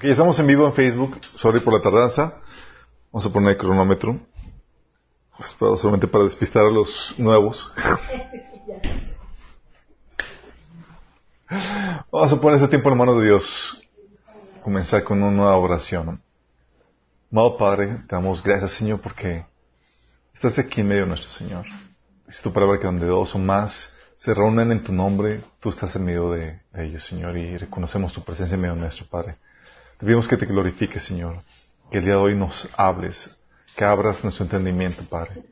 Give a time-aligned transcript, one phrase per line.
[0.00, 1.20] Ok, estamos en vivo en Facebook.
[1.34, 2.40] Sorry por la tardanza.
[3.12, 4.18] Vamos a poner el cronómetro.
[5.38, 7.70] Espero solamente para despistar a los nuevos.
[12.10, 13.86] Vamos a poner este tiempo en la mano de Dios.
[14.64, 16.22] Comenzar con una nueva oración.
[17.30, 19.44] Amado Padre, te damos gracias, Señor, porque
[20.32, 21.66] estás aquí en medio de nuestro Señor.
[22.26, 25.94] Es tu palabra que donde dos o más se reúnen en tu nombre, tú estás
[25.96, 29.36] en medio de, ellos, Señor, y reconocemos tu presencia en medio de nuestro Padre.
[30.00, 31.42] Te pedimos que te glorifiques, Señor,
[31.90, 33.38] que el día de hoy nos hables,
[33.76, 35.44] que abras nuestro entendimiento, Padre.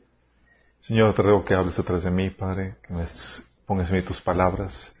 [0.81, 3.05] Señor, te ruego que hables a de mí, Padre, que me
[3.67, 4.95] pongas en mí tus palabras,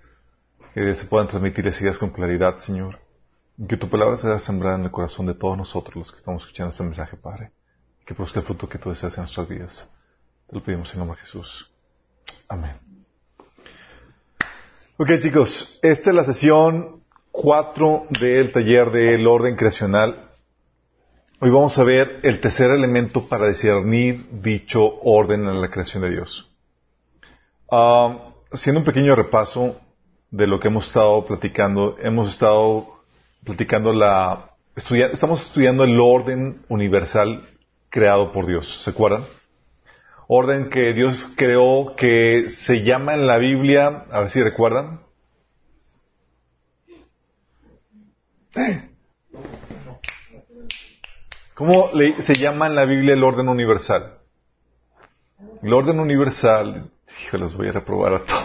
[0.75, 2.99] que se puedan transmitir las ideas con claridad, Señor,
[3.67, 6.69] que tu palabra sea sembrada en el corazón de todos nosotros los que estamos escuchando
[6.69, 7.51] este mensaje, Padre,
[8.05, 9.91] que produzca el fruto que tú deseas en nuestras vidas.
[10.47, 11.73] Te lo pedimos en nombre de Jesús.
[12.47, 12.77] Amén.
[14.97, 16.98] Ok, chicos, esta es la sesión
[17.41, 20.29] 4 del taller del orden creacional.
[21.39, 26.09] Hoy vamos a ver el tercer elemento para discernir dicho orden en la creación de
[26.09, 26.51] Dios.
[27.71, 29.79] Ah, haciendo un pequeño repaso
[30.31, 32.99] de lo que hemos estado platicando, hemos estado
[33.45, 37.47] platicando la, estamos estudiando el orden universal
[37.89, 39.23] creado por Dios, ¿se acuerdan?
[40.27, 45.07] Orden que Dios creó que se llama en la Biblia, a ver si recuerdan.
[51.53, 54.19] ¿Cómo se llama en la Biblia el orden universal?
[55.61, 56.89] El orden universal,
[57.25, 58.43] hijo, los voy a reprobar a todos.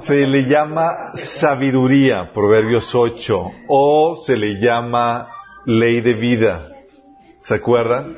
[0.04, 5.28] se le llama sabiduría, Proverbios 8, o se le llama
[5.66, 6.72] ley de vida.
[7.40, 8.16] ¿Se acuerdan?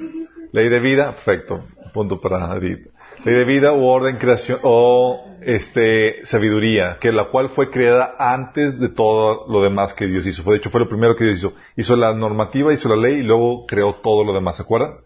[0.53, 1.65] Ley de vida, perfecto.
[1.93, 2.87] Punto para David.
[3.24, 8.78] Ley de vida o orden creación o este sabiduría, que la cual fue creada antes
[8.78, 10.48] de todo lo demás que Dios hizo.
[10.50, 11.55] De hecho, fue lo primero que Dios hizo.
[11.77, 14.57] Hizo la normativa, hizo la ley y luego creó todo lo demás.
[14.57, 14.98] ¿Se acuerdan?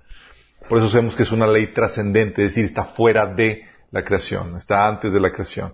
[0.68, 4.56] Por eso sabemos que es una ley trascendente, es decir, está fuera de la creación,
[4.56, 5.72] está antes de la creación.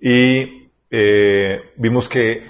[0.00, 2.42] Y eh, vimos que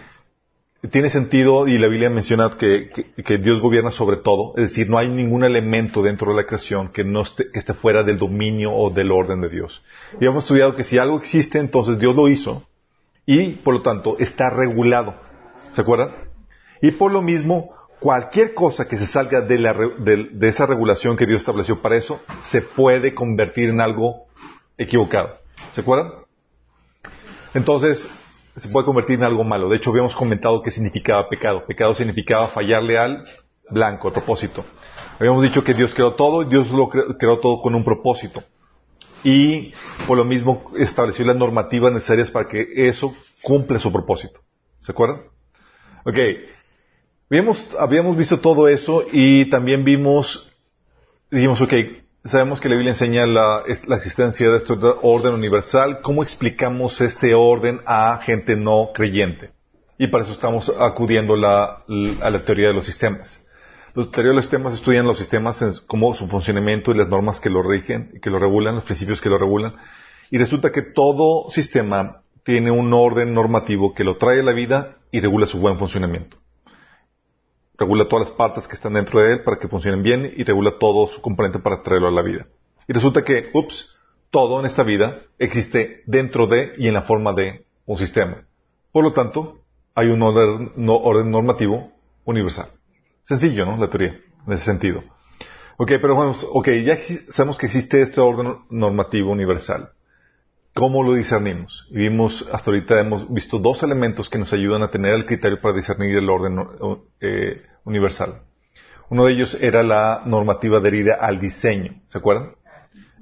[0.91, 2.91] tiene sentido y la Biblia menciona que,
[3.39, 7.05] Dios gobierna sobre todo, es decir, no hay ningún elemento dentro de la creación que,
[7.05, 9.85] no esté, que esté fuera del dominio o del orden de Dios.
[10.21, 12.67] Y hemos estudiado que si algo existe, entonces Dios lo hizo
[13.27, 15.15] y por lo tanto está regulado.
[15.73, 16.15] ¿Se acuerdan?
[16.81, 21.27] Y por lo mismo, cualquier cosa que se salga de, la, de esa regulación que
[21.27, 24.27] Dios estableció para eso, se puede convertir en algo
[24.77, 25.39] equivocado.
[25.71, 26.13] ¿Se acuerdan?
[27.55, 28.11] Entonces,
[28.57, 29.69] se puede convertir en algo malo.
[29.69, 31.65] De hecho, habíamos comentado qué significaba pecado.
[31.67, 33.25] Pecado significaba fallarle al
[33.71, 34.65] blanco, propósito.
[35.19, 38.43] Habíamos dicho que Dios creó todo, Dios lo creó, todo con un propósito.
[39.25, 39.73] Y
[40.07, 44.41] por lo mismo estableció las normativas necesarias para que eso cumpla su propósito.
[44.81, 45.23] ¿Se acuerdan?
[46.05, 46.19] Ok.
[47.31, 50.53] Habíamos, habíamos visto todo eso y también vimos,
[51.31, 51.73] dijimos, ok,
[52.25, 54.73] Sabemos que la Biblia enseña la, existencia de este
[55.03, 56.01] orden universal.
[56.03, 59.51] ¿Cómo explicamos este orden a gente no creyente?
[59.99, 63.45] Y para eso estamos acudiendo a la teoría de los sistemas.
[63.95, 67.51] Los teoría de los sistemas estudian los sistemas, como su funcionamiento y las normas que
[67.51, 69.75] lo rigen, que lo regulan, los principios que lo regulan.
[70.31, 74.97] Y resulta que todo sistema tiene un orden normativo que lo trae a la vida
[75.11, 76.42] y regula su buen funcionamiento
[77.83, 80.79] regula todas las partes que están dentro de él para que funcionen bien y regula
[80.79, 82.47] todo su componente para traerlo a la vida.
[82.87, 83.97] Y resulta que, ups,
[84.31, 88.45] todo en esta vida existe dentro de y en la forma de un sistema.
[88.93, 89.63] Por lo tanto,
[89.95, 90.73] hay un orden,
[91.31, 91.93] normativo
[92.25, 92.69] universal.
[93.25, 93.77] Sencillo, ¿no?
[93.77, 95.03] La teoría, en ese sentido.
[95.77, 96.99] Ok, pero vamos, ok, ya
[97.31, 99.91] sabemos que existe este orden normativo universal.
[100.75, 101.89] ¿Cómo lo discernimos?
[101.91, 105.75] Vimos, hasta ahorita hemos visto dos elementos que nos ayudan a tener el criterio para
[105.75, 106.59] discernir el orden
[107.21, 108.43] eh, universal.
[109.09, 112.01] Uno de ellos era la normativa adherida al diseño.
[112.09, 112.55] ¿Se acuerdan?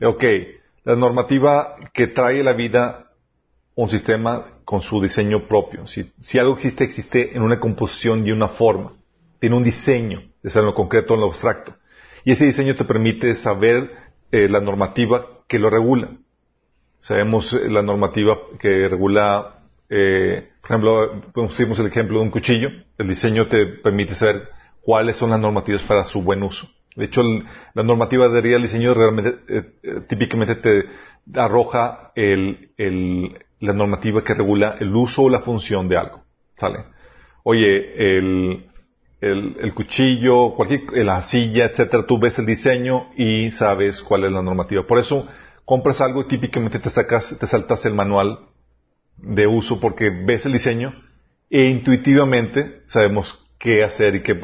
[0.02, 0.24] Ok,
[0.84, 3.10] la normativa que trae a la vida
[3.74, 5.86] un sistema con su diseño propio.
[5.86, 8.92] Si, algo existe, existe en una composición y una forma.
[9.38, 11.74] Tiene un diseño, ser en lo concreto o en lo abstracto.
[12.24, 13.90] Y ese diseño te permite saber
[14.30, 16.10] eh, la normativa que lo regula.
[17.00, 22.70] Sabemos eh, la normativa que regula, eh, por ejemplo, pusimos el ejemplo de un cuchillo.
[22.98, 24.48] El diseño te permite saber
[24.82, 26.68] cuáles son las normativas para su buen uso.
[26.96, 27.22] De hecho,
[27.74, 30.84] la normativa de el diseño realmente, eh, típicamente te
[31.34, 36.24] arroja la normativa que regula el uso o la función de algo.
[36.56, 36.84] ¿Sale?
[37.42, 38.66] Oye, el,
[39.20, 44.42] el, cuchillo, cualquier, la silla, etcétera, tú ves el diseño y sabes cuál es la
[44.42, 44.86] normativa.
[44.86, 45.26] Por eso,
[45.64, 48.49] compras algo y típicamente te sacas, te saltas el manual
[49.22, 50.94] de uso porque ves el diseño
[51.48, 54.40] e intuitivamente sabemos qué hacer y qué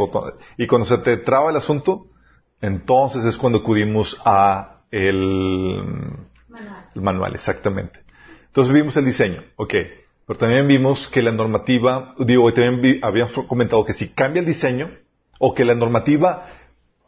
[0.59, 2.07] y cuando se te traba el asunto,
[2.61, 5.79] entonces es cuando acudimos a el
[6.49, 6.91] manual.
[6.95, 8.01] el manual, exactamente.
[8.47, 9.75] Entonces vimos el diseño, ok.
[10.27, 14.91] Pero también vimos que la normativa, digo, también habíamos comentado que si cambia el diseño,
[15.39, 16.49] o que la normativa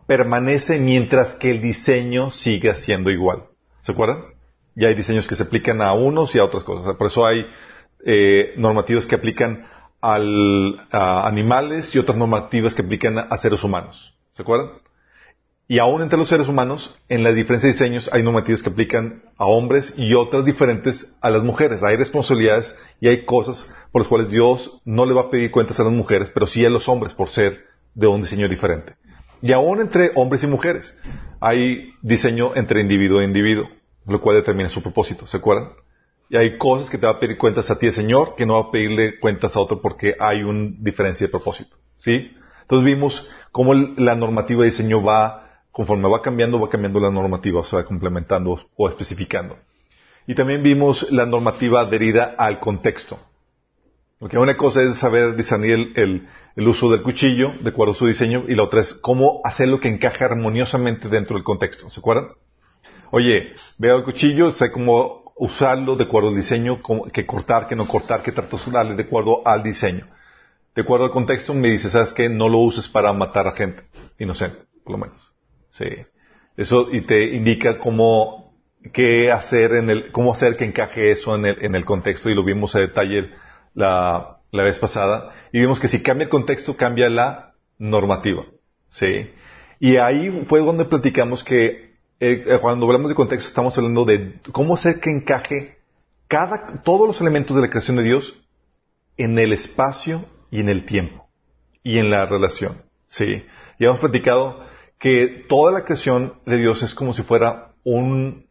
[0.06, 3.44] permanece mientras que el diseño siga siendo igual.
[3.81, 4.25] ¿Se acuerdan?
[4.79, 6.95] Y hay diseños que se aplican a unos y a otras cosas.
[6.95, 7.45] Por eso hay
[8.07, 9.67] eh, normativas que aplican
[10.01, 14.15] a animales y otras normativas que aplican a seres humanos.
[14.31, 14.71] ¿Se acuerdan?
[15.67, 19.25] Y aún entre los seres humanos, en la diferencia de diseños, hay normativas que aplican
[19.37, 21.83] a hombres y otras diferentes a las mujeres.
[21.83, 25.81] Hay responsabilidades y hay cosas por las cuales Dios no le va a pedir cuentas
[25.81, 27.65] a las mujeres, pero sí a los hombres por ser
[27.95, 28.95] de un diseño diferente.
[29.43, 30.97] Y aún entre hombres y mujeres
[31.41, 33.69] hay diseño entre individuo e individuo,
[34.13, 35.71] lo cual determina su propósito, ¿se acuerdan?
[36.31, 38.55] Y hay cosas que te va a pedir cuentas a ti el Señor que no
[38.55, 41.77] va a pedirle cuentas a otro porque hay una diferencia de propósito.
[41.97, 42.33] ¿Sí?
[42.63, 47.61] Entonces vimos cómo la normativa de diseño va, conforme va cambiando, va cambiando la normativa,
[47.61, 49.57] o sea, complementando o especificando.
[50.27, 53.19] Y también vimos la normativa adherida al contexto.
[54.19, 58.45] Porque una cosa es saber discernir el, uso del cuchillo de acuerdo a su diseño
[58.49, 61.89] y la otra es cómo hacerlo que encaje armoniosamente dentro del contexto.
[61.89, 62.33] ¿Se acuerdan?
[63.11, 66.81] Oye, veo el cuchillo, sé cómo usarlo de acuerdo al diseño,
[67.13, 70.07] que cortar, que no cortar, que trato de darle de acuerdo al diseño.
[70.75, 72.29] De acuerdo al contexto, me dice, ¿sabes qué?
[72.29, 73.83] No lo uses para matar a gente
[74.19, 75.33] inocente, por lo menos.
[75.71, 75.87] Sí.
[76.57, 78.53] Eso, y te indica cómo,
[78.93, 82.35] qué hacer en el, cómo hacer que encaje eso en el, en el contexto, y
[82.35, 83.31] lo vimos a detalle
[83.75, 88.45] la, la vez pasada, y vimos que si cambia el contexto, cambia la normativa.
[88.89, 89.31] Sí.
[89.81, 91.88] Y ahí fue donde platicamos que
[92.20, 95.79] eh, eh, cuando hablamos de contexto estamos hablando de cómo hacer que encaje
[96.26, 98.43] cada, todos los elementos de la creación de Dios
[99.17, 101.29] en el espacio y en el tiempo
[101.82, 102.82] y en la relación.
[103.06, 103.44] Sí.
[103.79, 104.67] Y hemos platicado
[104.99, 108.47] que toda la creación de Dios es como si fuera un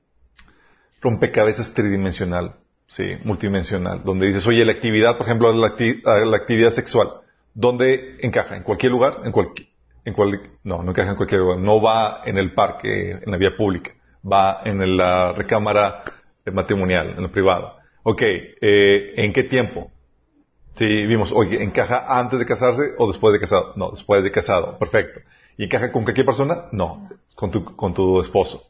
[1.02, 2.56] rompecabezas tridimensional,
[2.88, 5.68] sí, multidimensional, donde dices, oye, la actividad, por ejemplo, la,
[6.38, 7.10] actividad sexual,
[7.54, 8.58] ¿dónde encaja?
[8.58, 9.22] ¿En cualquier lugar?
[9.26, 9.32] En
[10.64, 11.60] no, no encaja en cualquier lugar.
[11.60, 13.92] No va en el parque, en la vía pública.
[14.30, 16.04] Va en la recámara
[16.52, 17.76] matrimonial, en lo privado.
[18.04, 19.92] Ok, eh, ¿en qué tiempo?
[20.76, 23.74] Sí, vimos, oye, ¿encaja antes de casarse o después de casado?
[23.76, 24.78] No, después de casado.
[24.78, 25.22] Perfecto.
[25.58, 26.66] ¿Y encaja con cualquier persona?
[26.72, 28.64] No, con tu, con tu esposo,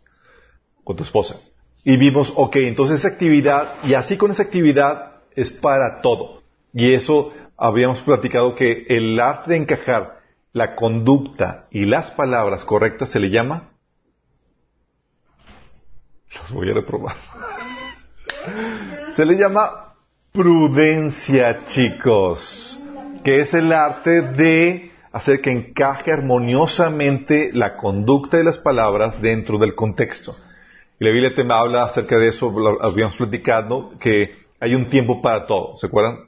[0.83, 1.35] con tu esposa.
[1.83, 6.41] Y vimos, ok, entonces esa actividad, y así con esa actividad es para todo.
[6.73, 10.16] Y eso habíamos platicado que el arte de encajar
[10.57, 13.69] la conducta y las palabras correctas se le llama?
[16.33, 17.15] Los voy a reprobar.
[19.15, 19.95] Se le llama
[20.31, 22.79] prudencia, chicos,
[23.23, 29.57] que es el arte de hacer que encaje armoniosamente la conducta y las palabras dentro
[29.57, 30.35] del contexto.
[30.99, 35.21] Y la Biblia te habla acerca de eso, lo habíamos platicado, que hay un tiempo
[35.21, 36.19] para todo, ¿se acuerdan?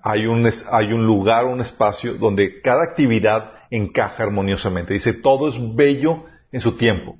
[0.00, 4.94] Hay un, hay un lugar, un espacio donde cada actividad encaja armoniosamente.
[4.94, 7.16] Dice, todo es bello en su tiempo.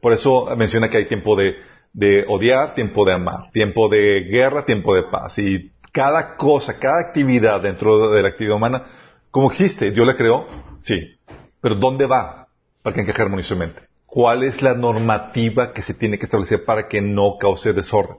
[0.00, 1.56] Por eso menciona que hay tiempo de,
[1.92, 5.38] de odiar, tiempo de amar, tiempo de guerra, tiempo de paz.
[5.38, 8.86] Y cada cosa, cada actividad dentro de la actividad humana,
[9.30, 10.46] como existe, Dios la creó,
[10.80, 11.18] sí.
[11.60, 12.48] Pero ¿dónde va
[12.82, 13.82] para que encaje armoniosamente?
[14.06, 18.16] ¿Cuál es la normativa que se tiene que establecer para que no cause desorden?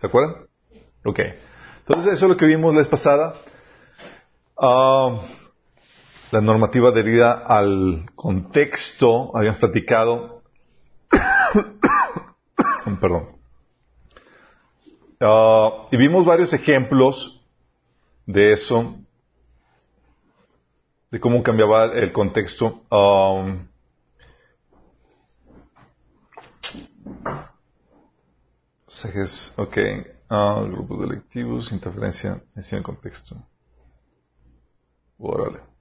[0.00, 0.46] ¿Se acuerdan?
[1.04, 1.20] Ok.
[1.86, 3.34] Entonces eso es lo que vimos la vez pasada.
[4.56, 5.20] Ah,
[6.30, 10.42] la normativa adherida al contexto, habíamos platicado,
[13.00, 13.38] perdón,
[15.20, 17.42] ah, y vimos varios ejemplos
[18.26, 18.96] de eso,
[21.10, 22.82] de cómo cambiaba el contexto.
[22.90, 23.66] Um,
[29.56, 29.76] ok,
[30.30, 33.36] uh, grupos delictivos, interferencia en el contexto.
[35.18, 35.77] Órale.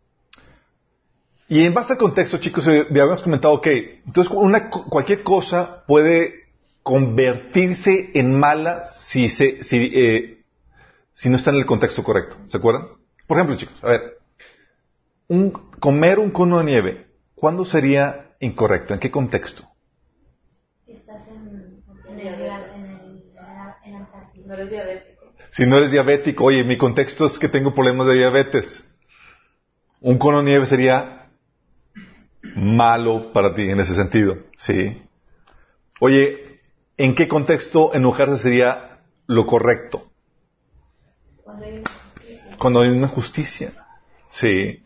[1.49, 3.67] Y en base al contexto, chicos, eh, habíamos comentado, ok,
[4.05, 6.47] entonces una, cualquier cosa puede
[6.83, 10.43] convertirse en mala si, se, si, eh,
[11.13, 12.35] si no está en el contexto correcto.
[12.47, 12.87] ¿Se acuerdan?
[13.25, 14.17] Por ejemplo, chicos, a ver,
[15.29, 18.93] un, comer un cono de nieve, ¿cuándo sería incorrecto?
[18.93, 19.63] ¿En qué contexto?
[20.85, 21.83] Si estás en,
[24.45, 25.25] No eres diabético.
[25.51, 28.89] Si no eres diabético, oye, mi contexto es que tengo problemas de diabetes.
[29.99, 31.26] Un cono de nieve sería
[32.41, 34.37] malo para ti en ese sentido.
[34.57, 35.01] Sí.
[35.99, 36.59] Oye,
[36.97, 40.09] ¿en qué contexto enojarse sería lo correcto?
[42.57, 43.71] Cuando hay una justicia.
[44.29, 44.83] Sí.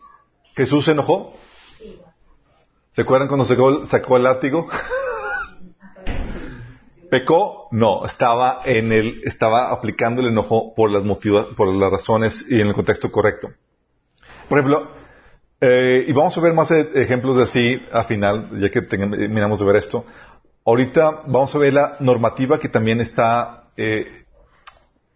[0.54, 1.34] ¿Jesús se enojó?
[2.92, 4.68] ¿Se acuerdan cuando sacó, sacó el látigo?
[7.10, 7.68] ¿Pecó?
[7.70, 12.60] No, estaba en el, estaba aplicando el enojo por las motivas, por las razones y
[12.60, 13.50] en el contexto correcto.
[14.48, 14.90] Por ejemplo,
[15.64, 19.60] eh, y vamos a ver más e- ejemplos de así al final, ya que terminamos
[19.60, 20.04] de ver esto.
[20.64, 24.24] Ahorita vamos a ver la normativa que también está, eh,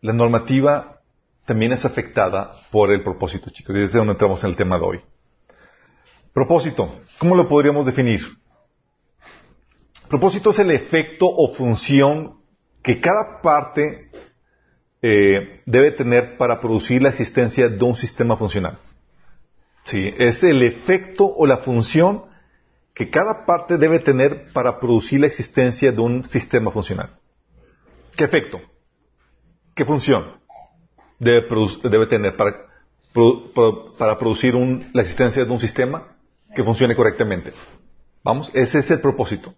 [0.03, 1.01] la normativa
[1.47, 4.85] también es afectada por el propósito, chicos, y es donde entramos en el tema de
[4.85, 5.01] hoy.
[6.33, 8.21] Propósito, ¿cómo lo podríamos definir?
[10.09, 12.37] Propósito es el efecto o función
[12.85, 14.13] que cada parte
[15.03, 18.79] eh, debe tener para producir la existencia de un sistema funcional.
[19.87, 22.25] Sí, es el efecto o la función
[22.93, 27.11] que cada parte debe tener para producir la existencia de un sistema funcional.
[28.17, 28.61] ¿Qué efecto?
[29.75, 30.41] ¿Qué función
[31.19, 34.55] debe, tener para, producir
[34.93, 36.17] la existencia de un sistema?
[36.55, 37.53] que funcione correctamente.
[38.25, 39.55] Vamos, ese es el propósito.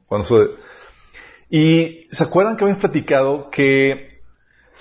[1.48, 4.20] Y se acuerdan que habían platicado que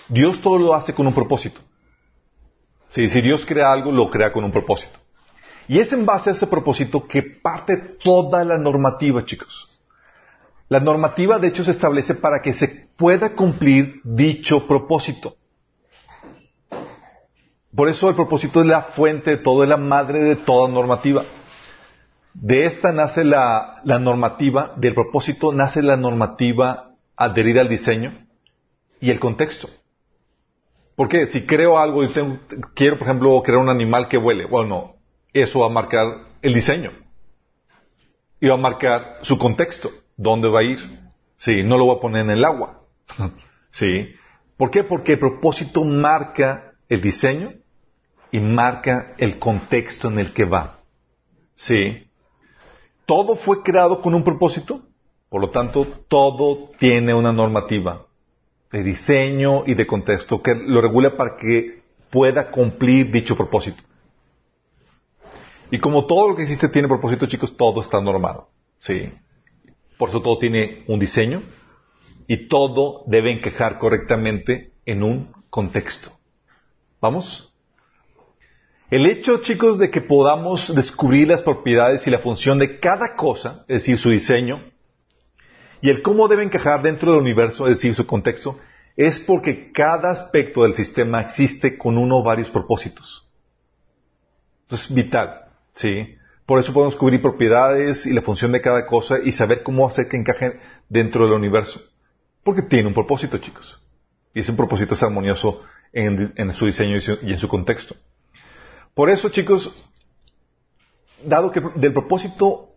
[0.09, 1.61] Dios todo lo hace con un propósito.
[2.89, 4.97] si Dios crea algo, lo crea con un propósito.
[5.67, 9.67] Y es en base a ese propósito que parte toda la normativa, chicos.
[10.69, 15.35] La normativa, de hecho, se establece para que se pueda cumplir dicho propósito.
[17.73, 21.23] Por eso el propósito es la fuente de todo, es la madre de toda normativa.
[22.33, 28.25] De esta nace la, normativa, del propósito nace la normativa adherida al diseño
[28.99, 29.69] y el contexto.
[30.95, 32.09] Porque si creo algo y
[32.73, 34.96] quiero, por ejemplo, crear un animal que huele, bueno,
[35.41, 36.05] eso va a marcar
[36.41, 36.91] el diseño.
[38.39, 40.79] Y va a marcar su contexto, dónde va a ir.
[41.37, 42.81] Sí, no lo voy a poner en el agua.
[43.71, 44.13] sí.
[44.57, 44.83] ¿Por qué?
[44.83, 47.53] Porque el propósito marca el diseño
[48.31, 50.79] y marca el contexto en el que va.
[51.55, 52.07] Sí
[53.07, 54.81] todo fue creado con un propósito,
[55.29, 58.05] por lo tanto, todo tiene una normativa
[58.69, 63.81] de diseño y de contexto que lo regula para que pueda cumplir dicho propósito.
[65.71, 68.49] Y como todo lo que existe tiene propósito, chicos, todo está normado.
[68.79, 69.11] Sí.
[69.97, 71.41] Por eso todo tiene un diseño
[72.27, 76.11] y todo debe encajar correctamente en un contexto.
[77.01, 77.53] ¿Vamos?
[78.89, 83.65] El hecho, chicos, de que podamos descubrir las propiedades y la función de cada cosa,
[83.67, 84.63] es decir, su diseño,
[85.81, 88.59] y el cómo debe encajar dentro del universo, es decir, su contexto,
[88.95, 93.27] es porque cada aspecto del sistema existe con uno o varios propósitos.
[94.67, 95.46] Eso es vital,
[95.77, 96.15] ¿sí?
[96.45, 100.07] Por eso podemos descubrir propiedades y la función de cada cosa y saber cómo hacer
[100.07, 101.81] que encaje dentro del universo.
[102.43, 103.77] Porque tiene un propósito, chicos.
[104.33, 107.95] Y ese propósito es armonioso en su diseño y en su contexto.
[108.93, 109.73] Por eso, chicos,
[111.23, 112.75] dado que del propósito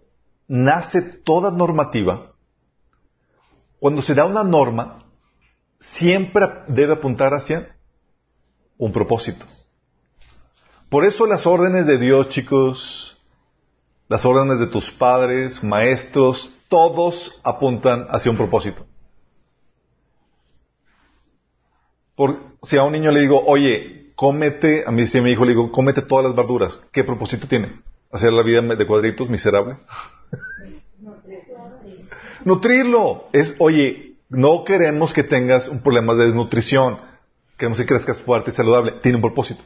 [0.49, 2.33] nace toda normativa,
[3.79, 5.05] cuando se da una norma,
[5.79, 7.77] siempre debe apuntar hacia
[8.77, 9.47] un propósito.
[10.91, 13.17] Por eso las órdenes de Dios, chicos,
[14.09, 18.85] las órdenes de tus padres, maestros, todos apuntan hacia un propósito.
[22.17, 25.53] Por, si a un niño le digo, oye, cómete, a mí sí mi hijo le
[25.53, 26.79] digo, cómete todas las verduras.
[26.93, 27.81] ¿Qué propósito tiene?
[28.11, 29.77] ¿Hacer la vida de cuadritos, miserable?
[32.45, 33.29] Nutrirlo.
[33.33, 36.99] Es, oye, no queremos que tengas un problema de desnutrición.
[37.57, 38.95] Queremos que crezcas fuerte y saludable.
[39.03, 39.63] Tiene un propósito.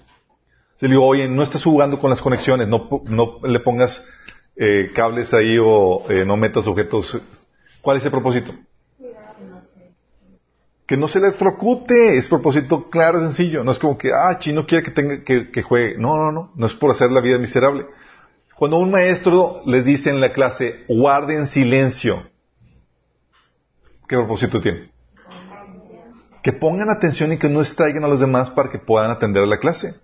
[0.77, 4.05] Si le digo, oye, no estás jugando con las conexiones, no, no le pongas
[4.57, 7.21] eh, cables ahí o eh, no metas objetos.
[7.81, 8.55] ¿Cuál es el propósito?
[10.87, 13.65] que no se le electrocute, es propósito claro, sencillo.
[13.65, 15.97] No es como que, ah, chino quiere que tenga, que, juegue.
[15.99, 17.87] No, no, no, no es por hacer la vida miserable.
[18.57, 22.23] Cuando un maestro les dice en la clase, guarden silencio,
[24.09, 24.93] ¿qué propósito tiene?
[26.43, 29.47] Que pongan atención y que no distraigan a los demás para que puedan atender a
[29.47, 29.95] la clase.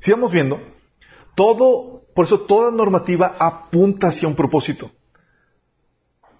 [0.00, 0.60] Sigamos viendo,
[1.34, 4.90] todo, por eso toda normativa apunta hacia un propósito.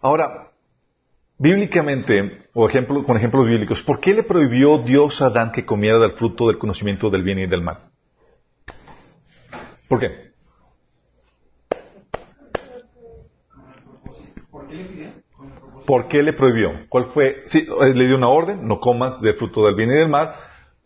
[0.01, 0.51] Ahora,
[1.43, 5.99] Bíblicamente, o ejemplo, con ejemplos bíblicos, ¿por qué le prohibió Dios a Adán que comiera
[5.99, 7.79] del fruto del conocimiento del bien y del mal?
[9.89, 10.33] ¿Por qué?
[15.87, 16.73] ¿Por qué le prohibió?
[16.91, 17.43] ¿Cuál fue?
[17.47, 20.35] Sí, eh, le dio una orden, no comas del fruto del bien y del mal,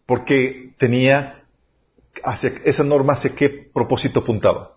[0.07, 1.43] porque tenía
[2.25, 4.77] hacia esa norma hacia qué propósito apuntaba.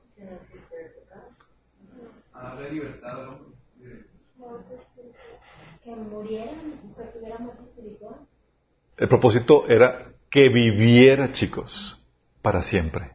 [8.97, 11.93] El propósito era que viviera, chicos.
[12.41, 13.11] para siempre.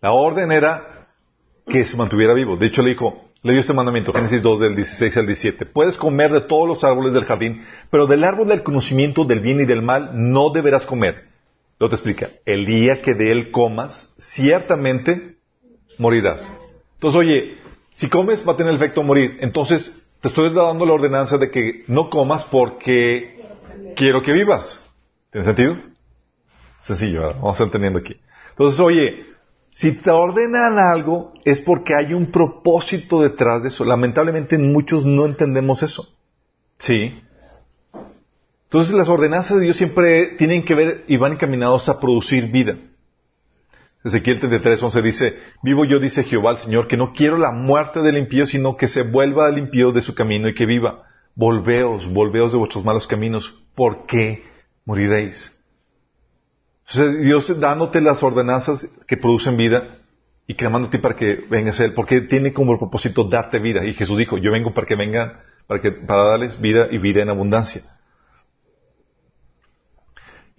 [0.00, 1.08] La orden era
[1.66, 2.56] que se mantuviera vivo.
[2.56, 5.66] De hecho, le dijo, le dio este mandamiento, Génesis 2 del 16 al 17.
[5.66, 9.60] Puedes comer de todos los árboles del jardín, pero del árbol del conocimiento del bien
[9.60, 11.29] y del mal no deberás comer.
[11.80, 15.38] Luego te explica, el día que de él comas, ciertamente
[15.96, 16.46] morirás.
[16.96, 17.58] Entonces, oye,
[17.94, 19.38] si comes va a tener el efecto morir.
[19.40, 23.40] Entonces, te estoy dando la ordenanza de que no comas porque
[23.96, 24.86] quiero que vivas.
[25.32, 25.78] ¿Tiene sentido?
[26.82, 27.36] Sencillo, ¿verdad?
[27.40, 28.14] vamos entendiendo aquí.
[28.50, 29.24] Entonces, oye,
[29.74, 33.86] si te ordenan algo es porque hay un propósito detrás de eso.
[33.86, 36.14] Lamentablemente muchos no entendemos eso.
[36.78, 37.18] ¿Sí?
[38.70, 42.76] Entonces las ordenanzas de Dios siempre tienen que ver y van encaminados a producir vida.
[44.04, 48.00] Ezequiel 33, 11 dice, vivo yo, dice Jehová el Señor, que no quiero la muerte
[48.00, 51.02] del impío, sino que se vuelva el impío de su camino y que viva.
[51.34, 54.44] Volveos, volveos de vuestros malos caminos, porque
[54.84, 55.52] moriréis.
[56.86, 59.98] Entonces, Dios dándote las ordenanzas que producen vida
[60.46, 63.84] y clamándote para que vengas a Él, porque tiene como propósito darte vida.
[63.84, 65.32] Y Jesús dijo, yo vengo para que vengan,
[65.66, 67.82] para, que, para darles vida y vida en abundancia.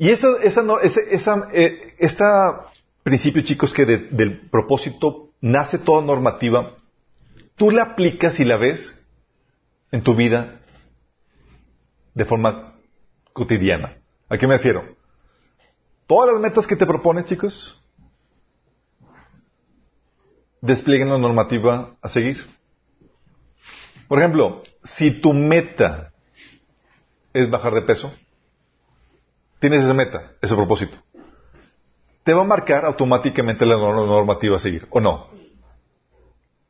[0.02, 0.64] Y esa, esa,
[1.12, 2.72] esa, eh, esta
[3.04, 6.76] principio, chicos, que del propósito nace toda normativa,
[7.56, 9.06] tú la aplicas y la ves
[9.92, 10.60] en tu vida
[12.16, 12.74] de forma
[13.32, 13.96] cotidiana.
[14.28, 14.84] ¿A qué me refiero?
[16.08, 17.80] Todas las metas que te propones, chicos,
[20.62, 22.44] desplieguen la normativa a seguir.
[24.08, 26.12] Por ejemplo, si tu meta
[27.34, 28.12] es bajar de peso,
[29.62, 30.98] tienes esa meta, ese propósito.
[32.26, 35.26] Te va a marcar automáticamente la normativa a seguir, ¿o no?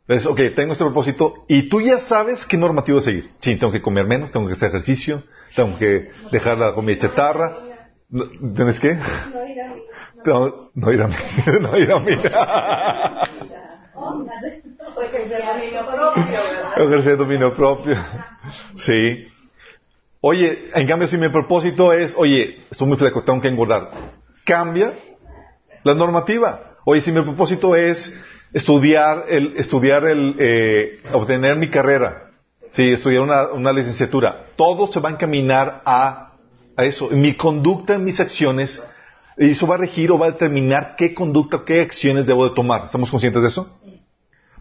[0.07, 3.31] Es, ok, tengo este propósito y tú ya sabes qué normativa a seguir.
[3.39, 5.23] Sí, tengo que comer menos, tengo que hacer ejercicio,
[5.55, 7.55] tengo que dejar la comida chatarra,
[8.11, 8.95] ¿Tienes qué?
[8.95, 9.75] No ir a
[10.25, 11.07] No, no ir a
[11.61, 13.21] No ir a mirar.
[15.01, 16.39] Ejercer dominio propio,
[16.75, 17.95] Ejercer dominio propio.
[18.77, 19.27] Sí.
[20.21, 23.91] Oye, en cambio, si mi propósito es, oye, estoy muy flaco, tengo que engordar,
[24.45, 24.93] cambia
[25.83, 26.77] la normativa.
[26.85, 28.13] Oye, si mi propósito es
[28.53, 32.29] estudiar el, estudiar el, eh, obtener mi carrera,
[32.71, 36.31] sí, estudiar una, una licenciatura, todo se va a encaminar a
[36.75, 37.09] a eso.
[37.09, 38.81] Mi conducta, mis acciones,
[39.37, 42.85] eso va a regir o va a determinar qué conducta, qué acciones debo de tomar.
[42.85, 43.79] ¿Estamos conscientes de eso?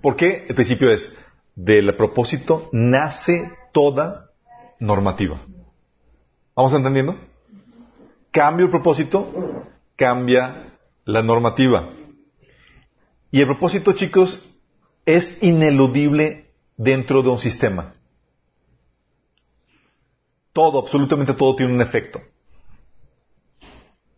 [0.01, 1.15] Porque el principio es,
[1.55, 4.30] del propósito nace toda
[4.81, 5.39] normativa.
[6.57, 7.17] ¿Vamos entendiendo?
[8.33, 9.65] Cambio el propósito,
[9.97, 11.91] cambia la normativa.
[13.31, 14.53] Y el propósito, chicos,
[15.07, 17.95] es ineludible dentro de un sistema.
[20.53, 22.21] Todo, absolutamente todo tiene un efecto.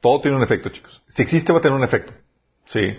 [0.01, 1.03] Todo tiene un efecto, chicos.
[1.09, 2.13] Si existe va a tener un efecto.
[2.65, 2.99] Sí.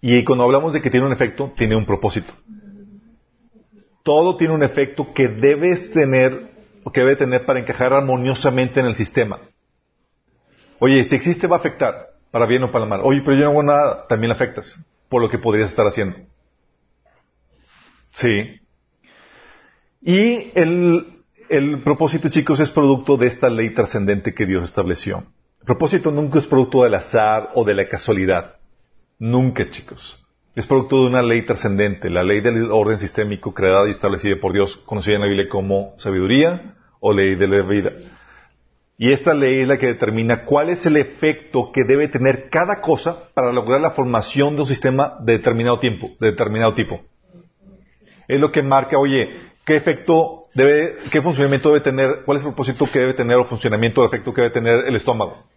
[0.00, 2.32] Y cuando hablamos de que tiene un efecto, tiene un propósito.
[4.04, 6.52] Todo tiene un efecto que debes tener,
[6.84, 9.40] o que debe tener para encajar armoniosamente en el sistema.
[10.78, 13.00] Oye, si existe va a afectar, para bien o para mal.
[13.02, 16.18] Oye, pero yo no hago nada, también afectas, por lo que podrías estar haciendo.
[18.12, 18.60] Sí.
[20.02, 25.24] Y el, el propósito, chicos, es producto de esta ley trascendente que Dios estableció.
[25.60, 28.56] El propósito nunca es producto del azar o de la casualidad.
[29.18, 30.23] Nunca, chicos.
[30.54, 34.52] Es producto de una ley trascendente, la ley del orden sistémico creada y establecida por
[34.52, 37.90] Dios, conocida en la Biblia como sabiduría o ley de la vida.
[38.96, 42.80] Y esta ley es la que determina cuál es el efecto que debe tener cada
[42.80, 47.00] cosa para lograr la formación de un sistema de determinado tiempo, de determinado tipo.
[48.28, 49.30] Es lo que marca, oye,
[49.64, 53.46] qué efecto debe, qué funcionamiento debe tener, cuál es el propósito que debe tener o
[53.46, 55.48] funcionamiento o efecto que debe tener el estómago,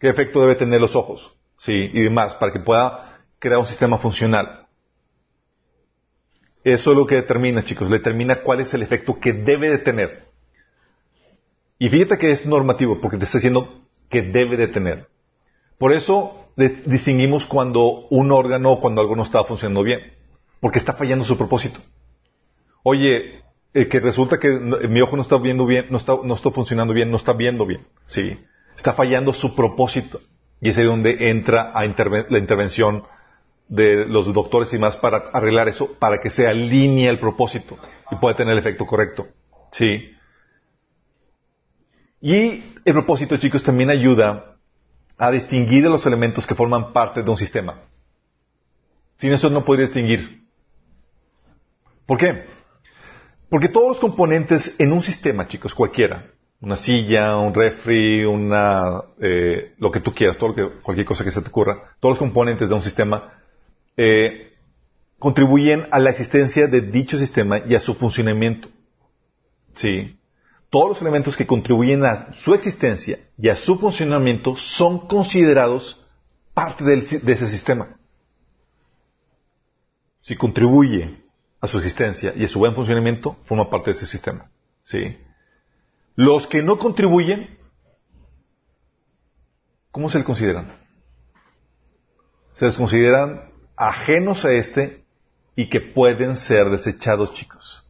[0.00, 3.98] qué efecto debe tener los ojos, sí, y demás, para que pueda crear un sistema
[3.98, 4.66] funcional.
[6.64, 10.24] Eso es lo que determina, chicos, determina cuál es el efecto que debe de tener.
[11.78, 15.06] Y fíjate que es normativo, porque te está diciendo que debe de tener.
[15.78, 20.00] Por eso distinguimos cuando un órgano o cuando algo no está funcionando bien,
[20.60, 21.80] porque está fallando su propósito.
[22.82, 23.42] Oye,
[23.74, 26.92] eh, que resulta que mi ojo no está viendo bien, no está, no está funcionando
[26.92, 28.36] bien, no está viendo bien, sí,
[28.76, 30.20] está fallando su propósito.
[30.60, 33.04] Y es ahí donde entra a la intervención
[33.68, 37.78] de los doctores y más para arreglar eso, para que se alinee el propósito
[38.10, 39.28] y pueda tener el efecto correcto.
[39.72, 40.12] Sí.
[42.20, 44.56] Y el propósito, chicos, también ayuda
[45.18, 47.82] a distinguir los elementos que forman parte de un sistema.
[49.18, 50.44] Sin eso no puede distinguir.
[52.06, 52.46] ¿Por qué?
[53.50, 59.74] Porque todos los componentes en un sistema, chicos, cualquiera, una silla, un refri, una, eh,
[59.78, 62.18] lo que tú quieras, todo lo que, cualquier cosa que se te ocurra, todos los
[62.18, 63.37] componentes de un sistema,
[63.98, 64.56] eh,
[65.18, 68.68] contribuyen a la existencia de dicho sistema y a su funcionamiento.
[69.74, 70.16] ¿Sí?
[70.70, 76.06] Todos los elementos que contribuyen a su existencia y a su funcionamiento son considerados
[76.54, 77.96] parte de ese sistema.
[80.20, 81.24] Si contribuye
[81.60, 84.50] a su existencia y a su buen funcionamiento, forma parte de ese sistema.
[84.84, 85.18] ¿Sí?
[86.14, 87.58] Los que no contribuyen,
[89.90, 90.76] ¿cómo se les consideran?
[92.54, 93.47] Se les consideran
[93.78, 95.04] ajenos a este
[95.56, 97.86] y que pueden ser desechados, chicos.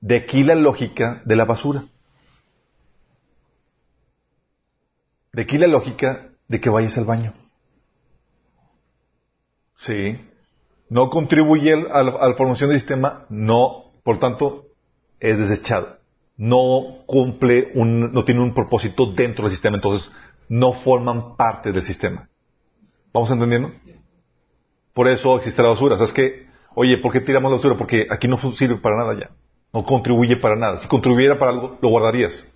[0.00, 1.84] De aquí la lógica de la basura.
[5.32, 7.32] De aquí la lógica de que vayas al baño.
[9.76, 10.20] Sí.
[10.88, 14.66] No contribuye a la, formación del sistema, no, por tanto,
[15.18, 16.04] es desechado
[16.36, 20.10] no cumple un, no tiene un propósito dentro del sistema, entonces
[20.48, 22.28] no forman parte del sistema.
[23.12, 23.72] ¿Vamos entendiendo?
[24.94, 25.96] Por eso existe la basura.
[25.96, 26.46] ¿Sabes qué?
[26.74, 27.76] Oye, ¿por qué tiramos la basura?
[27.76, 29.30] Porque aquí no sirve para nada ya.
[29.72, 30.78] No contribuye para nada.
[30.78, 32.46] Si contribuyera para algo, lo guardarías.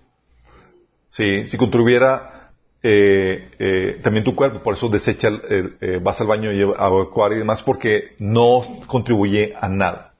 [1.09, 6.51] Sí, si contribuyera eh, eh, también tu cuerpo, por eso desecha, eh, vas al baño
[6.53, 10.13] y a evacuar y demás, porque no contribuye a nada.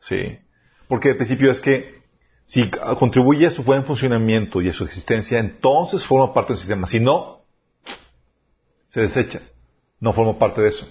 [0.00, 0.38] Sí.
[0.86, 1.94] Porque el principio es que
[2.44, 6.86] si contribuye a su buen funcionamiento y a su existencia, entonces forma parte del sistema.
[6.86, 7.40] Si no,
[8.86, 9.40] se desecha.
[9.98, 10.86] No forma parte de eso.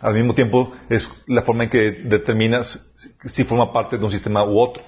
[0.00, 2.92] Al mismo tiempo, es la forma en que determinas
[3.26, 4.82] si forma parte de un sistema u otro.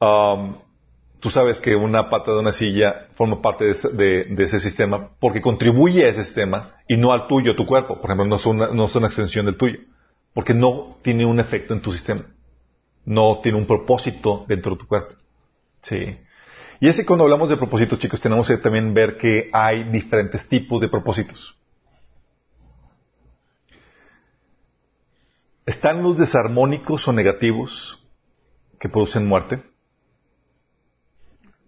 [0.00, 0.56] Um,
[1.20, 6.04] tú sabes que una pata de una silla forma parte de ese, sistema porque contribuye
[6.04, 8.00] a ese sistema y no al tuyo, tu cuerpo.
[8.00, 9.78] Por ejemplo, no no es una extensión del tuyo.
[10.34, 12.24] Porque no tiene un efecto en tu sistema
[13.04, 15.14] no tiene un propósito dentro de tu cuerpo.
[15.82, 16.16] Sí.
[16.80, 20.48] Y es que cuando hablamos de propósitos, chicos, tenemos que también ver que hay diferentes
[20.48, 21.56] tipos de propósitos.
[25.66, 28.04] Están los desarmónicos o negativos
[28.80, 29.62] que producen muerte.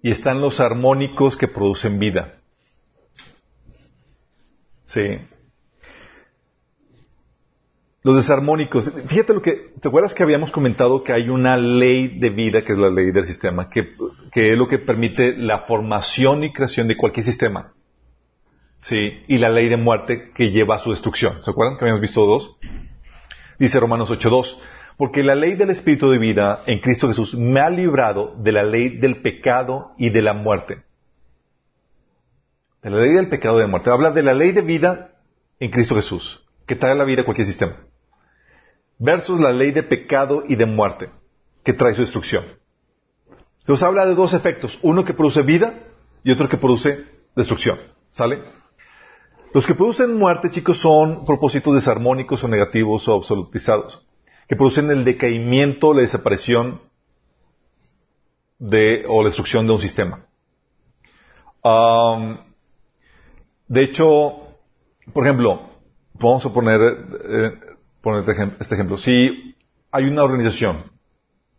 [0.02, 2.40] Y están los armónicos que producen vida.
[4.85, 5.18] Sí.
[8.02, 8.92] Los desarmónicos.
[9.09, 12.74] Fíjate lo que, ¿te acuerdas que habíamos comentado que hay una ley de vida, que
[12.74, 13.94] es la ley del sistema, que,
[14.35, 17.72] es lo que permite la formación y creación de cualquier sistema?
[18.83, 21.42] Sí, y la ley de muerte que lleva a su destrucción.
[21.42, 22.59] ¿Se acuerdan que habíamos visto dos?
[23.58, 24.56] Dice Romanos 8.2,
[24.96, 28.62] porque la ley del Espíritu de vida en Cristo Jesús me ha librado de la
[28.62, 30.82] ley del pecado y de la muerte.
[32.82, 33.90] De la ley del pecado y de la muerte.
[33.90, 35.12] Habla de la ley de vida
[35.60, 37.76] en Cristo Jesús, que trae la vida a cualquier sistema
[38.98, 41.10] versus la ley de pecado y de muerte,
[41.64, 42.44] que trae su destrucción.
[43.60, 45.74] Entonces habla de dos efectos, uno que produce vida
[46.22, 47.78] y otro que produce destrucción.
[48.10, 48.40] ¿Sale?
[49.54, 54.04] Los que producen muerte, chicos, son propósitos desarmónicos o negativos o absolutizados,
[54.48, 56.80] que producen el decaimiento, la desaparición
[58.58, 60.26] de, o la destrucción de un sistema.
[63.68, 64.40] de hecho,
[65.12, 65.60] por ejemplo,
[66.14, 67.52] vamos a poner eh,
[68.00, 68.98] poner este ejemplo.
[68.98, 69.54] Si
[69.92, 70.90] hay una organización,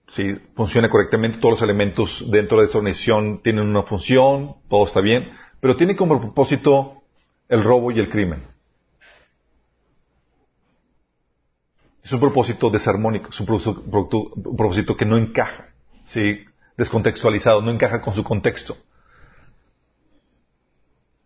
[0.09, 4.99] si funciona correctamente, todos los elementos dentro de esa organización tienen una función, todo está
[4.99, 5.31] bien,
[5.61, 7.04] pero tiene como propósito
[7.49, 8.43] el robo y el crimen.
[12.03, 15.73] Es un propósito desarmónico, es un propósito, que no encaja,
[16.05, 16.45] ¿sí?
[16.77, 18.77] descontextualizado, no encaja con su contexto.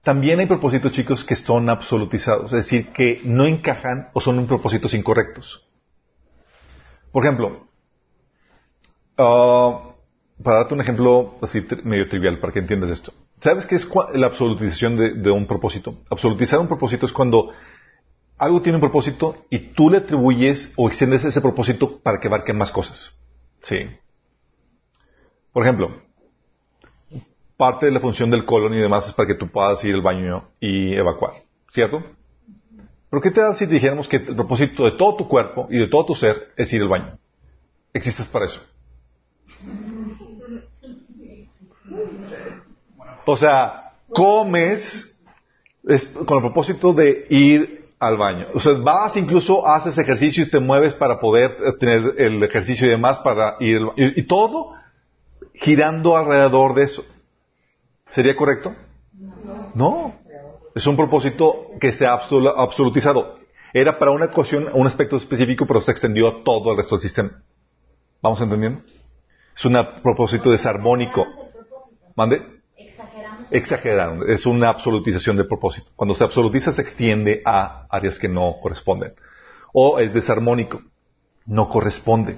[0.03, 4.93] También hay propósitos, chicos, que son absolutizados, es decir, que no encajan o son propósitos
[4.93, 5.67] incorrectos.
[7.11, 7.67] Por ejemplo,
[9.17, 9.95] ah,
[10.41, 13.13] para darte un ejemplo así medio trivial para que entiendas esto.
[13.41, 15.95] ¿Sabes qué es la absolutización de, un propósito?
[16.09, 17.51] Absolutizar un propósito es cuando
[18.37, 22.53] algo tiene un propósito y tú le atribuyes o extiendes ese propósito para que abarque
[22.53, 23.17] más cosas.
[23.61, 23.89] Sí.
[25.53, 26.01] Por ejemplo,
[27.55, 30.01] parte de la función del colon y demás es para que tú puedas ir al
[30.01, 31.43] baño y evacuar.
[31.71, 32.03] ¿Cierto?
[33.09, 35.79] Pero ¿qué te da si te dijéramos que el propósito de todo tu cuerpo y
[35.79, 37.17] de todo tu ser es ir al baño?
[37.93, 38.61] Existes para eso.
[43.25, 45.17] O sea, comes
[46.25, 48.47] con el propósito de ir al baño.
[48.53, 52.91] O sea, vas incluso, haces ejercicio y te mueves para poder tener el ejercicio y
[52.91, 54.73] demás para ir y todo
[55.53, 57.05] girando alrededor de eso.
[58.11, 58.73] ¿Sería correcto?
[59.73, 60.13] No.
[60.73, 63.39] Es un propósito que se ha absolutizado.
[63.73, 67.01] Era para una ecuación, un aspecto específico, pero se extendió a todo el resto del
[67.01, 67.43] sistema.
[68.21, 68.81] ¿Vamos entendiendo?
[69.55, 71.25] Es un propósito desarmónico.
[72.15, 72.58] ¿Mande?
[73.51, 74.25] Exagerando.
[74.25, 75.89] Es una absolutización del propósito.
[75.95, 79.13] Cuando se absolutiza se extiende a áreas que no corresponden.
[79.73, 80.81] O es desarmónico.
[81.45, 82.37] No corresponde.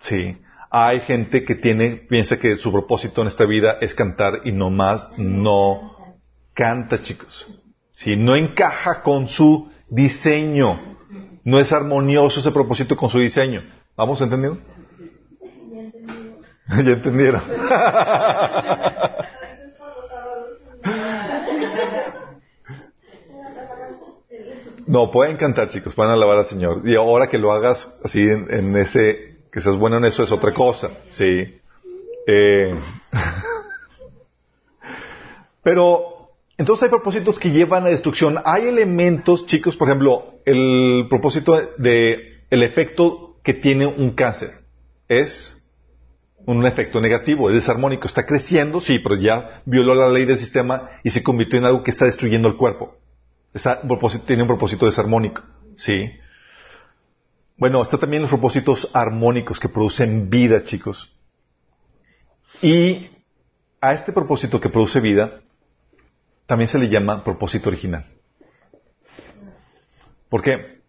[0.00, 0.38] Sí.
[0.70, 4.70] Hay gente que tiene, piensa que su propósito en esta vida es cantar y no
[4.70, 6.14] más no
[6.54, 7.46] canta, chicos.
[7.90, 10.78] Si no encaja con su diseño,
[11.44, 13.62] no es armonioso ese propósito con su diseño.
[13.96, 14.60] ¿Vamos entendiendo?
[16.68, 17.42] ya entendieron.
[24.90, 26.82] no, pueden cantar, chicos, pueden alabar al Señor.
[26.84, 30.52] Y ahora que lo hagas así en, ese, que seas bueno en eso es otra
[30.52, 31.60] cosa, sí.
[32.26, 32.74] Eh,
[35.62, 38.40] pero, entonces hay propósitos que llevan a destrucción.
[38.44, 44.50] Hay elementos, chicos, por ejemplo, el propósito de, el efecto que tiene un cáncer
[45.06, 45.56] es
[46.46, 50.90] un efecto negativo, es desarmónico, está creciendo, sí, pero ya violó la ley del sistema
[51.04, 52.96] y se convirtió en algo que está destruyendo el cuerpo.
[54.26, 55.42] Tiene un propósito desarmónico,
[55.76, 56.10] sí.
[57.56, 61.14] Bueno, está también los propósitos armónicos que producen vida, chicos.
[62.62, 63.10] Y
[63.80, 65.40] a este propósito que produce vida
[66.46, 68.06] también se le llama propósito original.
[70.28, 70.80] ¿Por qué?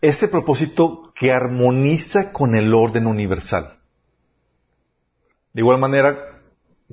[0.00, 3.78] Ese propósito que armoniza con el orden universal.
[5.52, 6.40] De igual manera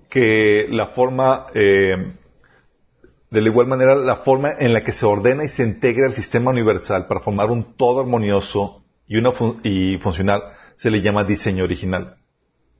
[0.10, 2.13] que la forma, eh,
[3.33, 6.13] de la igual manera la forma en la que se ordena y se integra el
[6.13, 10.43] sistema universal para formar un todo armonioso y, una funcional
[10.75, 12.17] se le llama diseño original.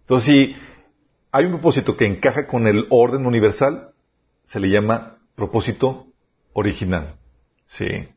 [0.02, 0.56] Entonces, si
[1.32, 3.94] hay un propósito que encaja con el orden universal,
[4.44, 6.06] se le llama propósito
[6.54, 7.16] original.
[7.66, 8.08] Sí.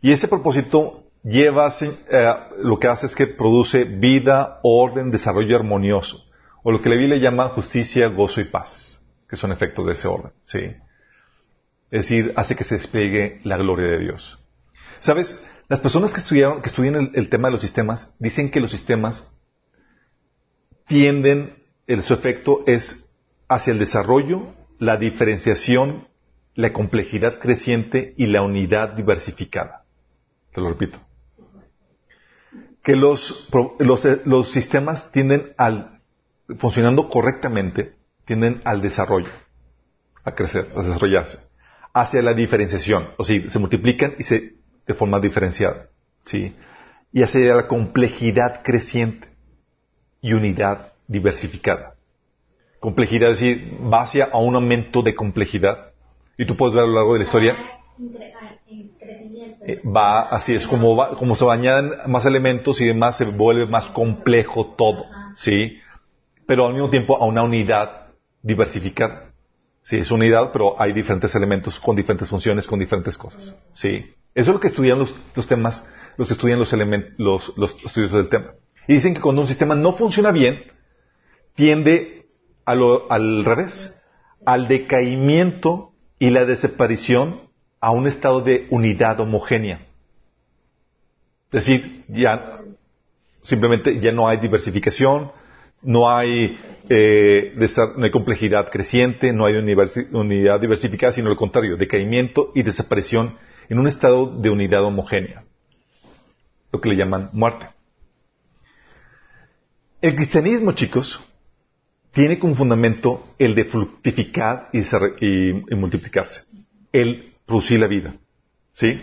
[0.00, 6.24] Y ese propósito lleva, eh, lo que hace es que produce vida, orden, desarrollo armonioso
[6.62, 10.08] o lo que la Biblia llama justicia, gozo y paz, que son efectos de ese
[10.08, 10.74] orden, ¿sí?
[11.90, 14.38] Es decir, hace que se despliegue la gloria de Dios.
[14.98, 15.44] ¿Sabes?
[15.68, 19.32] Las personas que estudian el, tema de los sistemas, dicen que los sistemas
[20.86, 21.62] tienden,
[22.02, 23.10] su efecto es
[23.48, 26.08] hacia el desarrollo, la diferenciación,
[26.54, 29.84] la complejidad creciente y la unidad diversificada.
[30.54, 30.98] Te lo repito.
[32.82, 33.48] Que los,
[33.78, 35.98] los, los sistemas tienden al
[36.56, 39.30] funcionando correctamente, tienden al desarrollo,
[40.24, 41.38] a crecer, a desarrollarse,
[41.92, 44.54] hacia la diferenciación, o sea, se multiplican y se
[44.86, 45.88] de forma diferenciada,
[46.24, 46.54] ¿sí?
[47.12, 49.28] Y hacia la complejidad creciente
[50.20, 51.94] y unidad diversificada.
[52.80, 55.92] Complejidad, es decir, va hacia a un aumento de complejidad.
[56.36, 57.56] Y tú puedes ver a lo largo de la historia.
[59.66, 63.66] Eh, va así, es como, va, como se añaden más elementos y demás, se vuelve
[63.66, 65.78] más complejo todo, ¿sí?
[66.48, 68.06] pero al mismo tiempo a una unidad
[68.42, 69.27] diversificada.
[69.88, 73.58] Sí, es unidad, pero hay diferentes elementos con diferentes funciones, con diferentes cosas.
[73.72, 74.12] Sí.
[74.34, 76.70] Eso es lo que estudian los, temas, los estudian los,
[77.16, 78.52] los, los estudios del tema.
[78.86, 80.62] Y dicen que cuando un sistema no funciona bien,
[81.54, 82.26] tiende
[82.66, 83.98] al revés,
[84.44, 87.48] al decaimiento y la desaparición
[87.80, 89.86] a un estado de unidad homogénea.
[91.50, 92.60] Es decir, ya
[93.40, 95.32] simplemente ya no hay diversificación,
[95.82, 97.54] no hay, eh,
[97.96, 103.36] no hay complejidad creciente, no hay unidad diversificada, sino lo contrario, decaimiento y desaparición
[103.68, 105.44] en un estado de unidad homogénea,
[106.72, 107.66] lo que le llaman muerte.
[110.00, 111.20] El cristianismo, chicos,
[112.12, 116.42] tiene como fundamento el de fructificar y, multiplicarse,
[116.92, 118.14] el producir la vida.
[118.72, 119.00] ¿Sí?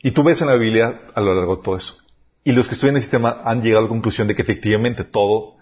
[0.00, 1.98] Y tú ves en la Biblia a lo largo de todo eso.
[2.44, 5.55] Y los que estudian el sistema han llegado a la conclusión de que efectivamente todo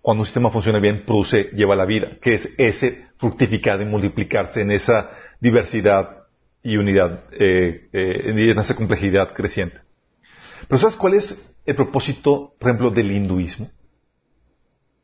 [0.00, 4.62] cuando un sistema funciona bien, produce, lleva la vida, que es ese fructificar y multiplicarse
[4.62, 6.24] en esa diversidad
[6.62, 9.78] y unidad, eh, eh, en esa complejidad creciente.
[10.68, 13.70] Pero ¿sabes cuál es el propósito, por ejemplo, del hinduismo?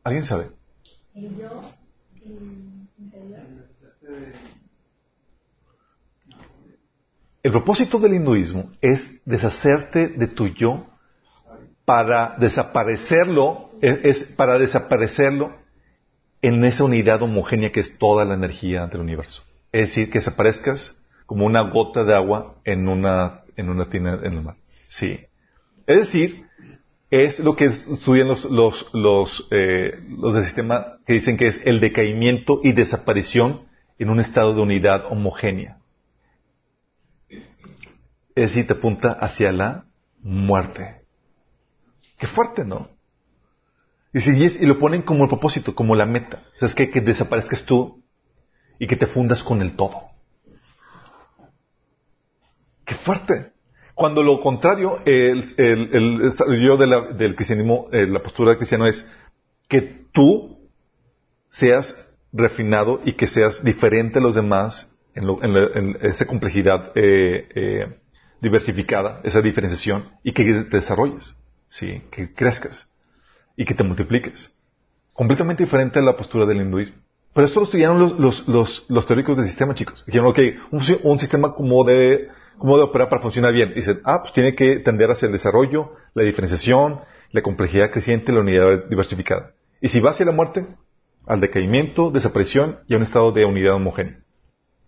[0.02, 0.48] ¿Alguien sabe?
[1.14, 1.60] El yo,
[7.44, 10.86] El propósito del hinduismo es deshacerte de tu yo
[11.84, 15.54] para desaparecerlo es, para desaparecerlo
[16.42, 19.42] en esa unidad homogénea que es toda la energía del universo.
[19.72, 24.32] Es decir, que desaparezcas como una gota de agua en una, en una tina en
[24.32, 24.56] el mar.
[24.88, 25.20] Sí.
[25.86, 26.44] Es decir,
[27.10, 31.66] es lo que estudian los, los, los, eh, los del sistema que dicen que es
[31.66, 33.62] el decaimiento y desaparición
[33.98, 35.78] en un estado de unidad homogénea.
[38.34, 39.84] Es decir, te apunta hacia la
[40.22, 41.02] muerte.
[42.18, 42.93] Qué fuerte, ¿no?
[44.14, 46.42] Y, es- y lo ponen como el propósito, como la meta.
[46.56, 48.02] O sea, es que, que desaparezcas tú
[48.78, 50.02] y que te fundas con el todo.
[52.86, 53.52] ¡Qué fuerte!
[53.94, 56.32] Cuando lo contrario, el, el,
[56.64, 59.08] yo de la- del cristianismo, eh, la postura del cristiano es
[59.68, 59.80] que
[60.12, 60.58] tú
[61.50, 66.90] seas refinado y que seas diferente a los demás en, lo- en en esa complejidad
[66.96, 67.98] eh, eh,
[68.40, 71.36] diversificada, esa diferenciación, y que te desarrolles,
[71.68, 72.02] ¿sí?
[72.10, 72.88] que crezcas
[73.56, 74.52] y que te multipliques.
[75.12, 76.96] Completamente diferente a la postura del hinduismo.
[77.32, 80.04] Pero esto lo estudiaron los, los, los, teóricos del sistema, chicos.
[80.06, 80.38] Dijeron, ok,
[80.70, 83.74] un, un sistema como de, como de operar para funcionar bien.
[83.74, 87.00] Dicen, ah, pues tiene que tender hacia el desarrollo, la diferenciación,
[87.32, 89.52] la complejidad creciente, la unidad diversificada.
[89.80, 90.64] Y si va hacia la muerte,
[91.26, 94.20] al decaimiento, desaparición y a un estado de unidad homogénea.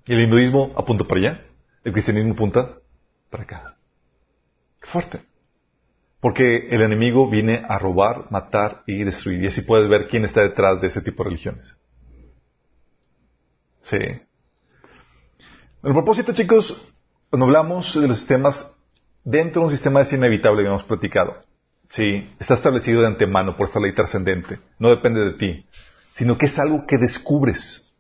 [0.07, 1.45] Y el hinduismo apunta para allá,
[1.83, 2.79] el cristianismo apunta
[3.29, 3.77] para acá.
[4.81, 5.21] Qué fuerte.
[6.27, 9.45] Porque el enemigo viene a robar, matar y destruir.
[9.45, 11.77] Y así puedes ver quién está detrás de ese tipo de religiones.
[13.83, 13.97] Sí.
[15.85, 16.93] El propósito, chicos,
[17.31, 18.77] cuando hablamos de los sistemas,
[19.23, 21.45] dentro de un sistema es inevitable, habíamos platicado.
[21.91, 24.59] Sí, está establecido de antemano por esta ley trascendente.
[24.81, 25.65] No depende de ti,
[26.11, 27.95] sino que es algo que descubres.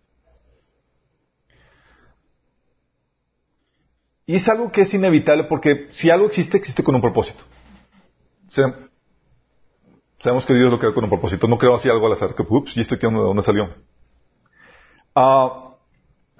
[4.26, 7.44] Y es algo que es inevitable porque si algo existe, existe con un propósito.
[8.56, 8.74] Sea,
[10.18, 11.46] sabemos que Dios lo creó con un propósito.
[11.46, 13.68] No creo así algo al azar, que ups, ¿y esto qué, de dónde salió?
[15.14, 15.74] Ah,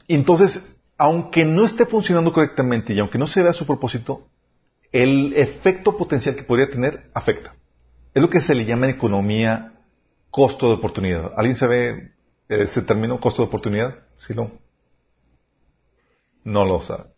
[0.09, 4.29] entonces, aunque no esté funcionando correctamente y aunque no se vea su propósito,
[4.92, 7.55] el efecto potencial que podría tener afecta.
[8.14, 9.74] Es lo que se le llama economía
[10.31, 11.33] costo de oportunidad.
[11.37, 12.14] ¿Alguien sabe
[12.48, 13.94] ese término, costo de oportunidad?
[14.16, 14.52] ¿Sí lo?
[16.44, 17.11] No lo sabe.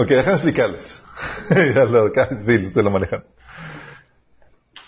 [0.00, 1.02] Ok, déjame explicarles.
[1.74, 3.22] Ya lo- acá sí, se lo manejan.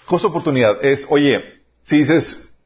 [0.07, 2.57] Costo oportunidad es, oye, si dices,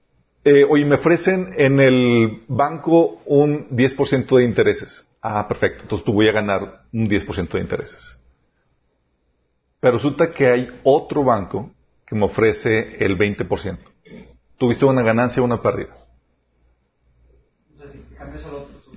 [0.44, 5.04] eh, oye, me ofrecen en el banco un 10% de intereses.
[5.20, 5.82] Ah, perfecto.
[5.82, 7.98] Entonces tú voy a ganar un 10% de intereses.
[9.80, 11.70] Pero resulta que hay otro banco
[12.06, 13.78] que me ofrece el 20%.
[14.56, 15.96] ¿Tuviste una ganancia o una pérdida?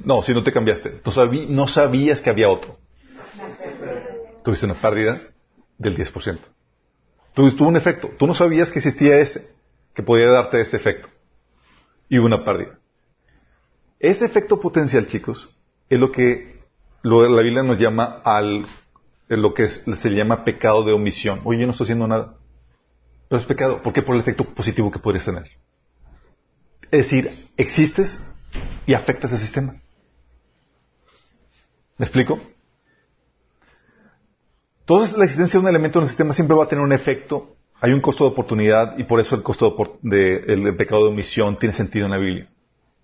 [0.06, 1.02] No, si no te cambiaste.
[1.06, 2.79] No, sabí- no sabías que había otro.
[4.44, 5.22] Tuviste una pérdida
[5.78, 6.40] del 10%.
[7.34, 8.10] Tuvo, tuvo un efecto.
[8.18, 9.54] Tú no sabías que existía ese,
[9.94, 11.08] que podía darte ese efecto.
[12.10, 12.80] Y hubo una pérdida.
[14.00, 15.56] Ese efecto potencial, chicos,
[15.90, 16.60] es lo que
[17.04, 18.66] la Biblia nos llama al,
[19.28, 21.42] es lo que se llama pecado de omisión.
[21.44, 22.36] Oye, yo no estoy haciendo nada.
[23.28, 23.82] Pero es pecado.
[23.82, 24.02] ¿Por qué?
[24.02, 25.52] Por el efecto positivo que podrías tener.
[26.92, 28.20] Es decir, existes
[28.86, 29.76] y afectas el sistema.
[31.98, 32.40] ¿Me explico?
[34.90, 37.56] Entonces, la existencia de un elemento en el sistema siempre va a tener un efecto.
[37.80, 41.04] Hay un costo de oportunidad y por eso el costo de, opor- de- el pecado
[41.04, 42.50] de omisión tiene sentido en la Biblia.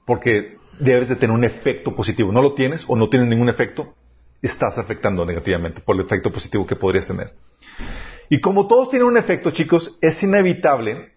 [0.03, 2.31] Porque debes de tener un efecto positivo.
[2.31, 3.93] No lo tienes o no tienes ningún efecto,
[4.41, 7.33] estás afectando negativamente por el efecto positivo que podrías tener.
[8.29, 11.11] Y como todos tienen un efecto, chicos, es inevitable.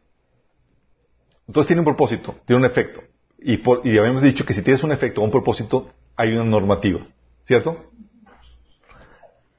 [1.47, 3.01] Entonces tiene un propósito, tiene un efecto.
[3.39, 6.45] Y, por- y habíamos dicho que si tienes un efecto o un propósito, hay una
[6.45, 7.07] normativa.
[7.45, 7.87] ¿Cierto?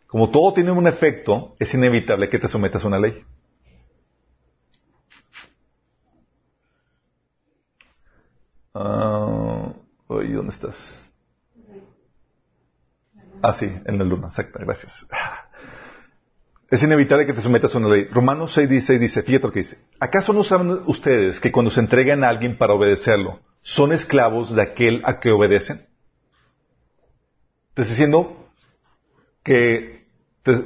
[0.09, 3.23] Como todo tiene un efecto, es inevitable que te sometas a una ley.
[8.73, 9.71] Ah,
[10.07, 11.11] oye, ¿dónde estás?
[13.43, 15.07] Ah, sí, en la luna, exacto, gracias.
[16.71, 18.05] Es inevitable que te sometas a una ley.
[18.11, 19.79] Romanos 6, 16 dice, fíjate lo que dice.
[19.99, 24.61] ¿Acaso no saben ustedes que cuando se entregan a alguien para obedecerlo, son esclavos de
[24.61, 25.87] aquel a que obedecen?
[27.73, 28.51] Te diciendo
[29.43, 29.98] que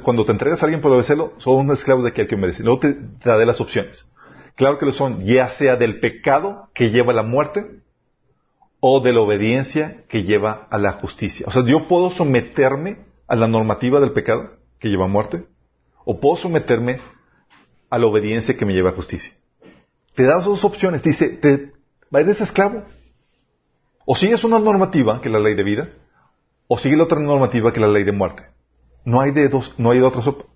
[0.02, 2.62] cuando te entregas a alguien para obedecerlo, son esclavos de aquel que obedece.
[2.62, 4.04] Luego te, te daré las opciones.
[4.56, 7.80] Claro que lo son, ya sea del pecado que lleva a la muerte
[8.80, 11.46] o de la obediencia que lleva a la justicia.
[11.48, 15.44] O sea, yo puedo someterme a la normativa del pecado que lleva a muerte
[16.04, 17.00] o puedo someterme
[17.90, 19.32] a la obediencia que me lleva a justicia.
[20.14, 21.02] Te da dos opciones.
[21.02, 21.72] Dice, te,
[22.12, 22.84] eres esclavo.
[24.04, 25.88] O sigues una normativa, que es la ley de vida,
[26.66, 28.44] o sigue la otra normativa, que es la ley de muerte.
[29.04, 30.46] No hay de dos, no hay de otras op-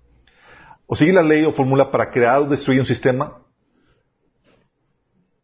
[0.87, 3.43] O sigue la ley o fórmula para crear o destruir un sistema,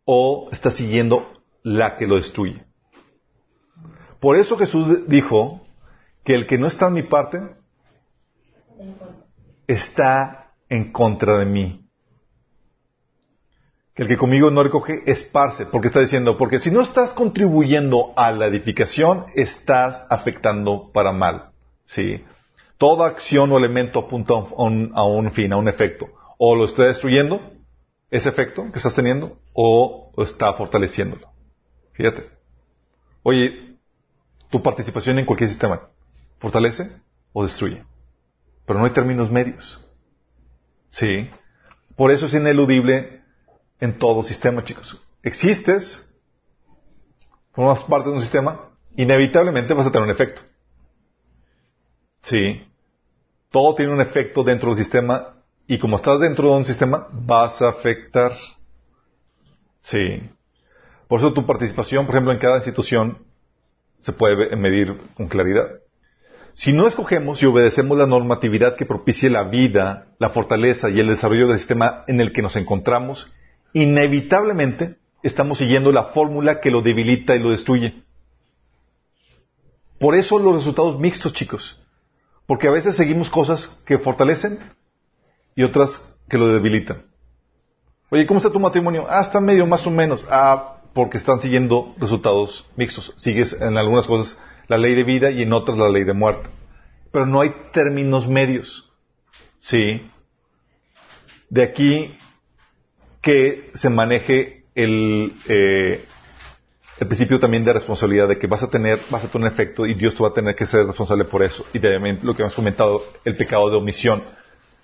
[0.05, 1.31] o está siguiendo
[1.63, 2.63] la que lo destruye.
[4.19, 5.61] Por eso Jesús dijo
[6.23, 7.39] que el que no está en mi parte
[9.67, 11.81] está en contra de mí.
[13.93, 18.13] Que el que conmigo no recoge esparce, porque está diciendo, porque si no estás contribuyendo
[18.17, 21.51] a la edificación, estás afectando para mal.
[21.85, 22.23] ¿sí?
[22.77, 26.09] Toda acción o elemento apunta a un, fin, a un efecto.
[26.37, 27.39] O lo está destruyendo,
[28.11, 31.27] ese efecto que estás teniendo o, está fortaleciéndolo.
[31.93, 32.29] Fíjate.
[33.23, 33.77] Oye,
[34.49, 35.89] tu participación en cualquier sistema,
[36.39, 37.01] ¿fortalece
[37.33, 37.83] o destruye?
[38.65, 39.81] Pero no hay términos medios.
[40.89, 41.29] Sí.
[41.95, 43.21] Por eso es ineludible
[43.79, 45.01] en todo sistema, chicos.
[45.23, 46.07] Existes,
[47.53, 50.41] formas parte de un sistema, inevitablemente vas a tener un efecto.
[52.25, 52.61] Sí.
[53.51, 55.35] Todo tiene un efecto dentro del sistema
[55.67, 58.33] y como estás dentro de un sistema, vas a afectar.
[59.81, 60.21] Sí.
[61.07, 63.19] Por eso tu participación, por ejemplo, en cada institución
[63.99, 65.67] se puede medir con claridad.
[66.53, 71.07] Si no escogemos y obedecemos la normatividad que propicie la vida, la fortaleza y el
[71.07, 73.31] desarrollo del sistema en el que nos encontramos,
[73.73, 78.03] inevitablemente estamos siguiendo la fórmula que lo debilita y lo destruye.
[79.99, 81.84] Por eso los resultados mixtos, chicos.
[82.47, 84.59] Porque a veces seguimos cosas que fortalecen
[85.55, 87.05] y otras que lo debilitan.
[88.09, 89.05] Oye, ¿cómo está tu matrimonio?
[89.09, 90.23] Ah, está medio más o menos.
[90.29, 93.13] Ah, porque están siguiendo resultados mixtos.
[93.17, 96.49] Sigues en algunas cosas la ley de vida y en otras la ley de muerte.
[97.11, 98.91] Pero no hay términos medios.
[99.59, 100.09] ¿Sí?
[101.49, 102.15] De aquí
[103.21, 106.05] que se maneje el, eh,
[106.99, 109.85] el principio también de responsabilidad, de que vas a tener, vas a tener un efecto
[109.85, 111.65] y Dios te va a tener que ser responsable por eso.
[111.73, 114.23] Y también lo que hemos comentado, el pecado de omisión.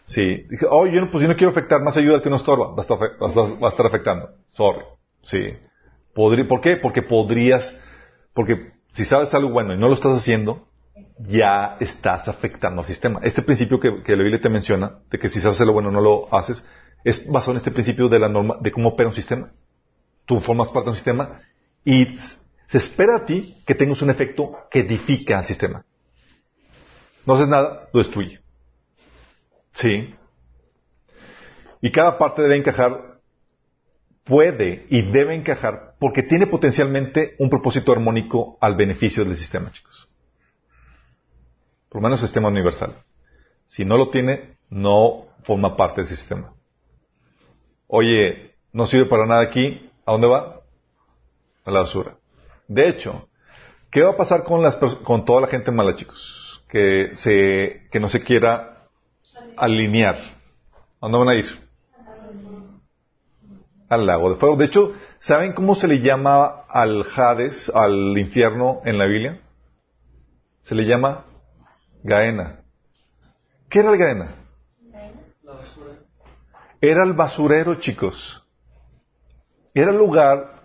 [0.08, 0.46] Sí.
[0.50, 2.76] Dije, oh, yo no, pues yo no quiero afectar más ayuda que no estorba.
[2.76, 4.30] Va a estar, va a estar afectando.
[4.48, 4.82] Sorry.
[5.22, 5.54] Sí.
[6.14, 6.76] ¿Por qué?
[6.76, 7.80] Porque podrías,
[8.34, 10.68] porque si sabes algo bueno y no lo estás haciendo,
[11.18, 13.22] ya estás afectando al sistema.
[13.24, 16.02] Este principio que, que la Biblia te menciona, de que si sabes algo bueno no
[16.02, 16.66] lo haces,
[17.06, 19.52] es basado en este principio de la norma, de cómo opera un sistema.
[20.26, 21.40] Tú formas parte de un sistema
[21.84, 22.18] y
[22.68, 25.86] se espera a ti que tengas un efecto que edifica al sistema.
[27.26, 28.40] No haces nada, lo destruye.
[29.74, 30.14] Sí.
[31.82, 33.20] Y cada parte debe encajar,
[34.24, 40.10] puede y debe encajar porque tiene potencialmente un propósito armónico al beneficio del sistema, chicos.
[41.90, 42.96] Por lo menos el sistema universal.
[43.68, 46.54] Si no lo tiene, no forma parte del sistema.
[47.88, 50.61] Oye, no sirve para nada aquí, ¿a dónde va?
[51.66, 52.16] A la basura.
[52.68, 53.28] De hecho,
[53.90, 56.64] ¿qué va a pasar con, las, con toda la gente mala, chicos?
[56.68, 58.88] Que, se, que no se quiera
[59.58, 60.16] alinear.
[60.16, 61.70] ¿A dónde van a ir?
[63.90, 64.56] Al lago de fuego.
[64.56, 69.42] De hecho, ¿saben cómo se le llama al Hades, al infierno en la Biblia?
[70.62, 71.26] Se le llama
[72.04, 72.62] Gaena.
[73.70, 74.36] ¿Qué era el Gaena?
[76.80, 78.46] Era el basurero, chicos.
[79.74, 80.61] Era el lugar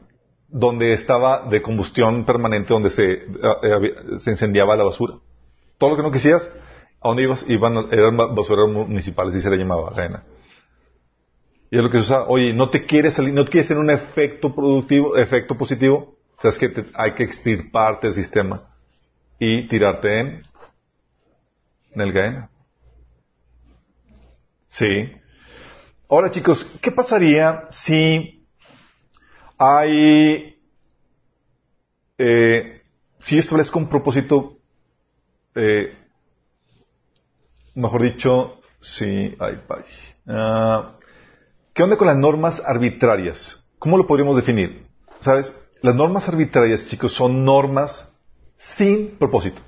[0.48, 3.26] donde estaba de combustión permanente, donde se, eh,
[3.62, 3.94] eh,
[4.26, 5.14] incendiaba la basura.
[5.78, 6.50] Todo lo que no quisieras,
[7.00, 7.48] ¿a dónde ibas?
[7.48, 10.22] Iban, eran basureros municipales y se le llamaba arena.
[11.70, 13.90] Y es lo que se usa, oye, no te quieres salir, no quieres tener un
[13.90, 18.62] efecto productivo, efecto positivo, sabes que hay que extirparte del sistema
[19.38, 20.42] y tirarte en,
[21.92, 22.50] en el Gaena.
[24.68, 25.12] Sí.
[26.08, 28.35] Ahora chicos, ¿qué pasaría si
[29.58, 30.58] hay,
[32.18, 32.82] eh,
[33.20, 34.58] si establezco un propósito,
[35.54, 35.96] eh,
[37.74, 39.60] mejor dicho, sí, ay,
[40.28, 40.92] ah,
[41.72, 43.70] ¿Qué onda con las normas arbitrarias?
[43.78, 44.86] ¿Cómo lo podríamos definir?
[45.20, 45.54] ¿Sabes?
[45.82, 48.14] Las normas arbitrarias, chicos, son normas
[48.54, 49.60] sin propósito.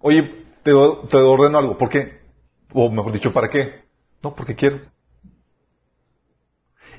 [0.00, 2.20] Oye, te ordeno algo, ¿por qué?
[2.72, 3.82] O mejor dicho, ¿para qué?
[4.22, 4.80] No, porque quiero.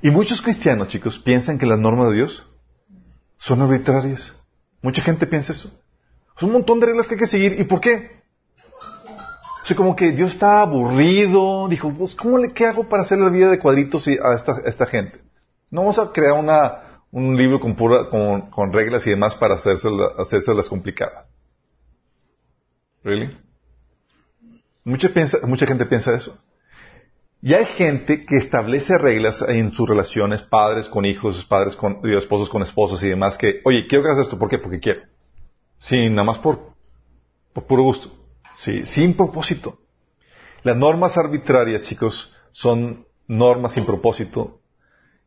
[0.01, 2.45] Y muchos cristianos, chicos, piensan que las normas de Dios
[3.37, 4.35] son arbitrarias.
[4.81, 5.71] Mucha gente piensa eso.
[6.35, 7.59] Es un montón de reglas que hay que seguir.
[7.59, 8.21] ¿Y por qué?
[9.71, 11.67] O como que Dios está aburrido.
[11.69, 14.33] Dijo, pues, ¿cómo le, ¿qué hago para hacer la vida de cuadritos a
[14.65, 15.21] esta, gente?
[15.69, 20.53] No vamos a crear una, un libro con, pura, con, reglas y demás para hacerse
[20.53, 21.25] las complicadas.
[23.03, 23.37] ¿Really?
[24.83, 26.37] Mucha, piensa, mucha gente piensa eso.
[27.41, 32.49] Y hay gente que establece reglas en sus relaciones, padres con hijos, padres con esposos
[32.49, 34.59] con esposas y demás, que, oye, quiero que hagas esto, ¿por qué?
[34.59, 35.01] Porque quiero.
[35.79, 36.75] Sí, nada más por,
[37.53, 38.11] por puro gusto.
[38.55, 39.79] Sí, sin propósito.
[40.61, 44.59] Las normas arbitrarias, chicos, son normas sin propósito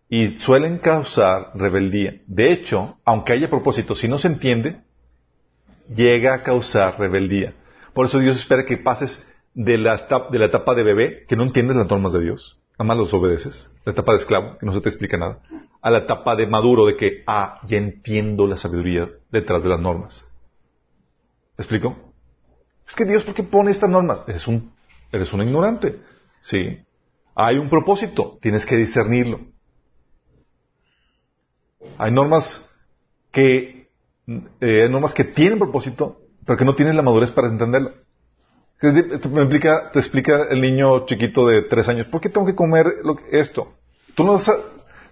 [0.08, 2.20] y suelen causar rebeldía.
[2.26, 4.82] De hecho, aunque haya propósito, si no se entiende,
[5.92, 7.54] llega a causar rebeldía.
[7.92, 9.96] Por eso Dios espera que pases de la,
[10.30, 13.14] de la etapa de bebé, que no entiendes las normas de Dios, nada más los
[13.14, 15.40] obedeces, la etapa de esclavo, que no se te explica nada,
[15.80, 19.80] a la etapa de maduro, de que, ah, ya entiendo la sabiduría detrás de las
[19.80, 20.24] normas.
[21.56, 21.96] ¿Me explico?
[22.86, 24.24] Es que Dios, ¿por qué pone estas normas?
[24.26, 24.72] Eres un,
[25.12, 26.00] eres un ignorante.
[26.40, 26.78] Sí.
[27.34, 29.40] Hay un propósito, tienes que discernirlo.
[31.98, 32.70] Hay normas
[33.30, 33.88] que,
[34.60, 37.92] eh, normas que tienen propósito, pero que no tienen la madurez para entenderlo.
[38.80, 42.86] Te explica el niño chiquito de tres años, ¿por qué tengo que comer
[43.30, 43.72] esto?
[44.14, 44.38] Tú no,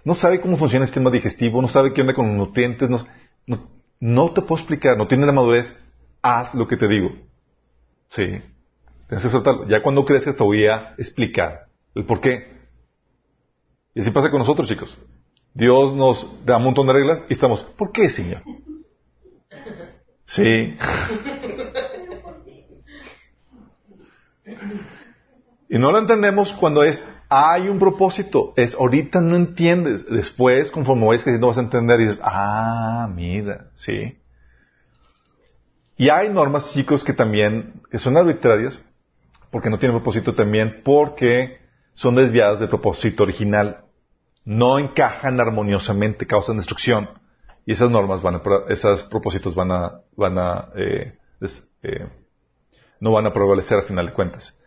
[0.05, 2.99] no sabes cómo funciona el sistema digestivo, no sabes qué onda con los nutrientes, no,
[3.99, 5.75] no, te puedo explicar, no tiene la madurez,
[6.21, 7.11] haz lo que te digo.
[8.09, 8.25] Sí,
[9.07, 9.67] tienes que soltarlo.
[9.67, 12.53] Ya cuando creces te voy a explicar el por qué.
[13.95, 14.97] Y así pasa con nosotros, chicos.
[15.53, 18.41] Dios nos da un montón de reglas y estamos, ¿por qué, Señor?
[20.25, 20.77] Sí.
[25.69, 28.53] Y no lo entendemos cuando es, hay un propósito.
[28.55, 30.05] Es, ahorita no entiendes.
[30.07, 34.19] Después, conforme ves que no vas a entender, dices, ah, mira, sí.
[35.97, 38.85] Y hay normas, chicos, que también, que son arbitrarias,
[39.51, 41.59] porque no tienen propósito también, porque
[41.93, 43.85] son desviadas del propósito original.
[44.45, 47.09] No encajan armoniosamente, causan destrucción.
[47.65, 51.17] Y esas normas van a, esos propósitos van a, van a, eh,
[51.83, 52.07] eh,
[53.03, 54.57] no van a prevalecer al final de cuentas.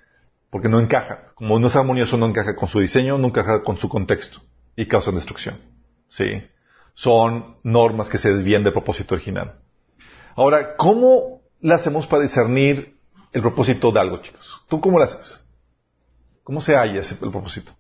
[0.51, 1.33] Porque no encaja.
[1.37, 4.43] Como no es armonioso, no encaja con su diseño, no encaja con su contexto.
[4.77, 5.59] Y causan destrucción.
[6.11, 6.43] ¿Sí?
[6.93, 9.59] Son normas que se desvían del propósito original.
[10.35, 12.99] Ahora, ¿cómo le hacemos para discernir
[13.33, 14.63] el propósito de algo, chicos?
[14.69, 15.43] ¿Tú cómo lo haces?
[16.45, 17.73] ¿Cómo se halla el propósito?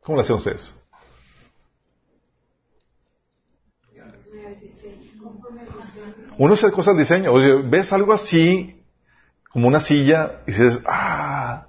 [0.00, 0.74] ¿Cómo lo hacen ustedes?
[6.38, 7.32] Uno se cosa al diseño.
[7.32, 8.82] Oye, ves algo así,
[9.50, 11.66] como una silla, y dices, ah,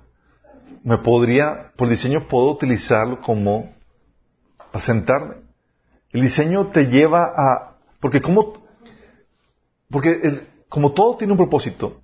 [0.84, 3.74] me podría, por diseño puedo utilizarlo como
[4.72, 5.36] para sentarme.
[6.12, 8.64] El diseño te lleva a, porque como,
[9.90, 12.02] porque como todo tiene un propósito,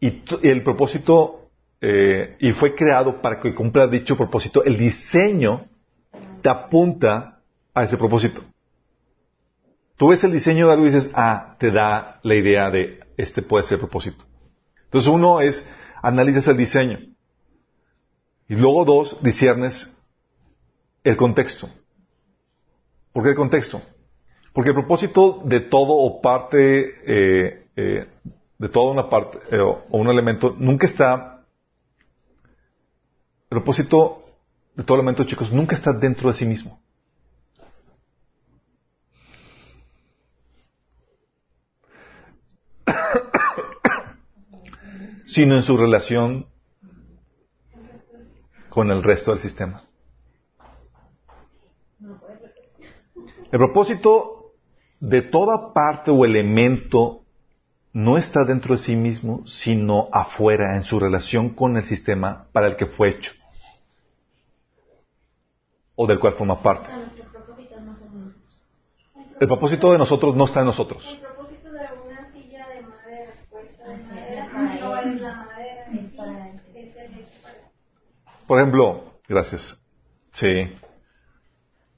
[0.00, 1.48] y, el propósito,
[1.80, 5.66] eh, y fue creado para que cumpla dicho propósito, el diseño
[6.42, 7.40] te apunta
[7.72, 8.42] a ese propósito.
[10.02, 13.40] Tú ves el diseño de algo y dices, ah, te da la idea de este
[13.40, 14.24] puede ser el propósito.
[14.86, 15.64] Entonces uno es,
[16.02, 16.98] analizas el diseño.
[18.48, 19.96] Y luego dos, disiernes
[21.04, 21.68] el contexto.
[23.12, 23.80] ¿Por qué el contexto?
[24.52, 28.08] Porque el propósito de todo o parte, eh, eh,
[28.58, 31.44] de toda una parte eh, o un elemento, nunca está,
[33.42, 34.20] el propósito
[34.74, 36.81] de todo elemento, chicos, nunca está dentro de sí mismo.
[45.32, 46.46] Sino en su relación
[48.68, 49.82] con el resto del sistema.
[53.50, 54.52] El propósito
[55.00, 57.22] de toda parte o elemento
[57.94, 62.66] no está dentro de sí mismo, sino afuera, en su relación con el sistema para
[62.66, 63.32] el que fue hecho,
[65.94, 66.88] o del cual forma parte.
[69.40, 71.20] El propósito de nosotros no está en nosotros.
[78.52, 79.82] Por ejemplo, gracias.
[80.34, 80.70] Sí.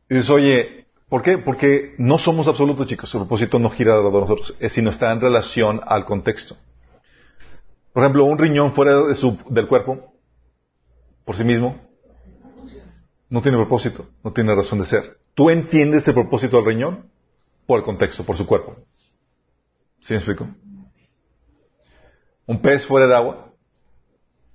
[0.08, 1.36] dices, oye, ¿por qué?
[1.36, 3.12] Porque no somos absolutos, chicos.
[3.12, 6.56] El propósito no gira de nosotros, sino está en relación al contexto.
[7.92, 10.14] Por ejemplo, un riñón fuera de su, del cuerpo,
[11.24, 11.76] por sí mismo,
[13.28, 15.18] no tiene propósito, no tiene razón de ser.
[15.34, 17.10] ¿Tú entiendes el propósito del riñón?
[17.66, 18.76] Por el contexto, por su cuerpo.
[20.02, 20.46] ¿Sí me explico?
[22.46, 23.43] Un pez fuera de agua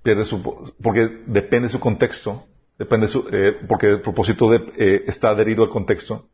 [0.02, 0.42] pierde su,
[0.82, 2.46] porque depende de su contexto,
[2.78, 6.26] depende su, eh, porque el propósito de, eh, está adherido al contexto.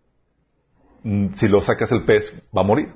[1.03, 2.95] Mm, si lo sacas el pez, va a morir.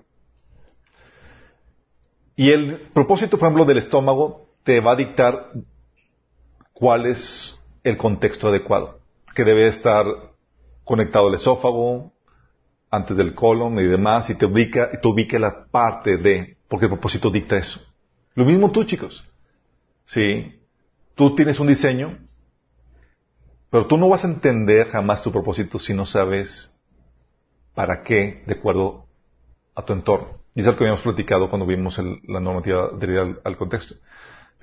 [2.36, 5.50] Y el propósito, por ejemplo, del estómago te va a dictar
[6.72, 9.00] cuál es el contexto adecuado,
[9.34, 10.06] que debe estar
[10.84, 12.12] conectado al esófago,
[12.90, 16.86] antes del colon y demás, y te ubica, y te ubica la parte de, porque
[16.86, 17.80] el propósito dicta eso.
[18.34, 19.24] Lo mismo tú, chicos.
[20.06, 20.59] Sí.
[21.20, 22.16] Tú tienes un diseño,
[23.68, 26.74] pero tú no vas a entender jamás tu propósito si no sabes
[27.74, 29.04] para qué de acuerdo
[29.74, 30.38] a tu entorno.
[30.54, 33.96] Y es algo que habíamos platicado cuando vimos la normativa de al, contexto.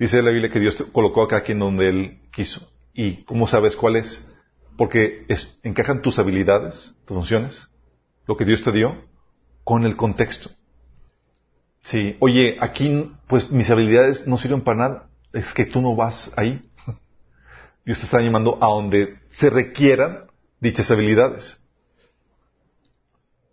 [0.00, 2.68] Dice la Biblia que Dios colocó a cada quien donde Él quiso.
[2.92, 4.28] ¿Y cómo sabes cuál es?
[4.76, 5.26] Porque
[5.62, 7.68] encajan tus habilidades, tus funciones,
[8.26, 8.96] lo que Dios te dio,
[9.62, 10.50] con el contexto.
[11.84, 16.32] Sí, oye, aquí pues mis habilidades no sirven para nada es que tú no vas
[16.36, 16.64] ahí.
[17.84, 20.24] Dios te está llamando a donde se requieran
[20.60, 21.58] dichas habilidades.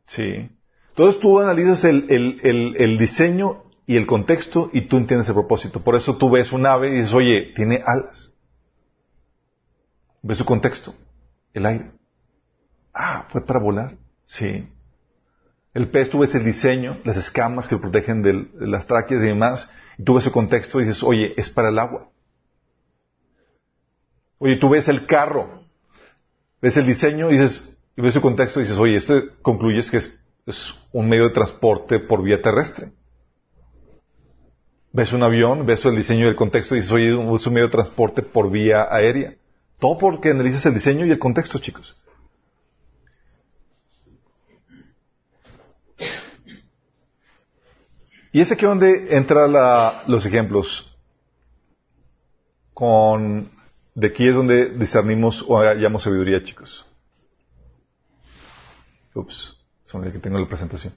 [0.07, 0.49] Sí.
[0.89, 5.81] Entonces tú analizas el, el, el, diseño y el contexto y tú entiendes el propósito.
[5.81, 8.33] Por eso tú ves un ave y dices, oye, tiene alas.
[10.21, 10.95] Ves su contexto,
[11.53, 11.91] el aire.
[12.93, 13.97] Ah, fue para volar.
[14.25, 14.67] Sí.
[15.73, 19.69] El pez, tú ves el diseño, las escamas que protegen de las tráqueas y demás,
[20.03, 22.09] tú ves su contexto y dices, oye, es para el agua.
[24.37, 25.63] Oye, tú ves el carro,
[26.61, 29.97] ves el diseño y dices, y ves su contexto y dices, oye, este concluyes que
[29.97, 30.21] es,
[30.91, 32.91] un medio de transporte por vía terrestre.
[34.91, 37.67] Ves un avión, ves el diseño y el contexto y dices, oye, es un medio
[37.67, 39.35] de transporte por vía aérea.
[39.79, 41.95] Todo porque analizas el diseño y el contexto, chicos.
[48.35, 49.53] Y es aquí donde entran
[50.07, 50.93] los ejemplos.
[52.73, 53.49] Con,
[53.93, 56.85] de aquí es donde discernimos o hallamos sabiduría, chicos.
[59.13, 59.55] Ups,
[59.85, 60.93] son el que tengo la presentación.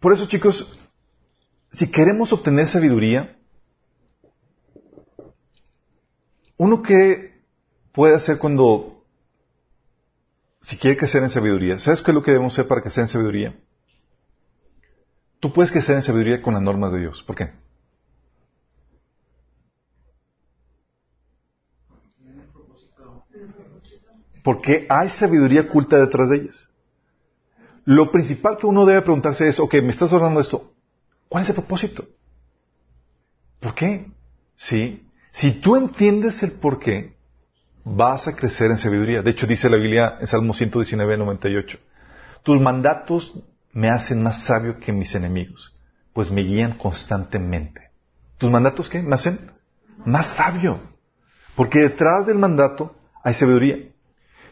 [0.00, 0.78] Por eso, chicos,
[1.72, 3.38] si queremos obtener sabiduría,
[6.58, 7.42] uno que
[7.90, 8.93] puede hacer cuando
[10.64, 13.08] si quiere crecer en sabiduría, ¿sabes qué es lo que debemos hacer para crecer en
[13.08, 13.54] sabiduría?
[15.40, 17.22] Tú puedes crecer en sabiduría con las normas de Dios.
[17.22, 17.52] ¿Por qué?
[24.42, 26.68] Porque hay sabiduría oculta detrás de ellas.
[27.84, 30.72] Lo principal que uno debe preguntarse es, ok, me estás de esto.
[31.28, 32.06] ¿Cuál es el propósito?
[33.60, 34.10] ¿Por qué?
[34.56, 35.06] Sí.
[35.30, 37.13] Si tú entiendes el por qué,
[37.84, 39.22] vas a crecer en sabiduría.
[39.22, 41.78] De hecho, dice la Biblia en Salmo 119, 98.
[42.42, 43.38] Tus mandatos
[43.72, 45.76] me hacen más sabio que mis enemigos,
[46.12, 47.90] pues me guían constantemente.
[48.38, 49.02] ¿Tus mandatos qué?
[49.02, 49.50] Me hacen
[50.06, 50.78] más sabio.
[51.56, 53.78] Porque detrás del mandato hay sabiduría.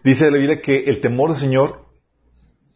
[0.04, 1.86] Dice la Biblia que el temor del Señor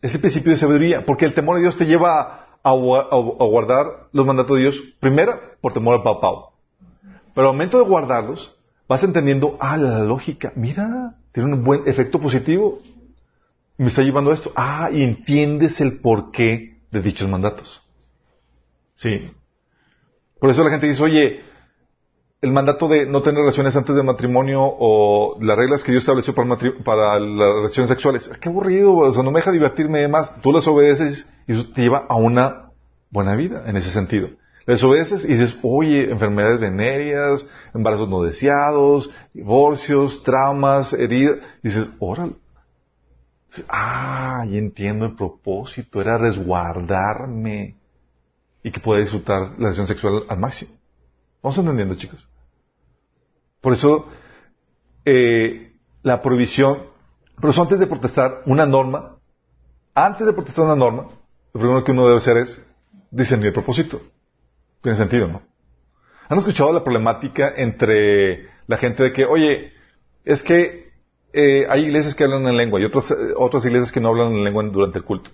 [0.03, 4.27] es el principio de sabiduría, porque el temor de Dios te lleva a, guardar los
[4.27, 6.51] mandatos de Dios, primero por temor al papá.
[7.35, 8.56] Pero al momento de guardarlos,
[8.89, 12.81] vas entendiendo, ah, la lógica, mira, tiene un buen efecto positivo.
[13.79, 14.53] Me está llevando a esto.
[14.57, 17.83] Ah, y entiendes el porqué de dichos mandatos.
[18.95, 19.31] Sí.
[20.39, 21.41] Por eso la gente dice, oye,
[22.41, 26.35] el mandato de no tener relaciones antes del matrimonio o las reglas que Dios estableció
[26.35, 30.41] para, para las relaciones sexuales, qué aburrido, o sea, no me deja divertirme más.
[30.43, 32.71] Tú las obedeces y eso te lleva a una
[33.11, 34.29] buena vida en ese sentido.
[34.67, 41.39] Les obedeces y dices, oye, enfermedades venéreas, embarazos no deseados, divorcios, traumas, heridas.
[41.63, 42.35] dices, órale.
[43.69, 47.77] Ah, y entiendo el propósito, era resguardarme
[48.63, 50.73] y que pueda disfrutar la relación sexual al máximo.
[51.43, 52.29] Vamos entendiendo, chicos.
[53.61, 54.09] Por eso,
[55.05, 56.83] eh, la prohibición,
[57.37, 59.17] pero eso antes de protestar una norma,
[59.95, 61.07] antes de protestar una norma,
[61.55, 62.67] lo primero que uno debe hacer es
[63.13, 64.01] discernir el propósito.
[64.87, 65.43] Tiene sentido, ¿no?
[66.29, 69.73] ¿Han escuchado la problemática entre la gente de que, oye,
[70.25, 70.93] es que
[71.33, 74.45] eh, hay iglesias que hablan en lengua y otras, otras iglesias que no hablan en
[74.45, 75.33] lengua durante el culto?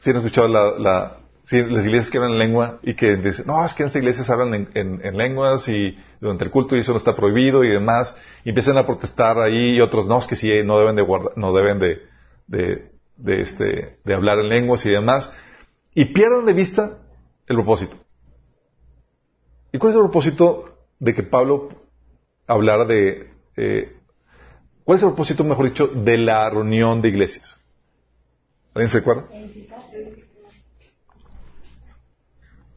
[0.00, 1.16] ¿Sí han escuchado la, la
[1.50, 4.68] las iglesias que hablan en lengua y que dicen, no, es que esas iglesias hablan
[4.74, 8.14] en, lenguas y durante el culto y eso no está prohibido y demás,
[8.44, 11.32] y empiezan a protestar ahí y otros, no, es que sí, no deben de guardar,
[11.36, 12.02] no deben de,
[12.46, 15.32] de, de, este, de hablar en lenguas y demás,
[15.94, 16.98] y pierden de vista
[17.46, 17.96] el propósito.
[19.72, 21.68] ¿Y cuál es el propósito de que Pablo
[22.46, 23.30] hablara de...
[23.56, 23.96] Eh,
[24.84, 27.58] ¿Cuál es el propósito, mejor dicho, de la reunión de iglesias?
[28.74, 29.24] ¿Alguien se acuerda?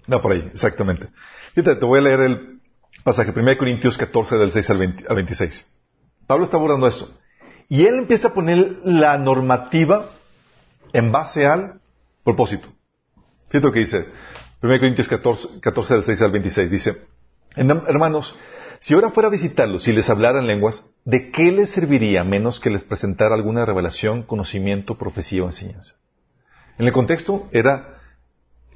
[0.08, 1.08] No, por ahí, exactamente.
[1.54, 2.62] Fíjate, te voy a leer el
[3.04, 5.68] pasaje, 1 Corintios 14, del 6 al, 26.
[6.28, 7.10] Pablo está abordando esto.
[7.70, 10.12] Y él empieza a poner la normativa
[10.94, 11.80] en base al
[12.24, 12.68] propósito.
[13.50, 14.06] Fíjate lo que dice.
[14.66, 17.08] 1 Corintios 14, 14, del 6 al 26 dice,
[17.56, 18.36] hermanos,
[18.80, 22.60] si ahora fuera a visitarlos y les hablara en lenguas, ¿de qué les serviría menos
[22.60, 25.94] que les presentara alguna revelación, conocimiento, profecía o enseñanza?
[26.80, 28.00] En el contexto era,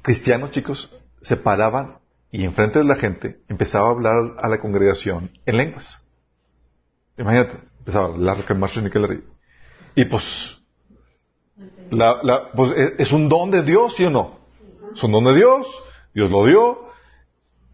[0.02, 1.98] cristianos chicos, se paraban
[2.30, 6.06] y enfrente de la gente empezaba a hablar a la congregación en lenguas.
[7.18, 8.38] Imagínate, empezaba a hablar
[9.96, 10.62] y pues,
[11.90, 14.39] la, la, pues es un don de Dios, ¿sí o no?
[14.94, 15.66] Es un don de Dios,
[16.14, 16.88] Dios lo dio,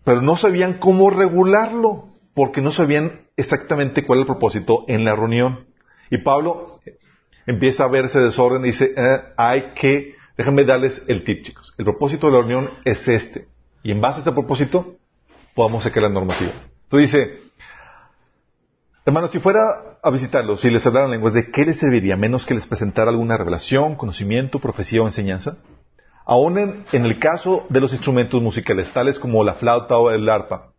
[0.04, 5.14] pero no sabían cómo regularlo, porque no sabían exactamente cuál es el propósito en la
[5.14, 5.66] reunión.
[6.10, 6.80] Y Pablo
[7.46, 11.74] empieza a ver ese desorden y dice, eh, hay que, déjenme darles el tip, chicos.
[11.78, 13.48] El propósito de la reunión es este.
[13.82, 14.96] Y en base a este propósito,
[15.54, 16.52] podamos sacar la normativa.
[16.84, 17.46] Entonces dice,
[19.06, 22.16] Hermanos, si fuera a visitarlos, si les hablaran lenguas, ¿de qué les serviría?
[22.16, 25.58] Menos que les presentara alguna revelación, conocimiento, profecía o enseñanza.
[26.28, 30.72] Aún en, el caso de los instrumentos musicales, tales como la flauta o el arpa,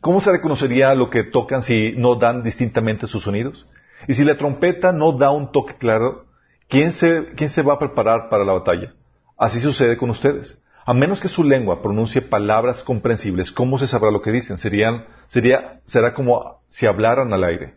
[0.00, 3.68] ¿cómo se reconocería lo que tocan si no dan distintamente sus sonidos?
[4.08, 6.24] Y si la trompeta no da un toque claro,
[6.68, 8.94] ¿quién se, quién se va a preparar para la batalla?
[9.38, 10.60] Así sucede con ustedes.
[10.84, 14.58] A menos que su lengua pronuncie palabras comprensibles, ¿cómo se sabrá lo que dicen?
[14.58, 17.76] Serían, sería, será como si hablaran al aire.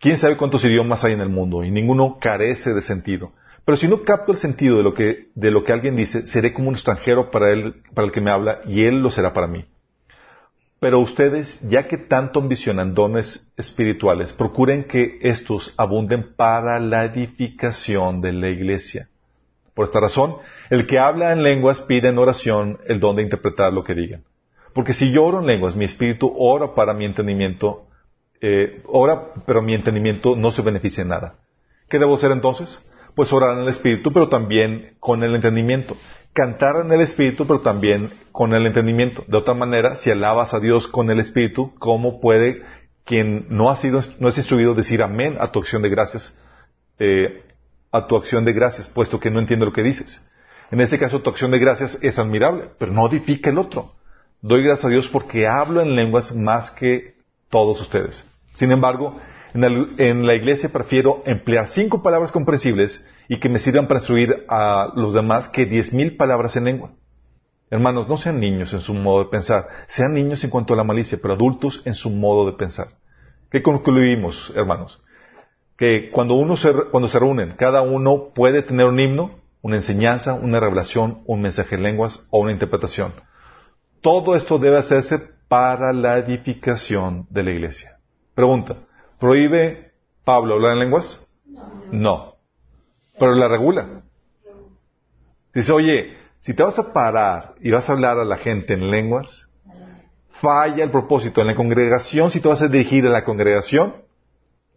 [0.00, 1.64] ¿Quién sabe cuántos idiomas hay en el mundo?
[1.64, 3.32] Y ninguno carece de sentido.
[3.68, 6.54] Pero si no capto el sentido de lo que, de lo que alguien dice, seré
[6.54, 9.46] como un extranjero para él, para el que me habla, y él lo será para
[9.46, 9.66] mí.
[10.80, 18.22] Pero ustedes, ya que tanto ambicionan dones espirituales, procuren que estos abunden para la edificación
[18.22, 19.08] de la iglesia.
[19.74, 20.36] Por esta razón,
[20.70, 24.22] el que habla en lenguas pide en oración el don de interpretar lo que digan.
[24.72, 27.86] Porque si yo oro en lenguas, mi espíritu ora para mi entendimiento,
[28.40, 31.34] eh, ora, pero mi entendimiento no se beneficia en nada.
[31.90, 32.82] ¿Qué debo hacer entonces?
[33.18, 35.96] Pues orar en el espíritu, pero también con el entendimiento.
[36.32, 39.24] Cantar en el espíritu, pero también con el entendimiento.
[39.26, 42.62] De otra manera, si alabas a Dios con el espíritu, ¿cómo puede
[43.04, 46.40] quien no ha sido, no es instruido decir amén a tu acción de gracias,
[47.00, 47.42] eh,
[47.90, 50.24] a tu acción de gracias, puesto que no entiende lo que dices?
[50.70, 53.94] En ese caso, tu acción de gracias es admirable, pero no edifica el otro.
[54.42, 57.16] Doy gracias a Dios porque hablo en lenguas más que
[57.50, 58.24] todos ustedes.
[58.54, 59.20] Sin embargo,
[59.64, 64.92] en, la iglesia prefiero emplear cinco palabras comprensibles y que me sirvan para instruir a
[64.94, 66.90] los demás que diez mil palabras en lengua.
[67.70, 70.84] Hermanos, no sean niños en su modo de pensar, sean niños en cuanto a la
[70.84, 72.86] malicia, pero adultos en su modo de pensar.
[73.50, 75.02] ¿Qué concluimos, hermanos?
[75.76, 76.54] Que cuando uno
[76.90, 81.74] cuando se reúnen, cada uno puede tener un himno, una enseñanza, una revelación, un mensaje
[81.74, 83.12] en lenguas o una interpretación.
[84.00, 87.98] Todo esto debe hacerse para la edificación de la iglesia.
[88.34, 88.76] Pregunta,
[89.18, 89.92] ¿prohíbe
[90.24, 91.28] Pablo hablar en lenguas?
[91.90, 92.34] No.
[93.18, 94.02] Pero la regula.
[95.54, 98.90] Dice, oye, si te vas a parar y vas a hablar a la gente en
[98.90, 99.50] lenguas,
[100.40, 101.40] falla el propósito.
[101.40, 103.94] En la congregación, si te vas a dirigir a la congregación,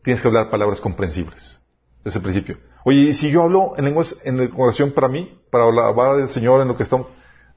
[0.04, 1.60] tienes que hablar palabras comprensibles.
[2.04, 2.58] Desde el principio.
[2.84, 6.30] Oye, y si yo hablo en lenguas en la congregación para mí, para hablar del
[6.30, 7.08] Señor en lo que estamos,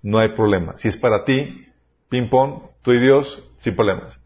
[0.02, 0.76] no hay problema.
[0.76, 1.66] Si es para ti,
[2.10, 4.22] ping pong, tú y Dios, sin problemas.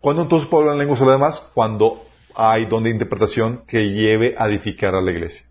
[0.00, 1.50] ¿Cuándo entonces puedo hablar en lenguas a los demás?
[1.54, 2.02] Cuando
[2.34, 5.42] hay don de interpretación que lleve a edificar a la iglesia.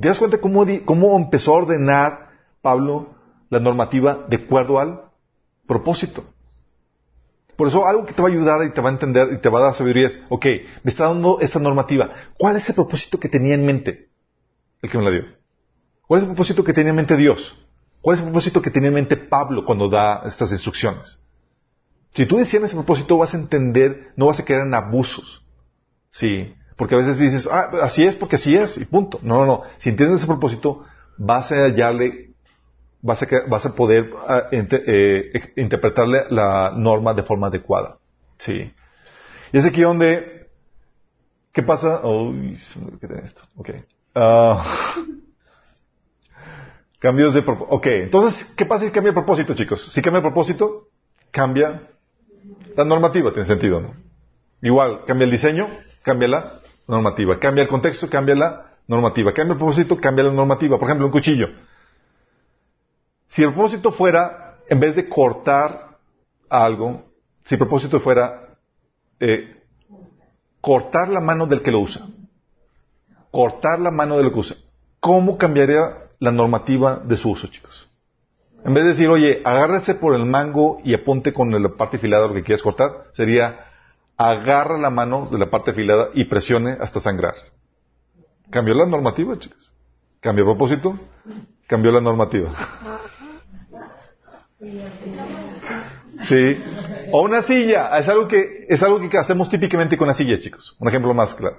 [0.00, 2.30] ¿Te das cuenta cómo, cómo empezó a ordenar
[2.62, 3.14] Pablo
[3.50, 5.02] la normativa de acuerdo al
[5.66, 6.24] propósito?
[7.56, 9.48] Por eso algo que te va a ayudar y te va a entender y te
[9.48, 10.46] va a dar sabiduría es, ok,
[10.82, 12.12] me está dando esta normativa.
[12.36, 14.08] ¿Cuál es el propósito que tenía en mente
[14.82, 15.24] el que me la dio?
[16.06, 17.60] ¿Cuál es el propósito que tenía en mente Dios?
[18.00, 21.20] ¿Cuál es el propósito que tenía en mente Pablo cuando da estas instrucciones?
[22.14, 25.44] Si tú decías ese propósito, vas a entender, no vas a quedar en abusos.
[26.12, 29.18] Sí, porque a veces dices, ah, así es porque así es, y punto.
[29.22, 29.62] No, no, no.
[29.78, 30.84] Si entiendes ese propósito,
[31.18, 32.34] vas a hallarle,
[33.02, 34.10] vas a, vas a poder
[34.52, 37.98] eh, interpretarle la norma de forma adecuada.
[38.38, 38.72] Sí.
[39.52, 40.48] Y es aquí donde,
[41.52, 42.06] ¿qué pasa?
[42.06, 42.60] Uy,
[43.00, 43.42] ¿qué tiene esto?
[43.56, 43.70] Ok.
[44.14, 44.94] Ah,
[47.00, 47.74] Cambios de propósito.
[47.74, 49.92] Ok, entonces, ¿qué pasa si cambia el propósito, chicos?
[49.92, 50.88] Si cambia el propósito,
[51.30, 51.90] cambia
[52.76, 53.94] la normativa, tiene sentido, ¿no?
[54.62, 55.68] Igual, cambia el diseño,
[56.02, 56.52] cambia la
[56.86, 57.38] normativa.
[57.38, 59.32] Cambia el contexto, cambia la normativa.
[59.32, 60.78] Cambia el propósito, cambia la normativa.
[60.78, 61.48] Por ejemplo, un cuchillo.
[63.28, 65.98] Si el propósito fuera, en vez de cortar
[66.48, 67.04] algo,
[67.44, 68.56] si el propósito fuera
[69.20, 69.62] eh,
[70.60, 72.06] cortar la mano del que lo usa,
[73.30, 74.56] cortar la mano del que usa,
[75.00, 77.83] ¿cómo cambiaría la normativa de su uso, chicos.
[78.64, 82.26] En vez de decir, oye, agárrese por el mango y apunte con la parte afilada
[82.26, 83.66] lo que quieras cortar, sería
[84.16, 87.34] agarra la mano de la parte afilada y presione hasta sangrar.
[88.50, 89.72] Cambió la normativa, chicos.
[90.20, 90.98] Cambió propósito,
[91.66, 92.50] cambió la normativa.
[96.22, 96.58] Sí.
[97.12, 97.98] O una silla.
[97.98, 100.74] Es algo que, es algo que hacemos típicamente con la silla, chicos.
[100.78, 101.58] Un ejemplo más claro.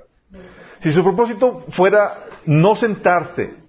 [0.80, 3.65] Si su propósito fuera no sentarse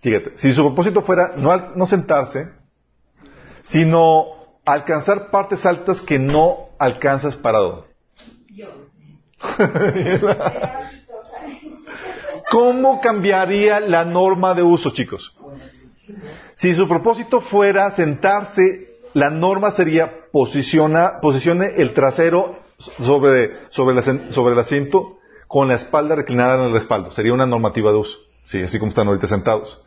[0.00, 2.52] Fíjate, si su propósito fuera no, no sentarse,
[3.62, 4.26] sino
[4.64, 7.86] alcanzar partes altas que no alcanzas parado.
[12.50, 15.36] ¿Cómo cambiaría la norma de uso, chicos?
[16.54, 24.54] Si su propósito fuera sentarse, la norma sería posiciona, posicione el trasero sobre, sobre, sobre
[24.54, 27.10] el asiento con la espalda reclinada en el respaldo.
[27.10, 28.18] Sería una normativa de uso.
[28.44, 29.84] Sí, así como están ahorita sentados.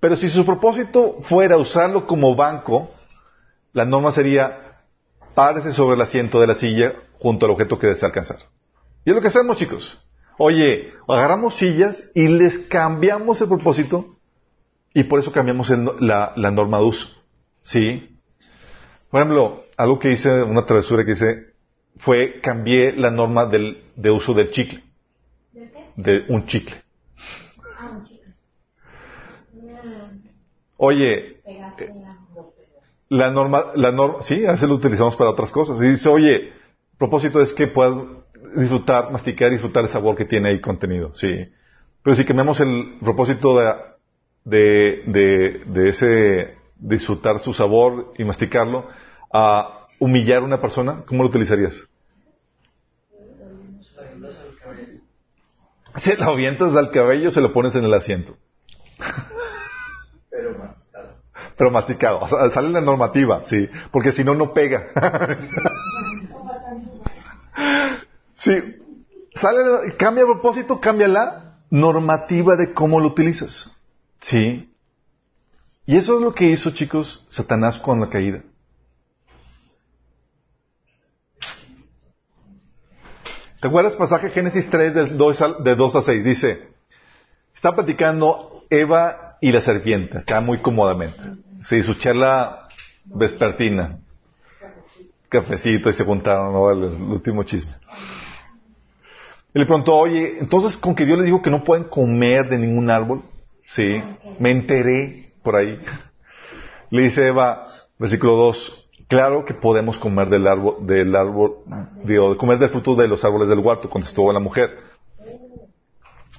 [0.00, 2.90] Pero si su propósito fuera usarlo como banco,
[3.72, 4.80] la norma sería
[5.34, 8.38] párese sobre el asiento de la silla junto al objeto que desea alcanzar.
[9.04, 10.02] Y es lo que hacemos, chicos.
[10.38, 14.16] Oye, agarramos sillas y les cambiamos el propósito
[14.94, 15.70] y por eso cambiamos
[16.00, 17.08] la, la, norma de uso.
[17.62, 18.18] ¿Sí?
[19.10, 21.52] Por ejemplo, algo que hice, una travesura que hice,
[21.98, 24.82] fue cambié la norma del, de uso del chicle.
[25.52, 25.84] ¿De qué?
[25.96, 26.74] De un chicle.
[27.78, 28.34] Ah, un chicle.
[30.82, 31.42] Oye,
[33.10, 35.78] la norma, la norma, sí, a veces lo utilizamos para otras cosas.
[35.82, 36.52] Y dice, oye, el
[36.96, 37.96] propósito es que puedas
[38.56, 41.46] disfrutar, masticar, disfrutar el sabor que tiene ahí contenido, sí.
[42.02, 43.74] Pero si cambiamos el propósito de,
[44.44, 48.88] de, de, de ese disfrutar su sabor y masticarlo
[49.30, 51.74] a humillar a una persona, ¿cómo lo utilizarías?
[55.96, 58.34] Se lo avientas al cabello, se lo pones en el asiento.
[61.60, 62.26] Pero masticado.
[62.54, 63.68] Sale la normativa, sí.
[63.92, 64.86] Porque si no, no pega.
[68.34, 68.52] sí.
[69.34, 73.76] Sale, cambia el propósito, cambia la normativa de cómo lo utilizas.
[74.22, 74.72] Sí.
[75.84, 78.42] Y eso es lo que hizo, chicos, Satanás con la caída.
[83.60, 85.06] ¿Te acuerdas pasaje Génesis 3 de
[85.76, 86.24] 2 a, 6?
[86.24, 86.70] Dice,
[87.54, 91.49] está platicando Eva y la serpiente, acá muy cómodamente.
[91.60, 92.68] Sí, su charla
[93.04, 93.98] vespertina.
[95.28, 96.70] Cafecito y se juntaron, ¿no?
[96.70, 97.72] el, último chisme.
[99.54, 102.58] Y le preguntó, oye, entonces con que Dios les dijo que no pueden comer de
[102.58, 103.22] ningún árbol,
[103.66, 104.02] sí,
[104.38, 105.80] me enteré por ahí.
[106.90, 107.66] Le dice Eva,
[107.98, 111.56] versículo 2, Claro que podemos comer del árbol, del árbol,
[112.04, 114.78] digo, comer del fruto de los árboles del huerto, contestó la mujer.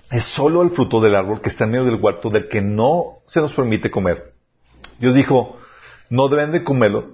[0.09, 3.19] Es solo el fruto del árbol que está en medio del huerto del que no
[3.25, 4.30] se nos permite comer.
[5.01, 5.57] Dios dijo,
[6.11, 7.11] no deben de comerlo,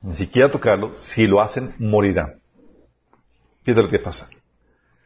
[0.00, 2.40] ni siquiera tocarlo, si lo hacen, morirán.
[3.64, 4.30] Fíjate lo que pasa.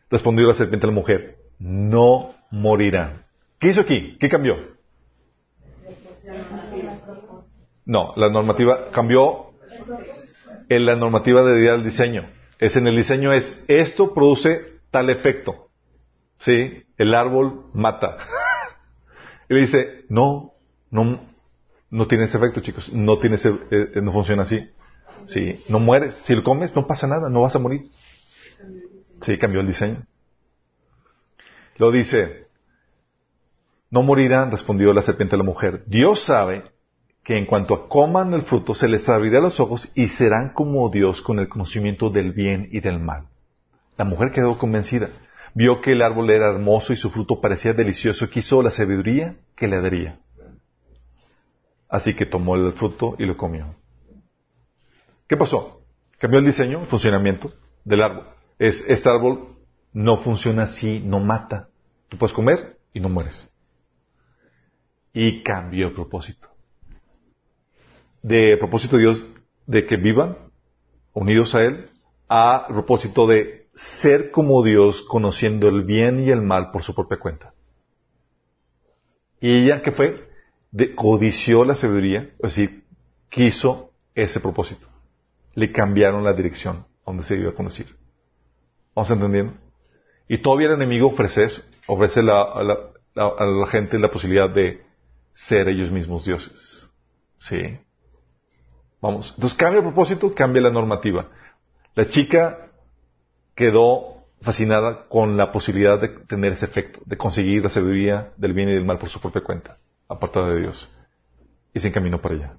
[0.09, 3.25] Respondió la serpiente a la mujer, no morirán.
[3.59, 4.17] ¿Qué hizo aquí?
[4.21, 4.57] ¿Qué cambió?
[7.85, 9.47] No, la normativa cambió
[10.69, 12.31] en la normativa de del diseño.
[12.61, 15.71] Es en el diseño es, esto produce tal efecto.
[16.39, 16.85] ¿Sí?
[16.99, 18.17] El árbol mata.
[19.49, 20.53] y le dice, no,
[20.91, 21.19] no,
[21.91, 22.93] no tiene ese efecto, chicos.
[22.93, 24.71] No tiene ese, eh, no funciona así.
[25.27, 26.15] Sí, no mueres.
[26.25, 27.91] Si lo comes, no pasa nada, no vas a morir.
[29.23, 30.03] Sí, cambió el diseño.
[31.77, 32.47] Lo dice,
[33.91, 35.85] no morirán, respondió la serpiente a la mujer.
[35.87, 36.65] Dios sabe
[37.23, 41.23] que en cuanto coman el fruto se les abrirá los ojos y serán como Dios
[41.23, 43.29] con el conocimiento del bien y del mal.
[43.97, 45.11] La mujer quedó convencida.
[45.55, 48.29] Vio que el árbol era hermoso y su fruto parecía delicioso.
[48.29, 50.21] Quiso la sabiduría que le daría.
[51.97, 53.75] Así que tomó el fruto y lo comió.
[55.27, 55.81] ¿Qué pasó?
[56.19, 57.53] Cambió el diseño, el funcionamiento
[57.85, 58.27] del árbol.
[58.59, 59.57] Es, este árbol
[59.93, 61.69] no funciona así, no mata.
[62.09, 63.51] Tú puedes comer y no mueres.
[65.13, 66.49] Y cambió el propósito
[68.27, 69.27] de propósito de Dios
[69.67, 70.37] de que vivan
[71.13, 71.87] unidos a Él,
[72.29, 77.21] a propósito de ser como Dios, conociendo el bien y el mal por su propia
[77.21, 77.55] cuenta.
[79.41, 80.26] Y ella, ¿qué fue?
[80.71, 82.85] De, codició la sabiduría, es decir,
[83.31, 84.87] quiso ese propósito.
[85.55, 87.87] Le cambiaron la dirección donde se iba a conocer.
[88.95, 89.55] ¿Vamos entendiendo?
[90.29, 94.83] Y todavía el enemigo ofrece eso, ofrece a la gente la posibilidad de
[95.35, 96.91] ser ellos mismos dioses.
[97.39, 97.79] ¿Sí?
[99.01, 99.33] Vamos.
[99.37, 101.29] Entonces cambia el propósito, cambia la normativa.
[101.95, 102.71] La chica
[103.55, 108.69] quedó fascinada con la posibilidad de tener ese efecto, de conseguir la sabiduría del bien
[108.69, 109.77] y del mal por su propia cuenta,
[110.09, 110.89] apartada de Dios.
[111.75, 112.57] Y se encaminó para allá.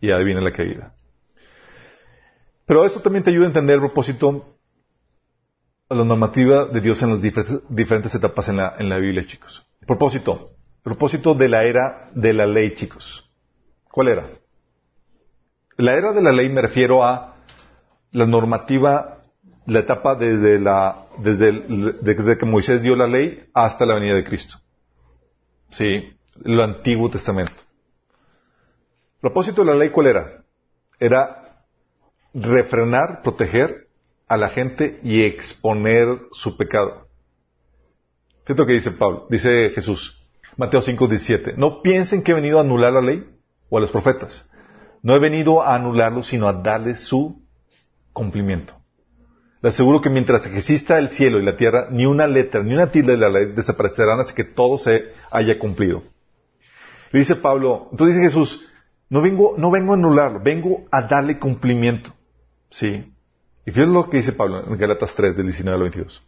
[0.00, 0.94] Y ahí viene la caída.
[2.66, 4.56] Pero esto también te ayuda a entender el propósito,
[5.88, 7.22] la normativa de Dios en las
[7.68, 9.66] diferentes, etapas en la, en la Biblia, chicos.
[9.86, 10.50] Propósito.
[10.82, 13.30] Propósito de la era de la ley, chicos.
[13.90, 14.28] ¿Cuál era?
[15.76, 17.36] La era de la ley me refiero a
[18.12, 19.22] la normativa,
[19.66, 24.56] la etapa desde, la, desde, que Moisés dio la ley hasta la venida de Cristo.
[25.70, 27.52] Sí, el Antiguo Testamento.
[27.52, 30.44] El propósito de la ley, ¿cuál era?
[30.98, 31.64] Era
[32.34, 33.88] refrenar, proteger
[34.26, 37.08] a la gente y exponer su pecado.
[38.44, 40.26] Fíjate lo que dice Pablo, dice Jesús,
[40.56, 41.54] Mateo 5, 17.
[41.56, 43.24] No piensen que he venido a anular la ley
[43.70, 44.50] o a los profetas.
[45.02, 47.42] No he venido a anularlo, sino a darle su
[48.12, 48.74] cumplimiento.
[49.60, 52.90] Le aseguro que mientras exista el cielo y la tierra, ni una letra, ni una
[52.90, 56.02] tilde de la ley desaparecerán hasta que todo se haya cumplido.
[57.18, 58.68] Dice Pablo, entonces dice Jesús,
[59.08, 62.12] no vengo, no vengo a anularlo, vengo a darle cumplimiento.
[62.70, 63.14] ¿Sí?
[63.64, 66.22] Y fíjate lo que dice Pablo en Galatas 3, del 19 al 22.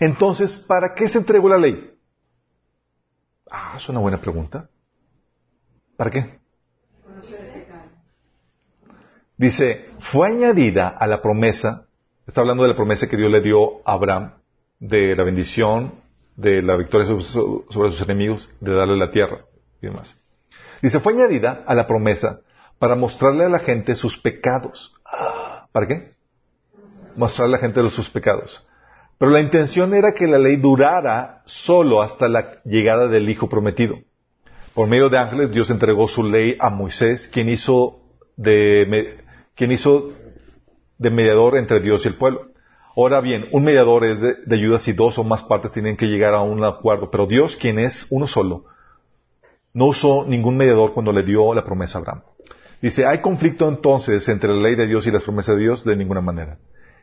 [0.00, 1.92] Entonces, ¿para qué se entregó la ley?
[3.50, 4.66] Ah, es una buena pregunta.
[5.94, 6.38] ¿Para qué?
[9.36, 11.86] Dice, fue añadida a la promesa,
[12.26, 14.32] está hablando de la promesa que Dios le dio a Abraham,
[14.78, 15.96] de la bendición,
[16.34, 19.44] de la victoria sobre, sus enemigos, de darle la tierra
[19.80, 20.20] y demás.
[20.82, 22.40] Dice, fue añadida a la promesa
[22.78, 24.94] para mostrarle a la gente sus pecados.
[25.72, 26.12] ¿Para qué?
[27.16, 28.66] Mostrarle a la gente sus pecados.
[29.18, 33.98] Pero la intención era que la ley durara solo hasta la llegada del Hijo prometido.
[34.72, 38.00] Por medio de ángeles, Dios entregó su ley a Moisés, quien hizo
[38.36, 39.18] de,
[39.54, 40.12] quien hizo
[40.96, 42.52] de mediador entre Dios y el pueblo.
[42.96, 46.06] Ahora bien, un mediador es de, de, ayuda si dos o más partes tienen que
[46.06, 48.64] llegar a un acuerdo, pero Dios, quien es uno solo,
[49.72, 52.22] no usó ningún mediador cuando le dio la promesa a Abraham.
[52.82, 55.84] Dice, ¿hay conflicto entonces entre la ley de Dios y las promesas de Dios?
[55.84, 56.58] De ninguna manera.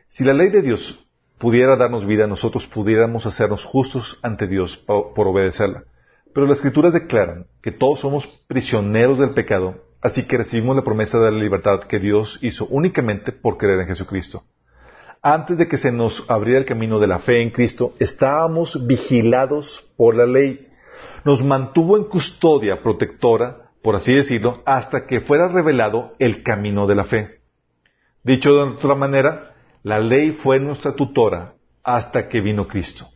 [0.08, 1.06] Si la ley de Dios
[1.38, 5.84] pudiera darnos vida, nosotros pudiéramos hacernos justos ante Dios por, obedecerla.
[6.34, 11.18] Pero las escrituras declaran que todos somos prisioneros del pecado, así que recibimos la promesa
[11.18, 14.44] de la libertad que Dios hizo únicamente por creer en Jesucristo.
[15.22, 19.84] Antes de que se nos abriera el camino de la fe en Cristo, estábamos vigilados
[19.96, 20.67] por la ley.
[21.24, 26.94] Nos mantuvo en custodia protectora, por así decirlo, hasta que fuera revelado el camino de
[26.94, 27.40] la fe.
[28.22, 33.08] Dicho de otra manera, la ley fue nuestra tutora hasta que vino Cristo.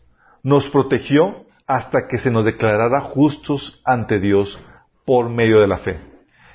[0.42, 4.58] Nos protegió hasta que se nos declarara justos ante Dios
[5.04, 5.98] por medio de la fe.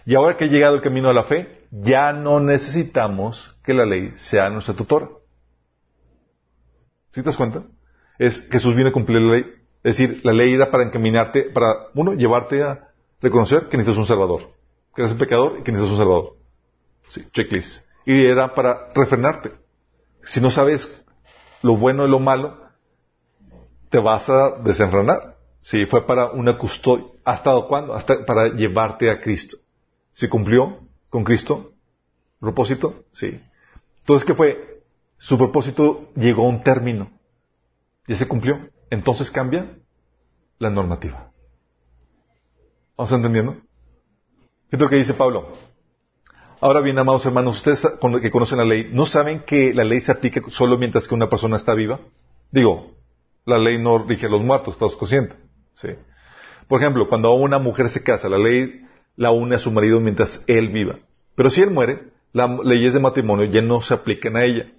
[0.06, 3.86] Y ahora que ha llegado el camino de la fe, ya no necesitamos que la
[3.86, 5.10] ley sea nuestra tutora.
[7.12, 7.64] ¿Sí te das cuenta?
[8.18, 9.46] Es Jesús viene a cumplir la ley.
[9.88, 12.90] Es decir, la ley era para encaminarte, para, uno, llevarte a
[13.22, 14.52] reconocer que necesitas un Salvador.
[14.94, 16.34] Que eres un pecador y que necesitas un Salvador.
[17.08, 17.86] Sí, checklist.
[18.06, 19.52] Y era para refrenarte
[20.28, 21.06] si no sabes
[21.62, 22.60] lo bueno y lo malo,
[23.90, 25.38] te vas a desenfrenar.
[25.62, 27.94] Si fue para una custodia, ¿hasta cuándo?
[27.94, 29.58] Hasta para llevarte a Cristo.
[30.14, 30.80] ¿Se cumplió
[31.10, 31.72] con Cristo?
[32.40, 33.06] ¿Propósito?
[33.14, 33.42] Sí.
[34.00, 34.82] Entonces, ¿qué fue?
[35.18, 37.10] Su propósito llegó a un término.
[38.08, 38.70] Ya se cumplió.
[38.90, 39.78] Entonces cambia
[40.60, 41.32] la normativa.
[42.98, 43.58] ¿Vamos entendiendo?
[44.70, 45.54] ¿Qué es lo que dice Pablo?
[46.60, 47.88] Ahora bien, amados hermanos, ustedes
[48.22, 51.30] que conocen la ley, ¿no saben que la ley se aplica solo mientras que una
[51.30, 52.00] persona está viva?
[52.52, 52.96] Digo,
[53.46, 55.36] la ley no rige a los muertos, ¿estás consciente?
[55.76, 55.90] Sí.
[56.68, 60.44] Por ejemplo, cuando una mujer se casa, la ley la une a su marido mientras
[60.48, 61.00] él viva.
[61.36, 64.72] Pero si él muere, las leyes de matrimonio ya no se aplican a ella.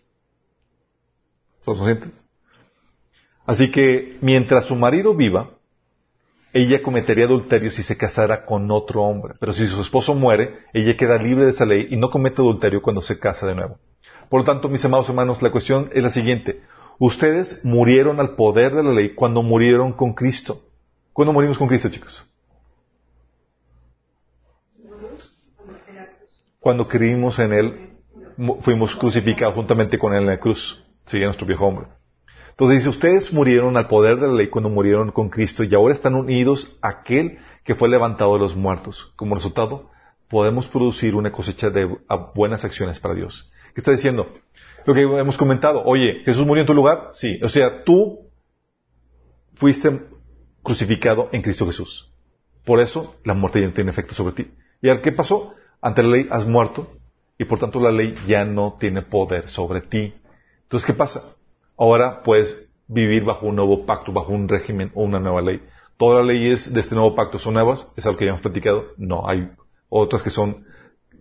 [1.60, 2.27] ¿Estás conscientes?
[3.48, 5.52] Así que mientras su marido viva,
[6.52, 9.36] ella cometería adulterio si se casara con otro hombre.
[9.40, 12.82] Pero si su esposo muere, ella queda libre de esa ley y no comete adulterio
[12.82, 13.78] cuando se casa de nuevo.
[14.28, 16.60] Por lo tanto, mis amados hermanos, la cuestión es la siguiente.
[16.98, 20.60] Ustedes murieron al poder de la ley cuando murieron con Cristo.
[21.14, 22.22] ¿Cuándo morimos con Cristo, chicos?
[26.60, 27.90] Cuando creímos en Él,
[28.60, 30.84] fuimos crucificados juntamente con Él en la cruz.
[31.06, 31.97] Sigue nuestro viejo hombre.
[32.58, 35.94] Entonces dice, ustedes murieron al poder de la ley cuando murieron con Cristo y ahora
[35.94, 39.12] están unidos a aquel que fue levantado de los muertos.
[39.14, 39.92] Como resultado,
[40.28, 41.88] podemos producir una cosecha de
[42.34, 43.52] buenas acciones para Dios.
[43.74, 44.34] ¿Qué está diciendo?
[44.86, 45.84] Lo que hemos comentado.
[45.84, 47.10] Oye, ¿Jesús murió en tu lugar?
[47.12, 47.38] Sí.
[47.44, 48.28] O sea, tú
[49.54, 50.08] fuiste
[50.64, 52.12] crucificado en Cristo Jesús.
[52.64, 54.50] Por eso la muerte ya no tiene efecto sobre ti.
[54.82, 55.54] ¿Y al qué pasó?
[55.80, 56.90] Ante la ley has muerto
[57.38, 60.12] y por tanto la ley ya no tiene poder sobre ti.
[60.64, 61.37] Entonces, ¿qué pasa?
[61.78, 65.62] Ahora puedes vivir bajo un nuevo pacto, bajo un régimen o una nueva ley.
[65.96, 67.90] ¿Todas las leyes de este nuevo pacto son nuevas?
[67.96, 68.86] ¿Es algo que ya hemos platicado?
[68.96, 69.50] No, hay
[69.88, 70.64] otras que son,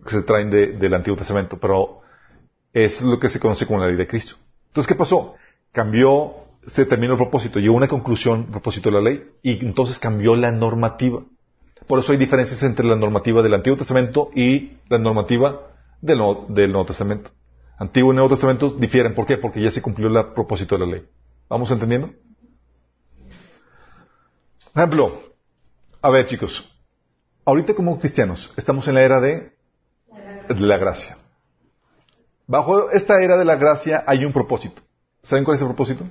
[0.04, 2.00] que se traen del Antiguo Testamento, pero
[2.72, 4.36] es lo que se conoce como la ley de Cristo.
[4.68, 5.34] Entonces, ¿qué pasó?
[5.72, 6.34] Cambió,
[6.66, 9.98] se terminó el propósito, llegó a una conclusión, el propósito de la ley, y entonces
[9.98, 11.22] cambió la normativa.
[11.86, 15.60] Por eso hay diferencias entre la normativa del Antiguo Testamento y la normativa
[16.00, 17.30] del Nuevo Testamento.
[17.78, 19.14] Antiguo y Nuevo Testamento difieren.
[19.14, 19.38] ¿Por qué?
[19.38, 21.08] Porque ya se cumplió el propósito de la ley.
[21.48, 22.10] ¿Vamos entendiendo?
[24.74, 25.22] Ejemplo.
[26.02, 26.74] A ver, chicos.
[27.44, 29.52] Ahorita como cristianos estamos en la era de,
[30.48, 31.16] la gracia.
[32.46, 34.82] Bajo esta era de la gracia hay un propósito.
[35.22, 36.04] ¿Saben cuál es el propósito?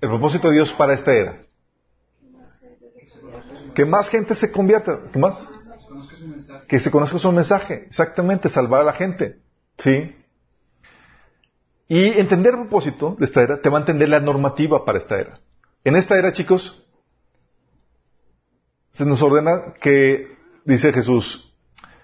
[0.00, 1.42] El propósito de Dios para esta era.
[3.74, 5.10] Que más gente se convierta.
[5.12, 5.42] ¿Qué más?
[6.68, 7.84] Que se conozca su mensaje.
[7.86, 9.43] Exactamente, salvar a la gente.
[9.78, 10.14] ¿Sí?
[11.88, 15.18] Y entender el propósito de esta era te va a entender la normativa para esta
[15.18, 15.40] era.
[15.84, 16.84] En esta era, chicos,
[18.90, 21.54] se nos ordena que, dice Jesús,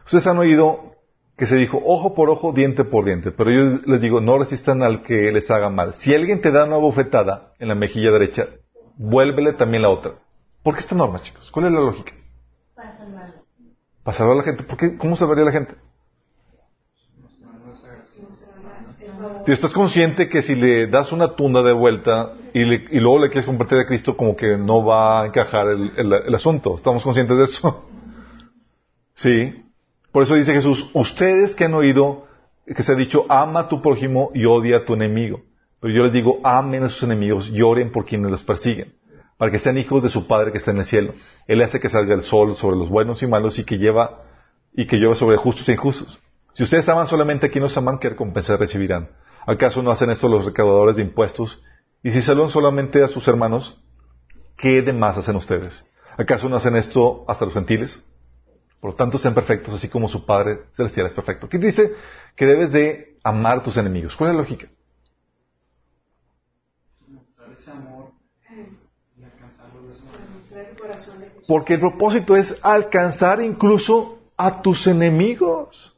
[0.05, 0.97] ustedes han oído
[1.37, 3.31] que se dijo ojo por ojo, diente por diente.
[3.31, 5.95] Pero yo les digo, no resistan al que les haga mal.
[5.95, 8.49] Si alguien te da una bofetada en la mejilla derecha,
[8.97, 10.16] vuélvele también la otra.
[10.62, 11.51] ¿Por qué esta norma, chicos?
[11.51, 12.12] ¿Cuál es la lógica?
[12.75, 13.47] Para salvarlo.
[14.03, 14.62] Para salvar a la gente.
[14.64, 14.99] ¿Por qué?
[14.99, 15.75] ¿Cómo salvaría a la gente?
[19.45, 23.18] Si estás consciente que si le das una tunda de vuelta y, le- y luego
[23.21, 26.77] le quieres compartir a Cristo, como que no va a encajar el, asunto.
[26.77, 27.87] ¿Estamos conscientes de eso?
[29.14, 29.62] Sí.
[30.12, 32.27] Por eso dice Jesús, ustedes que han oído
[32.64, 35.43] que se ha dicho, ama a tu prójimo y odia a tu enemigo.
[35.81, 38.95] Pero yo les digo, amen a sus enemigos y oren por quienes los persiguen,
[39.37, 41.12] para que sean hijos de su Padre que está en el cielo.
[41.47, 44.23] Él hace que salga el sol sobre los buenos y malos y que lleva
[44.73, 46.18] y que llueva sobre justos e injustos.
[46.61, 49.09] Si ustedes aman solamente a quienes aman, ¿qué recompensa recibirán?
[49.47, 51.65] ¿Acaso no hacen esto los recaudadores de impuestos?
[52.03, 53.83] Y si saludan solamente a sus hermanos,
[54.59, 55.89] ¿qué de más hacen ustedes?
[56.19, 58.05] ¿Acaso no hacen esto hasta los gentiles?
[58.79, 61.47] Por lo tanto, sean perfectos, así como su Padre Celestial es perfecto.
[61.47, 61.95] Aquí dice
[62.37, 64.15] que debes de amar a tus enemigos.
[64.15, 64.69] ¿Cuál es la lógica?
[67.09, 68.11] Mostrar ese amor
[69.17, 70.27] y alcanzarlo de esa manera.
[70.27, 71.47] Conocer el corazón de Jesús.
[71.49, 75.97] Porque el propósito es alcanzar incluso a tus enemigos.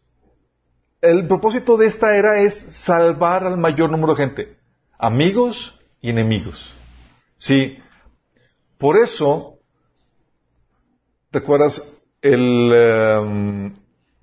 [1.03, 4.57] El propósito de esta era es salvar al mayor número de gente,
[4.97, 6.73] amigos y enemigos.
[7.39, 7.77] Sí.
[8.79, 9.59] Por eso,
[11.33, 13.75] ¿te acuerdas el, em,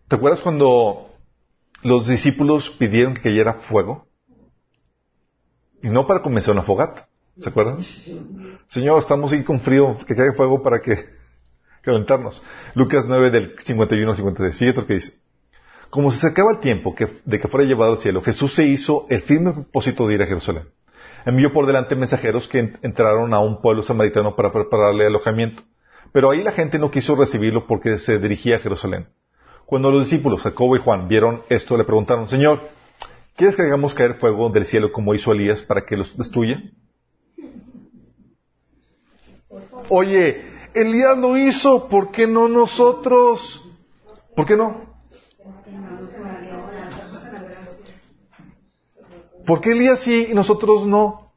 [0.07, 1.09] ¿te acuerdas cuando
[1.83, 4.07] los discípulos pidieron que cayera fuego?
[5.83, 7.09] Y no para comenzar una fogata.
[7.37, 7.79] ¿Se acuerdan?
[8.69, 11.09] Señor, estamos aquí con frío, que caiga fuego para que
[11.81, 12.41] calentarnos.
[12.73, 14.57] Lucas 9 del 51 al 53.
[14.57, 15.28] Fíjate lo que dice.
[15.89, 16.93] Como se acercaba el tiempo
[17.25, 20.27] de que fuera llevado al cielo, Jesús se hizo el firme propósito de ir a
[20.27, 20.65] Jerusalén.
[21.25, 25.63] Envió por delante mensajeros que en- entraron a un pueblo samaritano para prepararle alojamiento.
[26.11, 29.07] Pero ahí la gente no quiso recibirlo porque se dirigía a Jerusalén.
[29.65, 32.59] Cuando los discípulos, Jacobo y Juan, vieron esto, le preguntaron, Señor,
[33.35, 36.61] ¿quieres que hagamos caer fuego del cielo como hizo Elías para que los destruya?
[39.89, 43.63] Oye, Elías lo hizo, ¿por qué no nosotros?
[44.35, 44.88] ¿Por qué no?
[49.49, 51.31] ¿Por qué Elías sí y nosotros no?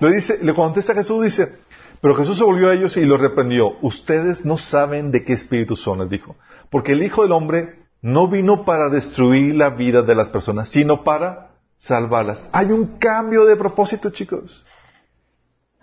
[0.00, 1.56] Le dice, le contesta Jesús, dice,
[2.00, 3.74] pero Jesús se volvió a ellos y los reprendió.
[3.80, 6.34] Ustedes no saben de qué espíritu son, les dijo.
[6.68, 11.04] Porque el Hijo del Hombre no vino para destruir la vida de las personas, sino
[11.04, 12.44] para salvarlas.
[12.52, 14.66] Hay un cambio de propósito, chicos.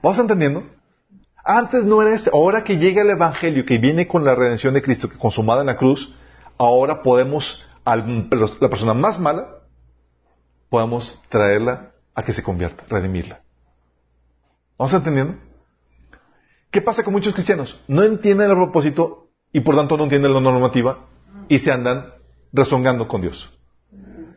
[0.03, 0.65] ¿Vas entendiendo?
[1.45, 2.31] Antes no era ese.
[2.33, 5.67] Ahora que llega el Evangelio, que viene con la redención de Cristo, que consumada en
[5.67, 6.13] la cruz,
[6.57, 8.27] ahora podemos, al-
[8.59, 9.55] la persona más mala,
[10.69, 13.41] podemos traerla a que se convierta, redimirla.
[14.77, 15.35] ¿Vamos entendiendo?
[16.71, 17.83] ¿Qué pasa con muchos cristianos?
[17.87, 21.07] No entienden el propósito y por tanto no entienden la normativa
[21.47, 22.13] y se andan
[22.53, 23.51] rezongando con Dios.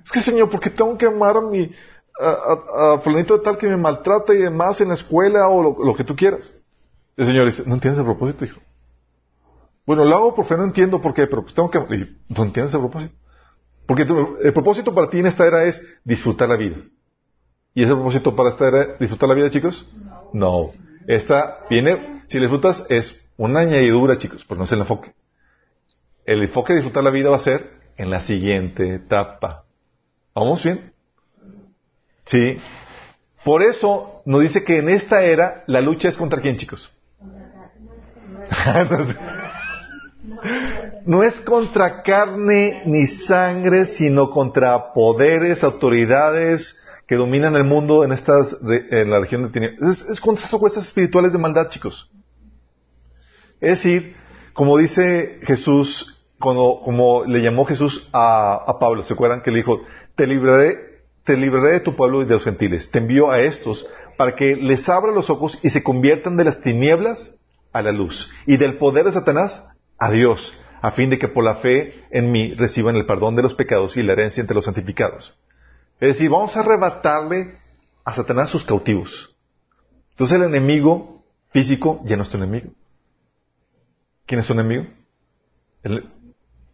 [0.05, 1.71] Es que Señor, ¿por qué tengo que amar a mi
[2.21, 5.85] a, a- fulanito de tal que me maltrata y demás en la escuela o lo,
[5.85, 6.53] lo que tú quieras?
[7.17, 8.61] El Señor dice, ¿no entiendes el propósito, hijo?
[9.87, 11.79] Bueno, lo hago por fe, no entiendo por qué, pero pues tengo que...
[11.79, 13.15] y, ¿No entiendes el propósito?
[13.87, 16.77] Porque tu- el propósito para ti en esta era es disfrutar la vida.
[17.75, 19.91] ¿Y ese propósito para esta era disfrutar la vida, chicos?
[20.33, 20.73] No.
[21.07, 25.13] Esta viene, si la disfrutas, es una añadidura, chicos, pero no es el enfoque.
[26.25, 29.65] El enfoque de disfrutar la vida va a ser en la siguiente etapa.
[30.35, 30.93] ¿Vamos bien?
[32.27, 32.57] Sí.
[33.45, 36.93] Por eso nos dice que en esta era la lucha es contra quién, chicos.
[38.91, 39.17] No sé.
[41.05, 48.13] No es contra carne ni sangre, sino contra poderes, autoridades que dominan el mundo en
[48.13, 50.03] estas en la región de tinieblas.
[50.09, 52.11] Es, contra esas fuerzas espirituales de maldad, chicos.
[53.61, 54.17] Es decir,
[54.53, 59.59] como dice Jesús, cuando, como le llamó Jesús a, a Pablo, ¿se acuerdan que le
[59.59, 59.83] dijo,
[60.17, 63.87] te libraré, te libraré de tu pueblo y de los gentiles, te envío a estos
[64.17, 67.39] para que les abra los ojos y se conviertan de las tinieblas
[67.73, 69.69] a la luz y del poder de Satanás
[69.99, 73.43] a Dios, a fin de que por la fe en mí reciban el perdón de
[73.43, 75.39] los pecados y la herencia entre los santificados.
[76.01, 77.55] Es decir, vamos a arrebatarle
[78.05, 79.37] a Satanás sus cautivos.
[80.11, 82.71] Entonces el enemigo físico ya no es tu enemigo.
[84.27, 84.87] ¿Quién es tu enemigo?
[85.85, 86.11] Él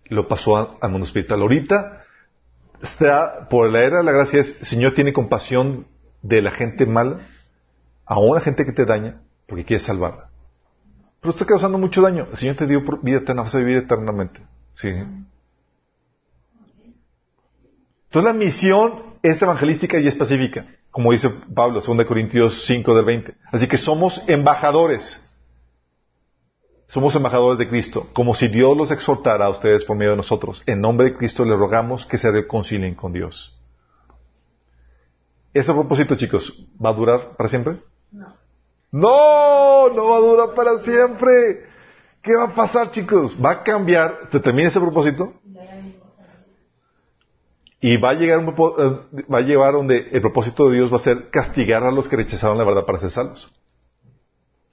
[0.06, 1.42] lo pasó al mundo espiritual.
[1.42, 2.02] Ahorita
[2.82, 5.86] está, por la era de la gracia, es, el Señor tiene compasión
[6.22, 7.28] de la gente mala,
[8.06, 10.27] aún la gente que te daña, porque quiere salvarla.
[11.20, 12.28] Pero está causando mucho daño.
[12.30, 14.40] El Señor te dio vida eterna, vas a vivir eternamente.
[14.72, 14.88] Sí.
[18.08, 23.34] Entonces la misión es evangelística y específica, como dice Pablo, 2 Corintios 5 del 20.
[23.52, 25.24] Así que somos embajadores.
[26.86, 30.62] somos embajadores de Cristo, como si Dios los exhortara a ustedes por medio de nosotros.
[30.64, 33.54] En nombre de Cristo les rogamos que se reconcilien con Dios.
[35.52, 37.76] ¿Ese propósito, chicos, va a durar para siempre?
[38.10, 38.34] No.
[38.90, 41.66] No, no va a durar para siempre.
[42.22, 43.36] ¿Qué va a pasar, chicos?
[43.42, 44.28] ¿Va a cambiar?
[44.30, 45.34] ¿Te termina ese propósito?
[47.80, 50.96] Y va a llegar un, eh, va a llevar donde el propósito de Dios va
[50.96, 53.52] a ser castigar a los que rechazaron la verdad para ser salvos.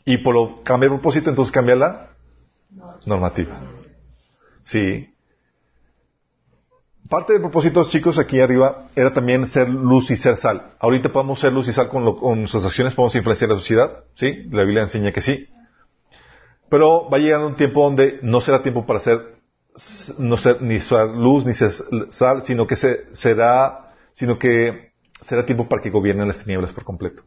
[0.06, 2.10] Y por lo cambiar el propósito, entonces cambia la
[3.06, 3.60] normativa.
[4.64, 5.15] Sí.
[7.10, 10.74] Parte del propósito, chicos, aquí arriba, era también ser luz y ser sal.
[10.80, 14.48] Ahorita podemos ser luz y sal con, con nuestras acciones, podemos influenciar la sociedad, ¿sí?
[14.50, 15.48] La Biblia enseña que sí.
[16.68, 19.36] Pero va a llegar un tiempo donde no será tiempo para ser,
[20.18, 21.72] no ser ni ser luz ni ser
[22.10, 24.92] sal, sino que se, será, sino que
[25.22, 27.22] será tiempo para que gobiernen las tinieblas por completo.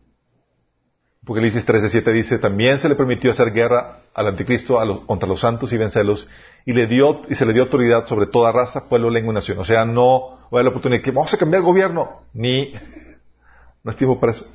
[1.28, 5.76] Apocalipsis 13:7 dice, también se le permitió hacer guerra al anticristo contra los santos y
[5.76, 6.26] vencerlos,
[6.64, 9.58] y y se le dio autoridad sobre toda raza, pueblo, lengua y nación.
[9.58, 12.72] O sea, no va a la oportunidad de que vamos a cambiar el gobierno, ni,
[13.84, 14.46] no es tiempo para eso.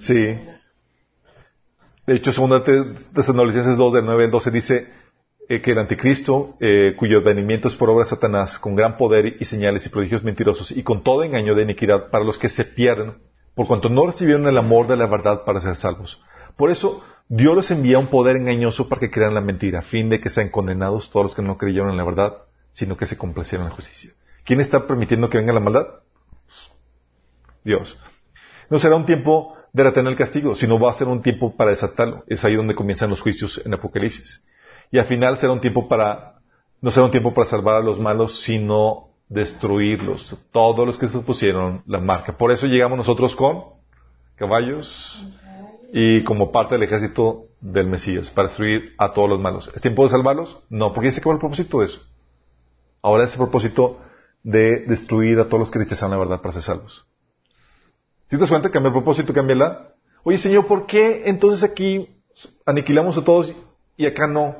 [0.00, 0.36] Sí.
[2.04, 2.64] De hecho, segunda
[3.14, 4.92] Tesalonicenses 2, del 9 al 12 dice
[5.48, 9.36] eh, que el anticristo, eh, cuyo advenimiento es por obra de Satanás, con gran poder
[9.38, 12.64] y señales y prodigios mentirosos, y con todo engaño de iniquidad para los que se
[12.64, 13.18] pierden,
[13.54, 16.22] por cuanto no recibieron el amor de la verdad para ser salvos.
[16.56, 20.08] Por eso, Dios les envía un poder engañoso para que crean la mentira, a fin
[20.08, 22.38] de que sean condenados todos los que no creyeron en la verdad,
[22.72, 24.12] sino que se complacieron en la justicia.
[24.44, 25.86] ¿Quién está permitiendo que venga la maldad?
[27.64, 27.98] Dios.
[28.70, 31.70] No será un tiempo de retener el castigo, sino va a ser un tiempo para
[31.70, 32.24] desatarlo.
[32.26, 34.44] Es ahí donde comienzan los juicios en Apocalipsis.
[34.90, 36.40] Y al final será un tiempo para,
[36.80, 40.36] no será un tiempo para salvar a los malos, sino destruirlos.
[40.52, 42.36] Todos los que se pusieron la marca.
[42.36, 43.64] Por eso llegamos nosotros con
[44.36, 45.24] caballos
[45.92, 49.70] y como parte del ejército del Mesías, para destruir a todos los malos.
[49.74, 50.62] ¿Es tiempo de salvarlos?
[50.68, 52.00] No, porque ese acabó el propósito de eso.
[53.02, 54.00] Ahora es el propósito
[54.42, 57.06] de destruir a todos los que rechazan la verdad para ser salvos.
[58.24, 59.94] Si te das cuenta, cambia el propósito, cambia la.
[60.24, 62.08] Oye, Señor, ¿por qué entonces aquí
[62.64, 63.54] aniquilamos a todos
[63.96, 64.56] y acá no?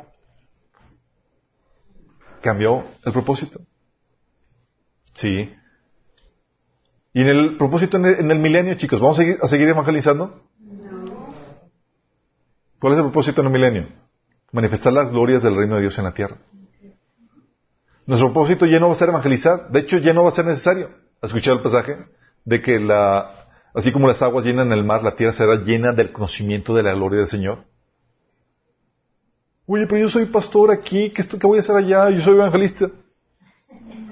[2.41, 3.61] Cambió el propósito.
[5.15, 5.55] Sí.
[7.15, 10.43] Y en el propósito en el, milenio, chicos, ¿vamos a seguir, a seguir evangelizando?
[10.59, 11.35] No.
[12.81, 13.89] ¿Cuál es el propósito en el milenio?
[14.51, 16.39] Manifestar las glorias del reino de Dios en la tierra.
[18.07, 19.71] Nuestro propósito ya no va a ser evangelizar.
[19.71, 20.91] De hecho, ya no va a ser necesario.
[21.21, 21.99] ¿Has escuchado el pasaje?
[22.45, 23.43] De que la,
[23.75, 26.93] Así como las aguas llenan el mar, la tierra será llena del conocimiento de la
[26.93, 27.65] gloria del Señor.
[29.67, 32.11] Oye, pero yo soy pastor aquí, ¿qué, qué voy a hacer allá?
[32.11, 32.91] Yo soy evangelista.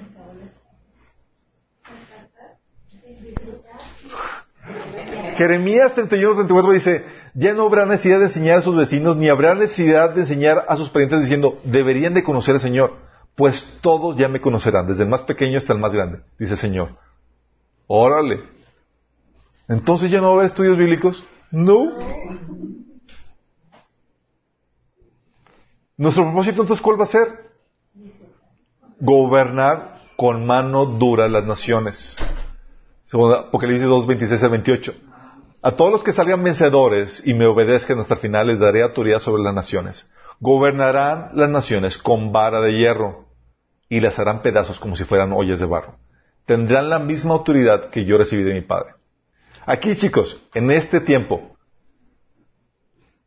[5.35, 9.55] Jeremías 31, 34 dice, ya no habrá necesidad de enseñar a sus vecinos, ni habrá
[9.55, 12.95] necesidad de enseñar a sus parientes diciendo, deberían de conocer al Señor,
[13.35, 16.59] pues todos ya me conocerán, desde el más pequeño hasta el más grande, dice el
[16.59, 16.89] Señor.
[17.87, 18.43] Órale.
[19.67, 21.23] Entonces ya no va a haber estudios bíblicos.
[21.51, 21.91] No.
[25.97, 27.51] Nuestro propósito entonces, ¿cuál va a ser?
[28.99, 32.17] Gobernar con mano dura las naciones.
[33.05, 34.93] Según Apocalipsis 2, 26 a 28.
[35.61, 39.19] A todos los que salgan vencedores y me obedezcan hasta el final les daré autoridad
[39.19, 40.11] sobre las naciones.
[40.39, 43.25] Gobernarán las naciones con vara de hierro
[43.87, 45.97] y las harán pedazos como si fueran ollas de barro.
[46.45, 48.95] Tendrán la misma autoridad que yo recibí de mi Padre.
[49.65, 51.55] Aquí, chicos, en este tiempo,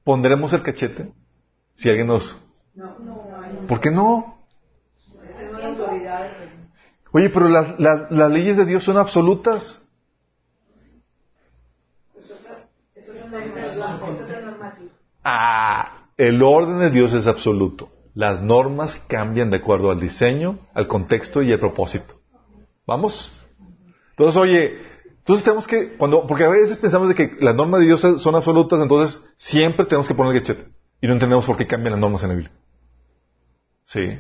[0.03, 1.13] ¿pondremos el cachete?
[1.75, 2.43] Si alguien nos...
[2.75, 4.35] No, no, ¿Por qué no?
[7.13, 9.84] Oye, pero las, las, leyes de Dios son absolutas.
[15.23, 17.91] Ah, el orden de Dios es absoluto.
[18.15, 22.15] Las normas cambian de acuerdo al diseño, al contexto y al propósito.
[22.87, 23.33] ¿Vamos?
[24.11, 24.79] Entonces, oye,
[25.19, 28.35] entonces tenemos que, cuando, porque a veces pensamos de que las normas de Dios son
[28.35, 30.69] absolutas, entonces siempre tenemos que poner el gachete.
[31.01, 32.53] Y no entendemos por qué cambian las normas en la Biblia.
[33.85, 34.19] Sí.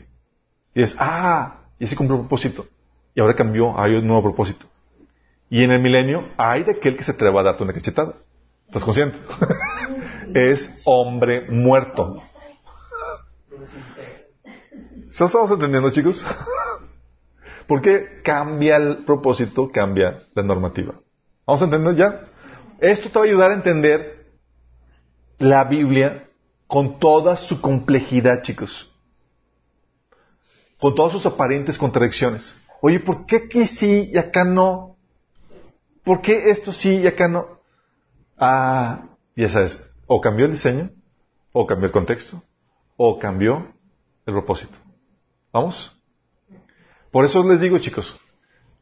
[0.74, 2.66] Y es, ah, y ese cumplió un propósito.
[3.14, 4.66] Y ahora cambió, hay un nuevo propósito.
[5.50, 8.14] Y en el milenio, hay de aquel que se atreva a darte una cachetada.
[8.66, 9.18] ¿Estás consciente?
[10.34, 12.22] es hombre muerto.
[15.10, 16.24] ¿Se estamos entendiendo, chicos?
[17.66, 20.94] Porque cambia el propósito, cambia la normativa.
[21.46, 22.28] ¿Vamos a entender ya?
[22.80, 24.26] Esto te va a ayudar a entender
[25.38, 26.28] la Biblia
[26.66, 28.92] con toda su complejidad, chicos.
[30.78, 32.54] Con todas sus aparentes contradicciones.
[32.80, 34.96] Oye, ¿por qué aquí sí y acá no?
[36.02, 37.60] ¿Por qué esto sí y acá no?
[38.36, 39.04] Ah,
[39.36, 40.90] ya sabes, o cambió el diseño,
[41.52, 42.42] o cambió el contexto,
[42.96, 43.64] o cambió
[44.26, 44.74] el propósito.
[45.52, 45.96] ¿Vamos?
[47.10, 48.18] Por eso les digo, chicos,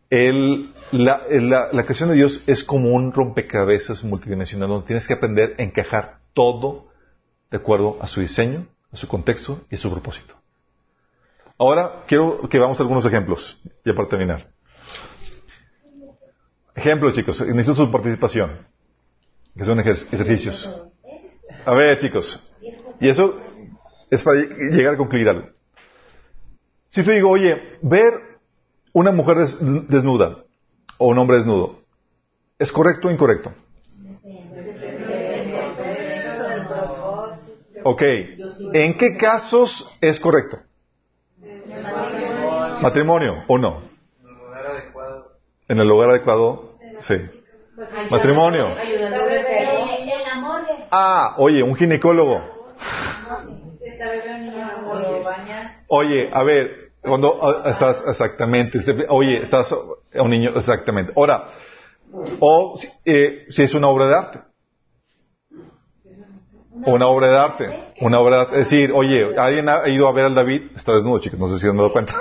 [0.09, 5.15] el, la, la, la, creación de Dios es como un rompecabezas multidimensional donde tienes que
[5.15, 6.89] aprender a encajar todo
[7.51, 10.35] de acuerdo a su diseño, a su contexto y a su propósito.
[11.59, 14.49] Ahora quiero que veamos algunos ejemplos, ya para terminar.
[16.75, 18.51] Ejemplos, chicos, necesito su participación,
[19.57, 20.87] que son ejercicios.
[21.65, 22.53] A ver, chicos,
[23.01, 23.41] y eso
[24.11, 25.49] es para llegar a concluir algo.
[26.91, 28.13] Si te digo, oye, ver
[28.93, 29.39] una mujer
[29.89, 30.45] desnuda
[30.99, 31.81] o un hombre desnudo,
[32.59, 33.53] ¿es correcto o incorrecto?
[37.85, 40.59] Ok, ¿en qué casos es correcto?
[42.81, 43.83] ¿Matrimonio o no?
[45.69, 47.15] En el lugar adecuado, sí.
[48.11, 48.77] Matrimonio.
[50.95, 52.43] Ah, oye, un ginecólogo.
[55.89, 58.79] Oye, a ver, cuando ah, estás exactamente,
[59.09, 59.75] oye, estás
[60.15, 61.15] un niño exactamente.
[61.17, 61.45] Ahora,
[62.41, 64.41] o eh, si es una obra de arte.
[66.85, 67.71] Una obra de arte.
[68.03, 68.61] Una obra de arte.
[68.61, 70.73] Es decir, oye, ¿alguien ha ido a ver al David?
[70.77, 72.13] Está desnudo, chicos, no sé si han dado cuenta.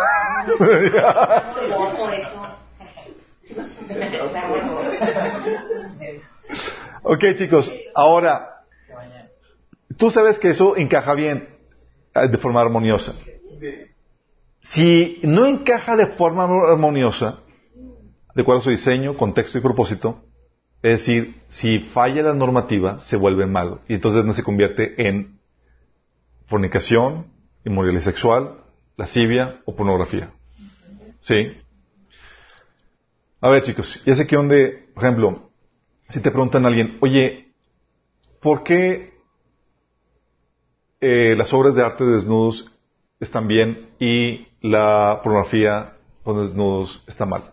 [7.04, 8.61] ok, chicos, ahora,
[10.02, 11.48] tú sabes que eso encaja bien
[12.16, 13.14] eh, de forma armoniosa.
[14.60, 17.42] Si no encaja de forma armoniosa,
[18.34, 20.24] de acuerdo a su diseño, contexto y propósito,
[20.82, 23.82] es decir, si falla la normativa, se vuelve malo.
[23.88, 25.40] Y entonces no se convierte en
[26.48, 27.28] fornicación,
[27.64, 28.58] inmoralidad sexual,
[28.98, 30.32] lascivia o pornografía.
[31.22, 31.56] ¿Sí?
[33.40, 35.52] A ver, chicos, ya sé que donde, por ejemplo,
[36.10, 37.54] si te preguntan a alguien, oye,
[38.42, 39.12] ¿por qué
[41.02, 42.72] eh, las obras de arte de desnudos
[43.20, 47.52] están bien y la pornografía con desnudos está mal?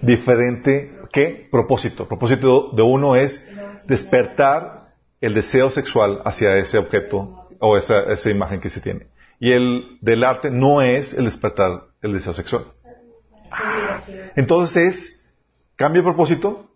[0.00, 1.46] Diferente, ¿qué?
[1.50, 2.08] Propósito.
[2.08, 3.46] Propósito de uno es
[3.86, 9.08] despertar el deseo sexual hacia ese objeto o esa, esa imagen que se tiene.
[9.38, 12.64] Y el del arte no es el despertar el deseo sexual.
[14.36, 15.34] Entonces es,
[15.76, 16.66] cambio de propósito,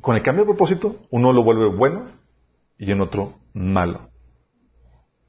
[0.00, 2.19] con el cambio de propósito, uno lo vuelve bueno
[2.80, 4.08] y en otro malo.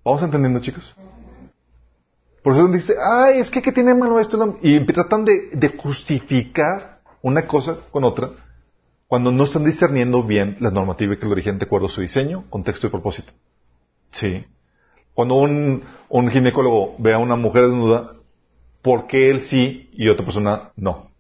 [0.04, 0.96] ¿Vamos entendiendo, chicos?
[2.42, 4.58] Por eso dice, ay, es que ¿qué tiene malo esto?
[4.64, 8.32] Y tratan de, justificar una cosa con otra
[9.08, 12.46] cuando no están discerniendo bien la normativa que lo rigen de acuerdo a su diseño,
[12.50, 13.34] contexto y propósito.
[14.12, 14.46] Sí.
[15.14, 18.14] Cuando un, un ginecólogo ve a una mujer desnuda,
[18.82, 21.12] ¿por qué él sí y otra persona no?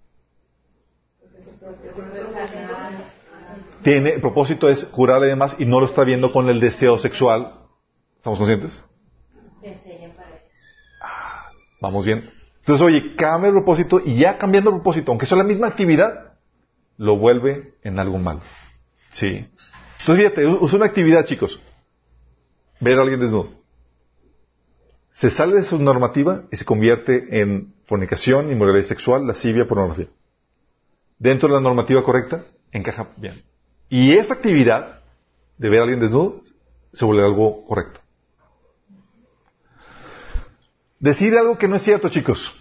[3.83, 6.97] Tiene, el propósito es curarle y demás y no lo está viendo con el deseo
[6.97, 7.53] sexual.
[8.17, 8.83] ¿Estamos conscientes?
[11.01, 11.45] Ah,
[11.81, 12.29] vamos bien.
[12.59, 16.33] Entonces, oye, cambia el propósito y ya cambiando el propósito, aunque sea la misma actividad,
[16.97, 18.41] lo vuelve en algo malo.
[19.11, 19.47] Sí.
[19.99, 21.59] Entonces, fíjate, usa una actividad, chicos.
[22.79, 23.49] Ver a alguien desnudo.
[25.11, 30.07] Se sale de su normativa y se convierte en fornicación, inmoralidad sexual, lascivia, pornografía.
[31.17, 33.43] Dentro de la normativa correcta, encaja bien.
[33.91, 35.01] Y esa actividad
[35.57, 36.41] de ver a alguien desnudo
[36.93, 37.99] se vuelve algo correcto.
[40.97, 42.57] Decir algo que no es cierto, chicos.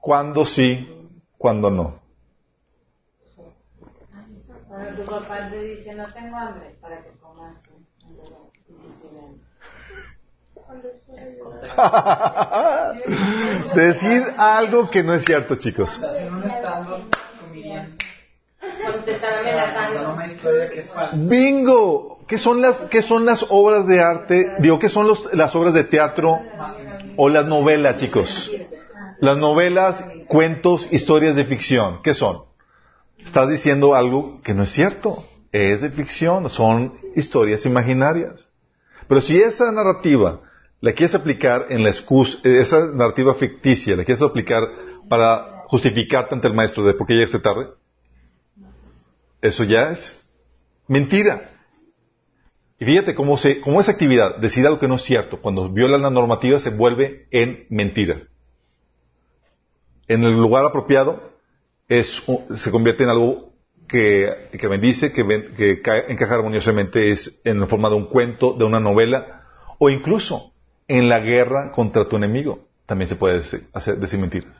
[0.00, 1.08] Cuando sí,
[1.38, 2.00] cuando no.
[4.66, 7.56] Cuando tu papá te dice no tengo hambre para que comas
[13.74, 15.90] Decir algo que no es cierto, chicos.
[15.92, 17.00] Estás en un estado
[17.54, 17.96] comedian.
[18.58, 20.14] Cuando te están relatando.
[20.14, 21.16] una historia que es falsa.
[21.28, 22.12] Bingo.
[22.26, 24.54] ¿Qué son las, qué son las obras de arte?
[24.58, 26.40] Digo, ¿qué son los, las obras de teatro
[27.16, 28.50] o las novelas, chicos?
[29.20, 32.00] Las novelas, cuentos, historias de ficción.
[32.02, 32.44] ¿Qué son?
[33.18, 35.22] Estás diciendo algo que no es cierto.
[35.52, 38.48] Es de ficción, son historias imaginarias.
[39.06, 40.40] Pero si esa narrativa
[40.84, 44.68] la quieres aplicar en la excusa, esa narrativa ficticia, la quieres aplicar
[45.08, 47.68] para justificarte ante el maestro de por qué llegaste tarde,
[49.40, 50.28] eso ya es
[50.86, 51.52] mentira.
[52.78, 55.96] Y fíjate cómo, se, cómo esa actividad, decir algo que no es cierto, cuando viola
[55.96, 58.18] la normativa se vuelve en mentira.
[60.06, 61.32] En el lugar apropiado
[61.88, 62.22] es,
[62.56, 63.54] se convierte en algo
[63.88, 65.24] que, que bendice, que,
[65.56, 69.46] que encaja armoniosamente, es en la forma de un cuento, de una novela,
[69.78, 70.50] o incluso
[70.88, 72.60] en la guerra contra tu enemigo.
[72.86, 74.54] También se puede decir, hacer, decir mentiras.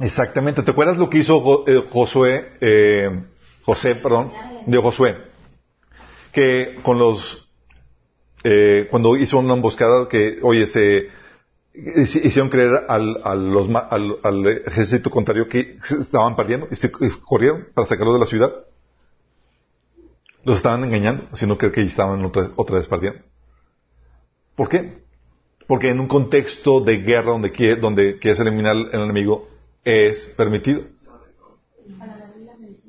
[0.00, 0.62] Exactamente.
[0.62, 3.22] ¿Te acuerdas lo que hizo eh, Josué, eh,
[3.64, 4.32] José, perdón,
[4.66, 5.16] de Josué?
[6.32, 7.48] Que con los,
[8.42, 11.08] eh, cuando hizo una emboscada que, oye, se
[11.74, 16.76] hici- hicieron creer al, a los ma- al, al ejército contrario que estaban perdiendo y
[16.76, 18.52] se corrieron para sacarlos de la ciudad.
[20.44, 23.20] Los estaban engañando, haciendo creer que estaban otra, otra vez perdiendo.
[24.56, 25.02] ¿Por qué?
[25.66, 29.48] Porque en un contexto de guerra donde, quiere- donde quieres eliminar al enemigo
[29.84, 30.82] es permitido.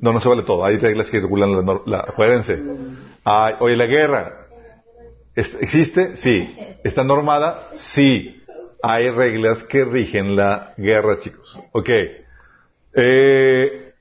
[0.02, 0.65] No, no se vale todo.
[0.65, 2.61] Hay reglas que regulan la, la acuérdense.
[3.60, 4.48] Oye, la guerra
[5.36, 6.18] ¿es- ¿existe?
[6.18, 6.56] Sí.
[6.84, 7.69] ¿Está normada?
[7.73, 8.41] Sí.
[8.84, 11.57] Hay reglas que rigen la guerra, chicos.
[11.72, 11.90] Ok.
[12.94, 13.94] Eh,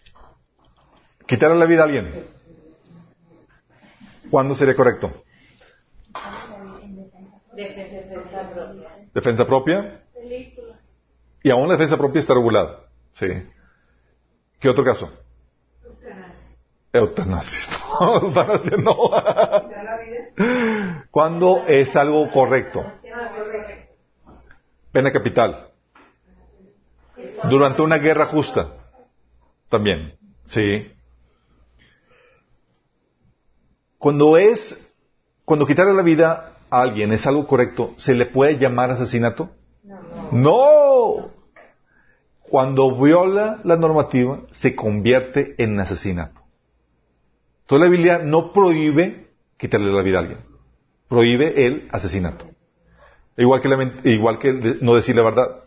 [1.26, 2.33] ¿Quitarle la vida a alguien?
[4.34, 5.22] ¿Cuándo sería correcto?
[9.14, 10.02] Defensa propia.
[10.12, 10.80] ¿Defensa?
[11.40, 12.80] Y aún la defensa propia está regulada.
[13.12, 13.28] Sí.
[14.58, 15.08] ¿Qué otro caso?
[16.92, 17.60] Eutanasia.
[18.00, 18.96] Eutanasia no.
[21.12, 22.84] ¿Cuándo es algo correcto?
[24.90, 25.68] Pena capital.
[27.48, 28.72] Durante una guerra justa.
[29.68, 30.18] También.
[30.46, 30.92] Sí.
[34.04, 34.94] Cuando es,
[35.46, 39.48] cuando quitarle la vida a alguien es algo correcto, ¿se le puede llamar asesinato?
[40.30, 41.30] No.
[42.42, 46.38] Cuando viola la normativa, se convierte en asesinato.
[47.62, 50.40] Entonces la Biblia no prohíbe quitarle la vida a alguien.
[51.08, 52.44] Prohíbe el asesinato.
[53.38, 54.52] Igual que, la igual que
[54.82, 55.64] no decir la verdad.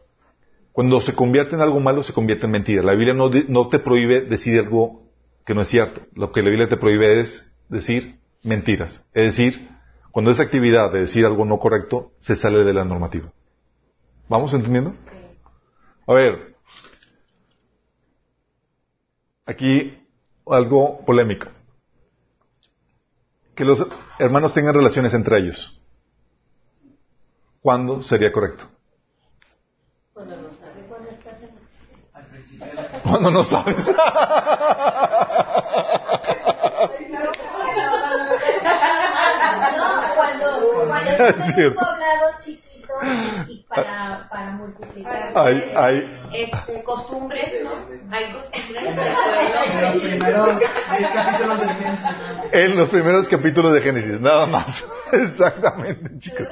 [0.73, 2.84] Cuando se convierte en algo malo, se convierte en mentira.
[2.84, 5.07] La Biblia no, no te prohíbe decir algo
[5.43, 6.01] que no es cierto.
[6.14, 8.18] Lo que la Biblia te prohíbe es decir
[8.48, 9.06] mentiras.
[9.14, 9.69] Es decir,
[10.11, 13.32] cuando esa actividad de decir algo no correcto, se sale de la normativa.
[14.30, 14.95] ¿Vamos entendiendo?
[16.07, 16.56] A ver,
[19.45, 20.07] aquí
[20.45, 21.48] algo polémico.
[23.56, 23.86] Que los
[24.19, 25.80] hermanos tengan relaciones entre ellos.
[27.61, 28.65] ¿Cuándo sería correcto?
[32.14, 33.91] Al principio de la Cuando no sabes.
[39.78, 41.06] No, cuando, cuando
[41.57, 42.94] Es un poblado chiquito
[43.48, 47.72] y para, para multiplicar Hay- pues, hay- este, costumbres, ¿no?
[48.15, 48.95] Hay costumbres del
[49.81, 50.02] los pueblo.
[50.02, 50.72] primeros 10
[51.14, 52.06] capítulos de Génesis.
[52.52, 54.85] En los primeros capítulos de Génesis, nada más.
[55.11, 56.48] Exactamente, chicos.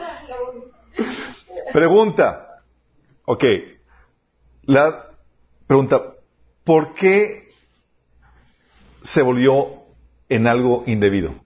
[1.74, 2.62] Pregunta.
[3.26, 3.44] Ok.
[4.64, 5.06] La
[5.68, 6.02] pregunta,
[6.64, 7.50] ¿por qué
[9.04, 9.84] se volvió
[10.30, 11.45] en algo indebido?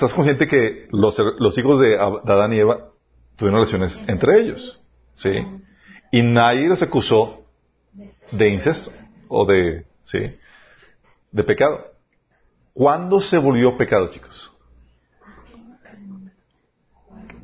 [0.00, 2.88] ¿Estás consciente que los, los hijos de Adán y Eva
[3.36, 4.82] tuvieron relaciones entre ellos?
[5.14, 5.46] ¿Sí?
[6.10, 7.44] Y nadie los acusó
[8.32, 8.92] de incesto
[9.28, 10.38] o de, ¿sí?
[11.32, 11.84] De pecado.
[12.72, 14.50] ¿Cuándo se volvió pecado, chicos?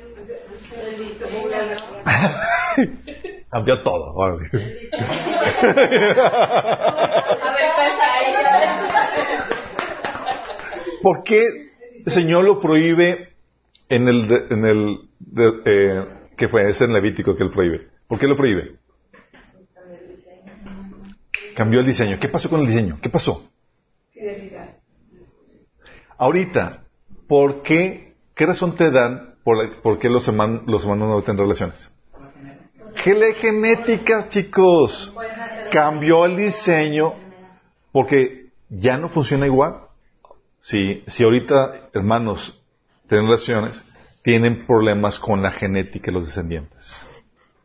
[7.77, 8.35] pasa ahí.
[11.02, 11.44] ¿Por qué
[12.05, 13.31] el Señor lo prohíbe
[13.89, 16.05] en el, de- en el de- eh,
[16.36, 16.69] que fue?
[16.69, 17.89] Es en Levítico que él prohíbe.
[18.06, 18.77] ¿Por qué lo prohíbe?
[21.55, 22.19] Cambió el diseño.
[22.20, 22.97] ¿Qué pasó con el diseño?
[23.02, 23.48] ¿Qué pasó?
[26.16, 26.85] Ahorita,
[27.27, 29.28] ¿por qué, qué razón te dan
[29.83, 31.91] por, qué los, hermanos, los hermanos no tienen relaciones?
[32.97, 35.15] Gele- genéticas, chicos.
[35.70, 37.15] Cambió el diseño
[37.93, 39.77] porque ya no funciona igual.
[40.61, 42.61] Si, ahorita, hermanos,
[43.09, 43.83] tienen relaciones,
[44.23, 47.07] tienen problemas con la genética de los descendientes.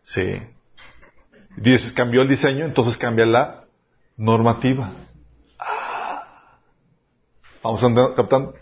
[0.04, 0.42] Sí.
[1.58, 3.66] Dios cambió el diseño, entonces cambia la
[4.18, 4.92] normativa.
[5.60, 6.24] Ah.
[7.64, 8.54] Vamos andando, captando.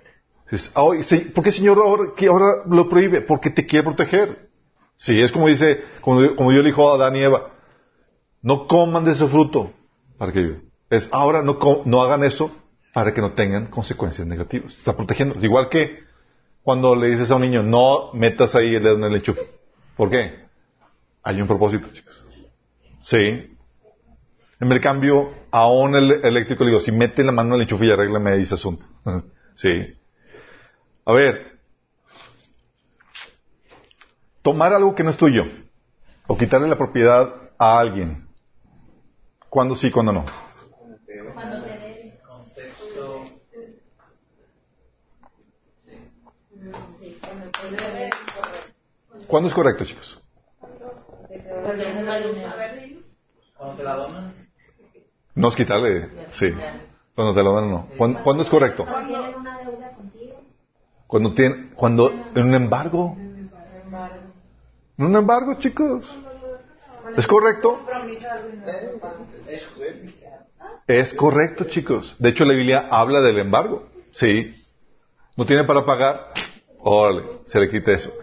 [0.52, 0.84] Dices, "Ah,
[1.34, 3.22] ¿Por qué Señor ahora, que ahora lo prohíbe?
[3.22, 4.50] Porque te quiere proteger.
[4.98, 7.52] Sí, es como dice, como, como Dios le dijo a Adán y Eva,
[8.42, 9.72] no coman de ese fruto
[10.18, 10.60] para que.
[10.90, 12.52] Es ahora no, hagan eso
[12.94, 14.78] para que no tengan consecuencias negativas.
[14.78, 15.36] Está protegiendo.
[15.40, 16.04] Igual que
[16.64, 19.42] cuando le dices a un niño, no metas ahí el dedo en el enchufe.
[19.96, 20.36] ¿Por qué?
[21.24, 22.26] Hay un propósito, chicos.
[23.00, 23.56] Sí.
[24.60, 27.86] En el cambio, aún el eléctrico le digo, si mete la mano en el enchufe
[27.86, 28.86] y arréglame ese asunto.
[29.54, 29.96] Sí.
[31.12, 31.60] A ver,
[34.42, 35.44] tomar algo que no es tuyo
[36.26, 38.30] o quitarle la propiedad a alguien.
[39.50, 40.24] ¿Cuándo sí, cuándo no?
[40.72, 41.34] Cuando te debe.
[49.28, 50.24] ¿Cuándo es correcto, chicos?
[53.58, 54.48] Cuando te la donan.
[55.36, 56.54] No es quitarle, sí.
[57.16, 57.88] Cuando te la donan, no.
[57.98, 58.86] ¿Cuándo, ¿cuándo es correcto?
[58.86, 60.21] Cuando tienen una deuda contigo.
[61.12, 63.18] Cuando tiene, cuando, en un embargo.
[64.98, 66.06] En un embargo, chicos.
[67.18, 67.82] ¿Es correcto?
[70.88, 72.16] Es correcto, chicos.
[72.18, 73.90] De hecho, la Biblia habla del embargo.
[74.14, 74.54] Sí.
[75.36, 76.28] No tiene para pagar.
[76.80, 78.14] Órale, se le quita eso.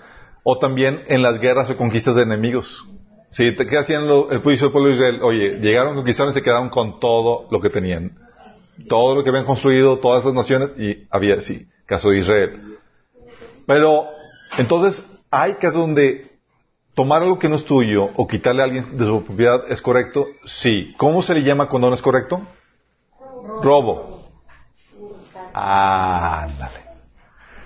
[0.42, 2.88] O también en las guerras o conquistas de enemigos.
[3.28, 5.20] Sí, ¿qué hacían lo- el pueblo de Israel?
[5.20, 8.16] Oye, llegaron, conquistaron y se quedaron con todo lo que tenían.
[8.88, 12.78] Todo lo que habían construido, todas esas naciones, y había, sí, caso de Israel.
[13.66, 14.06] Pero,
[14.58, 16.30] entonces, hay casos donde
[16.94, 20.26] tomar algo que no es tuyo o quitarle a alguien de su propiedad es correcto,
[20.44, 20.94] sí.
[20.98, 22.40] ¿Cómo se le llama cuando no es correcto?
[23.62, 24.30] Robo.
[25.54, 26.80] Ándale.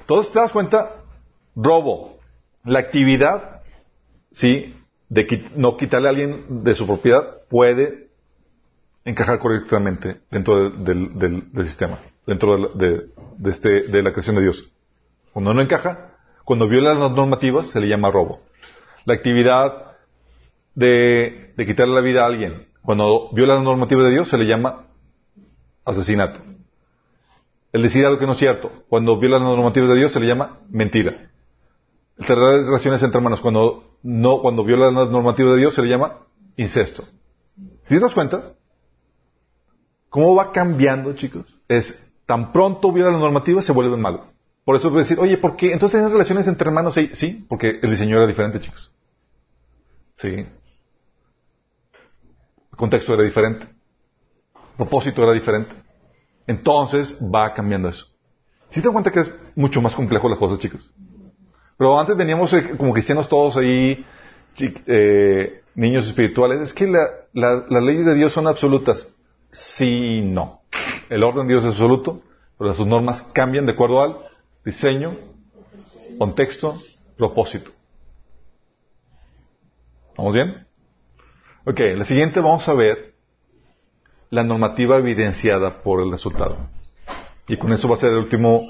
[0.01, 0.97] Entonces, ¿te das cuenta?
[1.55, 2.19] Robo.
[2.65, 3.63] La actividad,
[4.31, 4.77] sí,
[5.09, 8.09] de qui- no quitarle a alguien de su propiedad puede
[9.05, 13.07] encajar correctamente dentro de- del, del- del sistema, dentro de, de-
[13.39, 14.71] de este, de la creación de Dios.
[15.33, 18.41] Cuando no encaja, cuando viola las normativas, se le llama robo.
[19.05, 19.97] La actividad
[20.75, 24.47] de, de quitarle la vida a alguien, cuando viola las normativas de Dios, se le
[24.47, 24.87] llama
[25.85, 26.41] asesinato.
[27.73, 30.27] El decir algo que no es cierto, cuando viola las normativas de Dios, se le
[30.27, 31.31] llama mentira.
[32.19, 35.89] El tener relaciones entre hermanos, cuando no, cuando viola las normativas de Dios, se le
[35.89, 36.19] llama
[36.57, 37.05] incesto.
[37.57, 38.53] ¿Sí te das cuenta?
[40.09, 41.47] ¿Cómo va cambiando, chicos?
[41.69, 44.27] Es tan pronto viola las normativas, se vuelve malo.
[44.65, 45.73] Por eso decir, oye, ¿por qué?
[45.73, 48.93] Entonces tener relaciones entre hermanos, sí, sí, porque el diseño era diferente, chicos.
[50.17, 50.29] Sí.
[50.29, 50.47] El
[52.77, 53.67] contexto era diferente.
[54.55, 55.71] El propósito era diferente.
[56.47, 58.07] Entonces va cambiando eso.
[58.71, 60.93] ¿Sí te das cuenta que es mucho más complejo las cosas, chicos?
[61.77, 64.05] Pero antes veníamos eh, como cristianos todos ahí,
[64.87, 66.61] eh, niños espirituales.
[66.61, 69.13] Es que la- la- las leyes de Dios son absolutas.
[69.51, 70.62] Sí no.
[71.09, 72.23] El orden de Dios es absoluto,
[72.59, 74.17] pero sus normas cambian de acuerdo al
[74.65, 75.17] diseño,
[76.19, 76.81] contexto,
[77.17, 77.71] propósito.
[80.17, 80.67] ¿Vamos bien?
[81.65, 83.15] Ok, la siguiente vamos a ver
[84.31, 86.57] la normativa evidenciada por el resultado.
[87.49, 88.63] Y con eso va a ser el último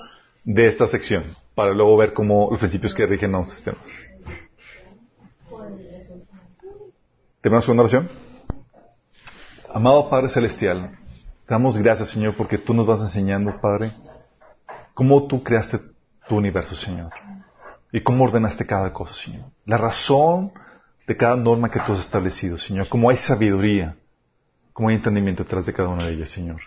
[0.44, 1.24] de esta sección,
[1.54, 3.80] para luego ver cómo los principios que rigen los sistemas.
[7.40, 8.08] ¿Tenemos una oración?
[9.72, 10.98] Amado Padre Celestial,
[11.52, 13.92] damos gracias, Señor, porque tú nos vas enseñando, Padre,
[14.94, 15.78] cómo tú creaste
[16.28, 17.12] tu universo, Señor.
[17.92, 19.44] Y cómo ordenaste cada cosa, Señor.
[19.66, 20.52] La razón
[21.06, 22.88] de cada norma que tú has establecido, Señor.
[22.88, 23.96] Cómo hay sabiduría,
[24.72, 26.60] cómo hay entendimiento detrás de cada una de ellas, Señor.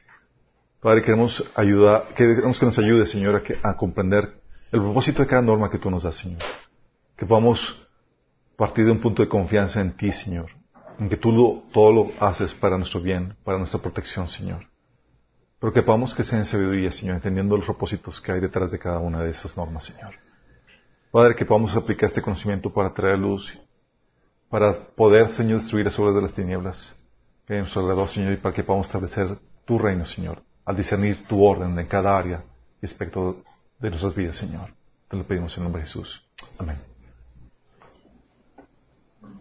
[0.81, 4.39] Padre, queremos ayudar, queremos que nos ayude, Señor, a, que- a comprender
[4.71, 6.41] el propósito de cada norma que tú nos das, Señor.
[7.17, 7.87] Que podamos
[8.55, 10.51] partir de un punto de confianza en ti, Señor.
[10.99, 14.59] En que tú lo- todo lo haces para nuestro bien, para nuestra protección, Señor.
[15.59, 18.99] Pero que podamos crecer en sabiduría, Señor, entendiendo los propósitos que hay detrás de cada
[18.99, 20.13] una de esas normas, Señor.
[21.11, 23.57] Padre, que podamos aplicar este conocimiento para traer luz,
[24.49, 26.99] para poder, Señor, destruir las obras de las tinieblas
[27.45, 30.75] que hay en nuestro alrededor, Señor, y para que podamos establecer tu reino, Señor, al
[30.75, 32.43] discernir tu orden en cada área
[32.81, 33.43] y aspecto
[33.79, 34.69] de nuestras vidas, Señor.
[35.07, 36.23] Te lo pedimos en nombre de Jesús.
[36.57, 36.77] Amén.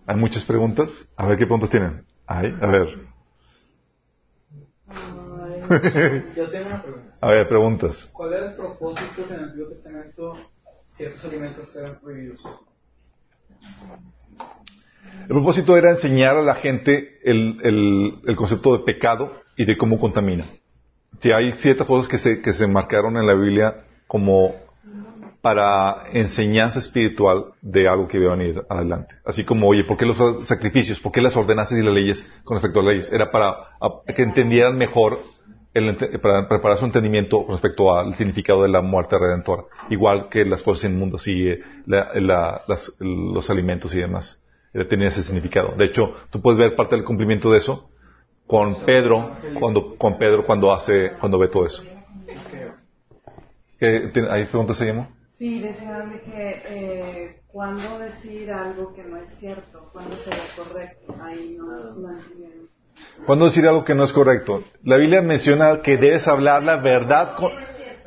[0.06, 0.90] ¿Hay muchas preguntas?
[1.16, 2.04] A ver qué preguntas tienen.
[2.26, 2.54] ¿Hay?
[2.60, 3.13] A ver.
[6.36, 7.14] Yo tengo una pregunta.
[7.20, 8.08] A ver, preguntas.
[8.12, 10.32] ¿Cuál era el propósito que en el Antiguo Testamento
[10.88, 12.40] ciertos alimentos eran prohibidos?
[15.22, 19.76] El propósito era enseñar a la gente el, el- el concepto de pecado y de
[19.76, 20.44] cómo contamina.
[21.20, 24.54] Sí, hay ciertas cosas que se, que se marcaron en la Biblia como
[25.40, 29.14] para enseñanza espiritual de algo que iba a venir adelante.
[29.24, 31.00] Así como, oye, ¿por qué los sacrificios?
[31.00, 33.12] ¿Por qué las ordenanzas y las leyes con respecto a las leyes?
[33.12, 33.50] Era para
[33.80, 35.18] a- que entendieran mejor,
[35.74, 39.64] el para preparar su entendimiento respecto al significado de la muerte redentora.
[39.90, 44.40] Igual que las cosas inmundas y eh, la- la- las- los alimentos y demás.
[44.72, 45.74] Eh, Tenía ese significado.
[45.76, 47.90] De hecho, tú puedes ver parte del cumplimiento de eso
[48.46, 51.82] con Pedro, cuando, con Pedro cuando hace, cuando ve todo eso.
[53.78, 55.08] ¿Qué- tiene- ¿Hay preguntas, se llama?
[55.36, 61.14] Sí, decían de que eh, cuándo decir algo que no es cierto, cuándo sería correcto.
[61.20, 62.68] Ahí no, no entiendo.
[63.26, 64.62] ¿Cuándo decir algo que no es correcto?
[64.82, 67.50] La Biblia menciona que debes hablar la verdad con,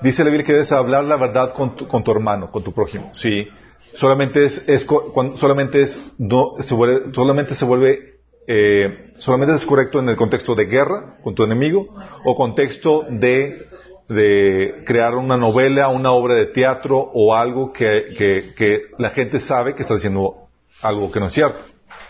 [0.01, 2.72] dice la Biblia que debes hablar la verdad con tu, con tu hermano, con tu
[2.73, 3.11] prójimo.
[3.15, 3.47] Sí.
[3.95, 9.55] Solamente es, es co- cuando- solamente es, no, se vuelve, solamente se vuelve, eh, solamente
[9.55, 11.88] es correcto en el contexto de guerra con tu enemigo
[12.23, 13.65] o contexto de
[14.07, 19.41] de crear una novela, una obra de teatro o algo que, que, que la gente
[19.41, 20.47] sabe que está diciendo
[20.81, 21.59] algo que no es cierto.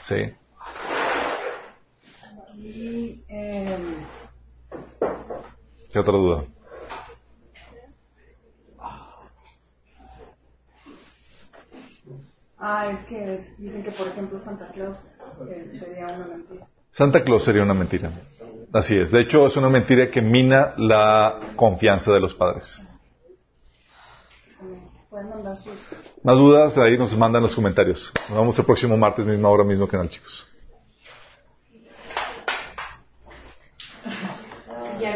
[0.08, 0.16] ¿Sí?
[2.56, 3.78] Y, eh,
[5.98, 6.44] ¿Qué otra duda?
[12.60, 15.00] ah, es que dicen que, por ejemplo, Santa Claus
[15.50, 16.68] eh, sería una mentira.
[16.92, 18.12] Santa Claus sería una mentira.
[18.72, 19.10] Así es.
[19.10, 22.80] De hecho, es una mentira que mina la confianza de los padres.
[26.22, 28.14] Más dudas, ahí nos mandan los comentarios.
[28.30, 30.46] Nos vemos el próximo martes, misma hora, mismo canal, chicos.
[35.00, 35.16] Ya